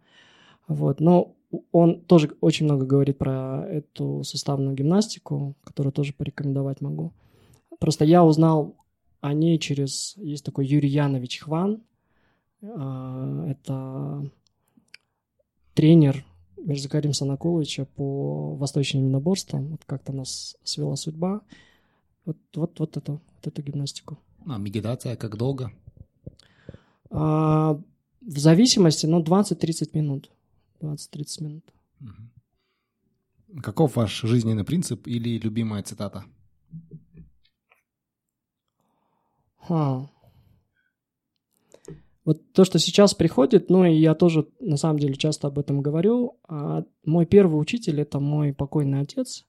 Вот. 0.67 0.99
Но 0.99 1.35
он 1.71 2.01
тоже 2.01 2.35
очень 2.41 2.65
много 2.65 2.85
говорит 2.85 3.17
про 3.17 3.65
эту 3.67 4.23
суставную 4.23 4.75
гимнастику, 4.75 5.55
которую 5.63 5.93
тоже 5.93 6.13
порекомендовать 6.13 6.81
могу. 6.81 7.11
Просто 7.79 8.05
я 8.05 8.23
узнал 8.23 8.75
о 9.21 9.33
ней 9.33 9.57
через... 9.57 10.15
Есть 10.17 10.45
такой 10.45 10.67
Юрий 10.67 10.89
Янович 10.89 11.39
Хван. 11.39 11.81
А, 12.61 13.47
это 13.47 14.29
тренер 15.73 16.25
Мирзакарим 16.57 17.13
Санакуловича 17.13 17.85
по 17.85 18.55
восточным 18.55 19.03
единоборствам. 19.03 19.69
Вот 19.69 19.81
как-то 19.85 20.13
нас 20.13 20.57
свела 20.63 20.95
судьба. 20.95 21.41
Вот, 22.25 22.37
вот, 22.53 22.79
вот, 22.79 22.97
это, 22.97 23.19
вот 23.39 23.47
эту 23.47 23.61
гимнастику. 23.61 24.19
А 24.45 24.57
медитация 24.57 25.15
как 25.15 25.37
долго? 25.37 25.71
А, 27.09 27.79
в 28.21 28.37
зависимости, 28.37 29.05
ну, 29.05 29.21
20-30 29.23 29.89
минут. 29.93 30.31
20-30 30.81 31.43
минут. 31.43 31.73
Каков 33.63 33.95
ваш 33.95 34.21
жизненный 34.21 34.63
принцип 34.63 35.07
или 35.07 35.39
любимая 35.39 35.81
цитата? 35.81 36.23
Ха. 39.57 40.09
Вот 42.25 42.53
то, 42.53 42.63
что 42.63 42.77
сейчас 42.77 43.15
приходит, 43.15 43.71
ну 43.71 43.85
и 43.85 43.95
я 43.95 44.13
тоже 44.13 44.47
на 44.59 44.77
самом 44.77 44.99
деле 44.99 45.15
часто 45.15 45.47
об 45.47 45.57
этом 45.57 45.81
говорю. 45.81 46.37
А 46.47 46.83
мой 47.03 47.25
первый 47.25 47.59
учитель 47.59 47.99
это 48.01 48.19
мой 48.19 48.53
покойный 48.53 49.01
отец. 49.01 49.47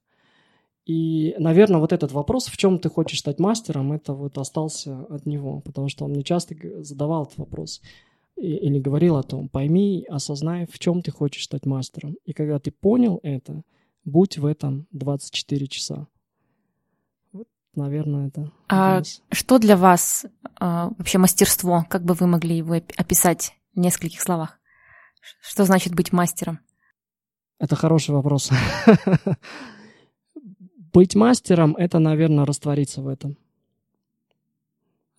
И, 0.85 1.35
наверное, 1.37 1.79
вот 1.79 1.93
этот 1.93 2.11
вопрос, 2.11 2.47
в 2.47 2.57
чем 2.57 2.79
ты 2.79 2.89
хочешь 2.89 3.19
стать 3.19 3.39
мастером, 3.39 3.93
это 3.93 4.13
вот 4.13 4.37
остался 4.37 5.05
от 5.05 5.25
него, 5.25 5.61
потому 5.61 5.89
что 5.89 6.05
он 6.05 6.11
мне 6.11 6.23
часто 6.23 6.55
задавал 6.83 7.23
этот 7.23 7.37
вопрос 7.37 7.81
или 8.35 8.79
говорил 8.79 9.17
о 9.17 9.23
том, 9.23 9.49
пойми, 9.49 10.05
осознай, 10.09 10.65
в 10.65 10.79
чем 10.79 11.03
ты 11.03 11.11
хочешь 11.11 11.43
стать 11.43 11.65
мастером. 11.65 12.15
И 12.25 12.33
когда 12.33 12.57
ты 12.59 12.71
понял 12.71 13.19
это, 13.21 13.61
будь 14.03 14.39
в 14.39 14.45
этом 14.45 14.87
24 14.91 15.67
часа. 15.67 16.07
Вот, 17.31 17.47
наверное, 17.75 18.29
это. 18.29 18.51
А 18.67 19.03
что 19.31 19.59
для 19.59 19.77
вас 19.77 20.25
а, 20.59 20.89
вообще 20.97 21.19
мастерство? 21.19 21.85
Как 21.87 22.03
бы 22.03 22.15
вы 22.15 22.25
могли 22.25 22.57
его 22.57 22.73
описать 22.73 23.53
в 23.75 23.79
нескольких 23.79 24.21
словах? 24.21 24.59
Что 25.41 25.65
значит 25.65 25.93
быть 25.93 26.11
мастером? 26.11 26.59
Это 27.59 27.75
хороший 27.75 28.15
вопрос. 28.15 28.49
Быть 30.93 31.15
мастером— 31.15 31.75
это, 31.77 31.99
наверное, 31.99 32.45
раствориться 32.45 33.01
в 33.01 33.07
этом. 33.07 33.37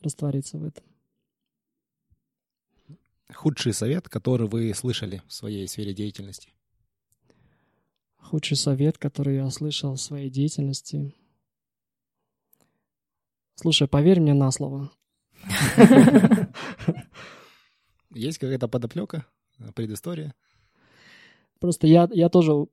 Раствориться 0.01 0.59
в 0.59 0.65
этом. 0.65 0.85
Худший 3.33 3.73
совет, 3.73 4.09
который 4.09 4.49
вы 4.49 4.75
слышали 4.75 5.23
в 5.27 5.33
своей 5.33 5.67
сфере 5.67 5.95
деятельности? 5.95 6.53
Худший 8.17 8.57
совет, 8.57 8.99
который 8.99 9.37
я 9.37 9.49
слышал 9.51 9.95
в 9.95 10.01
своей 10.01 10.29
деятельности. 10.29 11.15
Слушай, 13.55 13.89
поверь 13.89 14.21
мне 14.21 14.35
на 14.35 14.51
слово. 14.51 14.91
Есть 18.11 18.39
какая-то 18.39 18.69
подоплека, 18.69 19.27
предыстория? 19.75 20.35
Просто 21.59 21.87
я, 21.87 22.09
я 22.13 22.29
тоже 22.29 22.67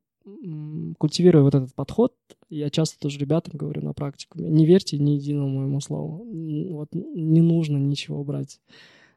культивирую 0.97 1.43
вот 1.43 1.55
этот 1.55 1.73
подход. 1.73 2.13
Я 2.49 2.69
часто 2.69 2.99
тоже 2.99 3.19
ребятам 3.19 3.57
говорю 3.57 3.81
на 3.81 3.93
практику. 3.93 4.39
Не 4.39 4.65
верьте 4.65 4.97
ни 4.97 5.11
единому 5.11 5.59
моему 5.59 5.79
слову. 5.81 6.25
Вот 6.73 6.89
не 6.93 7.41
нужно 7.41 7.77
ничего 7.77 8.23
брать 8.23 8.59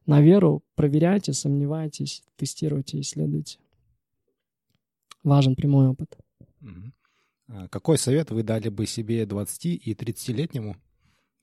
на 0.07 0.21
веру, 0.21 0.65
проверяйте, 0.75 1.33
сомневайтесь, 1.33 2.23
тестируйте, 2.37 3.01
исследуйте. 3.01 3.59
Важен 5.23 5.55
прямой 5.55 5.89
опыт. 5.89 6.19
А 7.49 7.69
какой 7.69 7.99
совет 7.99 8.31
вы 8.31 8.43
дали 8.43 8.69
бы 8.69 8.87
себе 8.87 9.27
20 9.27 9.65
и 9.67 9.95
30-летнему? 9.95 10.77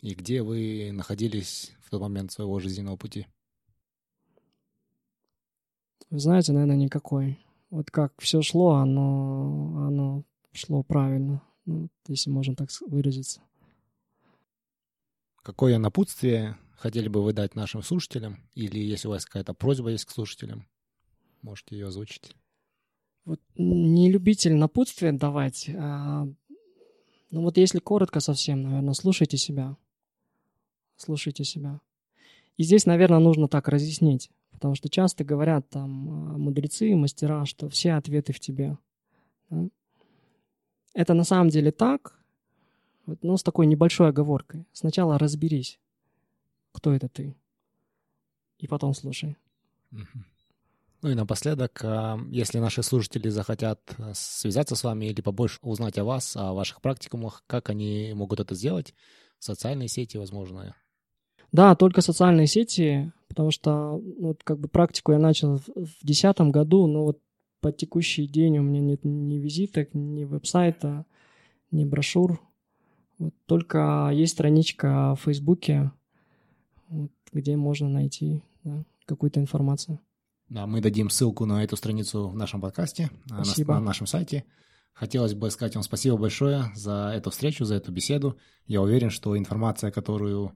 И 0.01 0.13
где 0.15 0.41
вы 0.41 0.91
находились 0.93 1.73
в 1.81 1.89
тот 1.89 2.01
момент 2.01 2.31
своего 2.31 2.59
жизненного 2.59 2.97
пути? 2.97 3.27
Вы 6.09 6.19
знаете, 6.19 6.51
наверное, 6.53 6.77
никакой. 6.77 7.37
Вот 7.69 7.91
как 7.91 8.13
все 8.19 8.41
шло, 8.41 8.75
оно, 8.75 9.85
оно 9.87 10.23
шло 10.53 10.81
правильно, 10.83 11.43
ну, 11.65 11.89
если 12.07 12.29
можно 12.31 12.55
так 12.55 12.69
выразиться. 12.87 13.41
Какое 15.43 15.77
напутствие 15.77 16.57
хотели 16.77 17.07
бы 17.07 17.23
вы 17.23 17.33
дать 17.33 17.55
нашим 17.55 17.83
слушателям? 17.83 18.39
Или 18.55 18.79
если 18.79 19.07
у 19.07 19.11
вас 19.11 19.25
какая-то 19.25 19.53
просьба 19.53 19.89
есть 19.91 20.05
к 20.05 20.11
слушателям, 20.11 20.67
можете 21.41 21.75
ее 21.75 21.87
озвучить. 21.87 22.35
Вот 23.25 23.39
не 23.55 24.11
любитель 24.11 24.55
напутствия 24.55 25.11
давать. 25.11 25.69
А, 25.69 26.27
ну 27.29 27.41
вот 27.41 27.57
если 27.57 27.79
коротко 27.79 28.19
совсем, 28.19 28.63
наверное, 28.63 28.93
слушайте 28.93 29.37
себя. 29.37 29.77
Слушайте 30.95 31.43
себя. 31.43 31.79
И 32.57 32.63
здесь, 32.63 32.85
наверное, 32.85 33.19
нужно 33.19 33.47
так 33.47 33.67
разъяснить. 33.67 34.31
Потому 34.59 34.75
что 34.75 34.89
часто 34.89 35.23
говорят 35.23 35.69
там 35.69 36.09
а, 36.09 36.37
мудрецы, 36.37 36.93
мастера, 36.93 37.45
что 37.45 37.69
все 37.69 37.93
ответы 37.93 38.33
в 38.33 38.41
тебе. 38.41 38.77
Да? 39.49 39.69
Это 40.93 41.13
на 41.13 41.23
самом 41.23 41.47
деле 41.47 41.71
так, 41.71 42.19
но 43.21 43.37
с 43.37 43.43
такой 43.43 43.67
небольшой 43.67 44.09
оговоркой. 44.09 44.65
Сначала 44.73 45.17
разберись, 45.17 45.79
кто 46.73 46.91
это 46.91 47.07
ты, 47.07 47.37
и 48.57 48.67
потом 48.67 48.93
слушай. 48.93 49.37
Ну 51.01 51.09
и 51.09 51.15
напоследок, 51.15 51.79
а, 51.85 52.19
если 52.29 52.59
наши 52.59 52.83
слушатели 52.83 53.29
захотят 53.29 53.79
а, 53.97 54.11
связаться 54.13 54.75
с 54.75 54.83
вами 54.83 55.05
или 55.05 55.21
побольше 55.21 55.57
узнать 55.61 55.97
о 55.97 56.03
вас, 56.03 56.35
о 56.35 56.51
ваших 56.51 56.81
практикумах, 56.81 57.45
как 57.47 57.69
они 57.69 58.11
могут 58.13 58.41
это 58.41 58.55
сделать? 58.55 58.93
Социальные 59.37 59.87
сети, 59.87 60.17
возможно, 60.17 60.75
да, 61.51 61.75
только 61.75 62.01
социальные 62.01 62.47
сети, 62.47 63.11
потому 63.27 63.51
что 63.51 64.01
вот 64.19 64.43
как 64.43 64.59
бы 64.59 64.67
практику 64.67 65.11
я 65.11 65.19
начал 65.19 65.57
в 65.57 65.65
2010 66.03 66.41
году, 66.51 66.87
но 66.87 67.05
вот 67.05 67.19
по 67.61 67.71
текущий 67.71 68.27
день 68.27 68.57
у 68.57 68.63
меня 68.63 68.81
нет 68.81 69.03
ни 69.03 69.35
визиток, 69.35 69.93
ни 69.93 70.23
веб-сайта, 70.23 71.05
ни 71.71 71.85
брошюр. 71.85 72.39
Вот 73.17 73.33
только 73.45 74.09
есть 74.13 74.33
страничка 74.33 75.15
в 75.15 75.23
Фейсбуке, 75.23 75.91
вот, 76.87 77.11
где 77.33 77.57
можно 77.57 77.89
найти 77.89 78.43
да, 78.63 78.83
какую-то 79.05 79.39
информацию. 79.39 79.99
Да, 80.47 80.65
мы 80.65 80.81
дадим 80.81 81.09
ссылку 81.09 81.45
на 81.45 81.63
эту 81.63 81.75
страницу 81.75 82.29
в 82.29 82.35
нашем 82.35 82.61
подкасте, 82.61 83.11
спасибо. 83.27 83.73
На, 83.73 83.79
на 83.79 83.85
нашем 83.87 84.07
сайте. 84.07 84.45
Хотелось 84.93 85.33
бы 85.33 85.49
сказать 85.51 85.75
вам 85.75 85.83
спасибо 85.83 86.17
большое 86.17 86.71
за 86.75 87.11
эту 87.15 87.29
встречу, 87.29 87.65
за 87.65 87.75
эту 87.75 87.91
беседу. 87.91 88.37
Я 88.65 88.81
уверен, 88.81 89.09
что 89.09 89.37
информация, 89.37 89.91
которую 89.91 90.53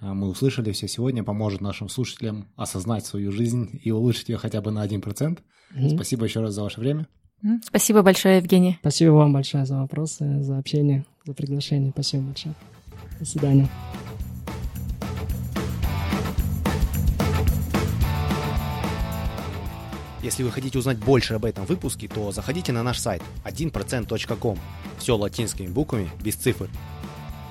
мы 0.00 0.28
услышали 0.28 0.72
все 0.72 0.88
сегодня, 0.88 1.24
поможет 1.24 1.60
нашим 1.60 1.88
слушателям 1.88 2.48
осознать 2.56 3.06
свою 3.06 3.32
жизнь 3.32 3.80
и 3.82 3.90
улучшить 3.90 4.28
ее 4.28 4.38
хотя 4.38 4.60
бы 4.60 4.70
на 4.70 4.86
1%. 4.86 5.00
Mm-hmm. 5.00 5.94
Спасибо 5.94 6.24
еще 6.24 6.40
раз 6.40 6.54
за 6.54 6.62
ваше 6.62 6.80
время. 6.80 7.06
Спасибо 7.62 8.02
большое, 8.02 8.38
Евгений. 8.38 8.78
Спасибо 8.80 9.10
вам 9.12 9.32
большое 9.32 9.66
за 9.66 9.76
вопросы, 9.76 10.42
за 10.42 10.58
общение, 10.58 11.04
за 11.24 11.34
приглашение. 11.34 11.90
Спасибо 11.90 12.24
большое. 12.24 12.54
До 13.18 13.24
свидания. 13.26 13.68
Если 20.22 20.42
вы 20.42 20.50
хотите 20.50 20.78
узнать 20.78 20.96
больше 20.96 21.34
об 21.34 21.44
этом 21.44 21.66
выпуске, 21.66 22.08
то 22.08 22.32
заходите 22.32 22.72
на 22.72 22.82
наш 22.82 22.98
сайт 22.98 23.22
1%.com. 23.44 24.58
Все 24.98 25.16
латинскими 25.18 25.66
буквами, 25.66 26.08
без 26.22 26.36
цифр. 26.36 26.70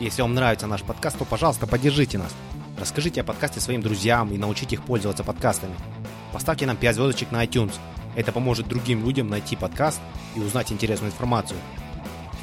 Если 0.04 0.22
вам 0.22 0.34
нравится 0.34 0.68
наш 0.68 0.84
подкаст, 0.84 1.18
то, 1.18 1.24
пожалуйста, 1.24 1.66
поддержите 1.66 2.18
нас. 2.18 2.36
Расскажите 2.78 3.22
о 3.22 3.24
подкасте 3.24 3.62
своим 3.62 3.82
друзьям 3.82 4.34
и 4.34 4.38
научите 4.38 4.76
их 4.76 4.84
пользоваться 4.84 5.24
подкастами. 5.24 5.74
Поставьте 6.34 6.66
нам 6.66 6.76
5 6.76 6.96
звездочек 6.96 7.32
на 7.32 7.46
iTunes. 7.46 7.72
Это 8.14 8.34
поможет 8.34 8.68
другим 8.68 9.06
людям 9.06 9.30
найти 9.30 9.56
подкаст 9.56 10.02
и 10.36 10.42
узнать 10.42 10.74
интересную 10.74 11.10
информацию. 11.10 11.58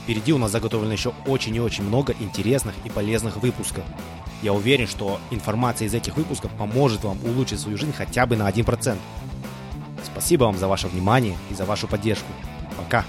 Впереди 0.02 0.32
у 0.32 0.38
нас 0.38 0.52
заготовлено 0.52 0.94
еще 0.94 1.12
очень 1.26 1.54
и 1.54 1.60
очень 1.60 1.84
много 1.84 2.14
интересных 2.18 2.74
и 2.84 2.88
полезных 2.88 3.36
выпусков. 3.36 3.84
Я 4.40 4.54
уверен, 4.54 4.86
что 4.86 5.20
информация 5.30 5.86
из 5.86 5.92
этих 5.92 6.16
выпусков 6.16 6.50
поможет 6.52 7.04
вам 7.04 7.22
улучшить 7.26 7.60
свою 7.60 7.76
жизнь 7.76 7.92
хотя 7.92 8.24
бы 8.24 8.36
на 8.36 8.48
1%. 8.48 8.96
Спасибо 10.02 10.44
вам 10.44 10.56
за 10.56 10.66
ваше 10.66 10.88
внимание 10.88 11.36
и 11.50 11.54
за 11.54 11.66
вашу 11.66 11.86
поддержку. 11.88 12.32
Пока! 12.78 13.04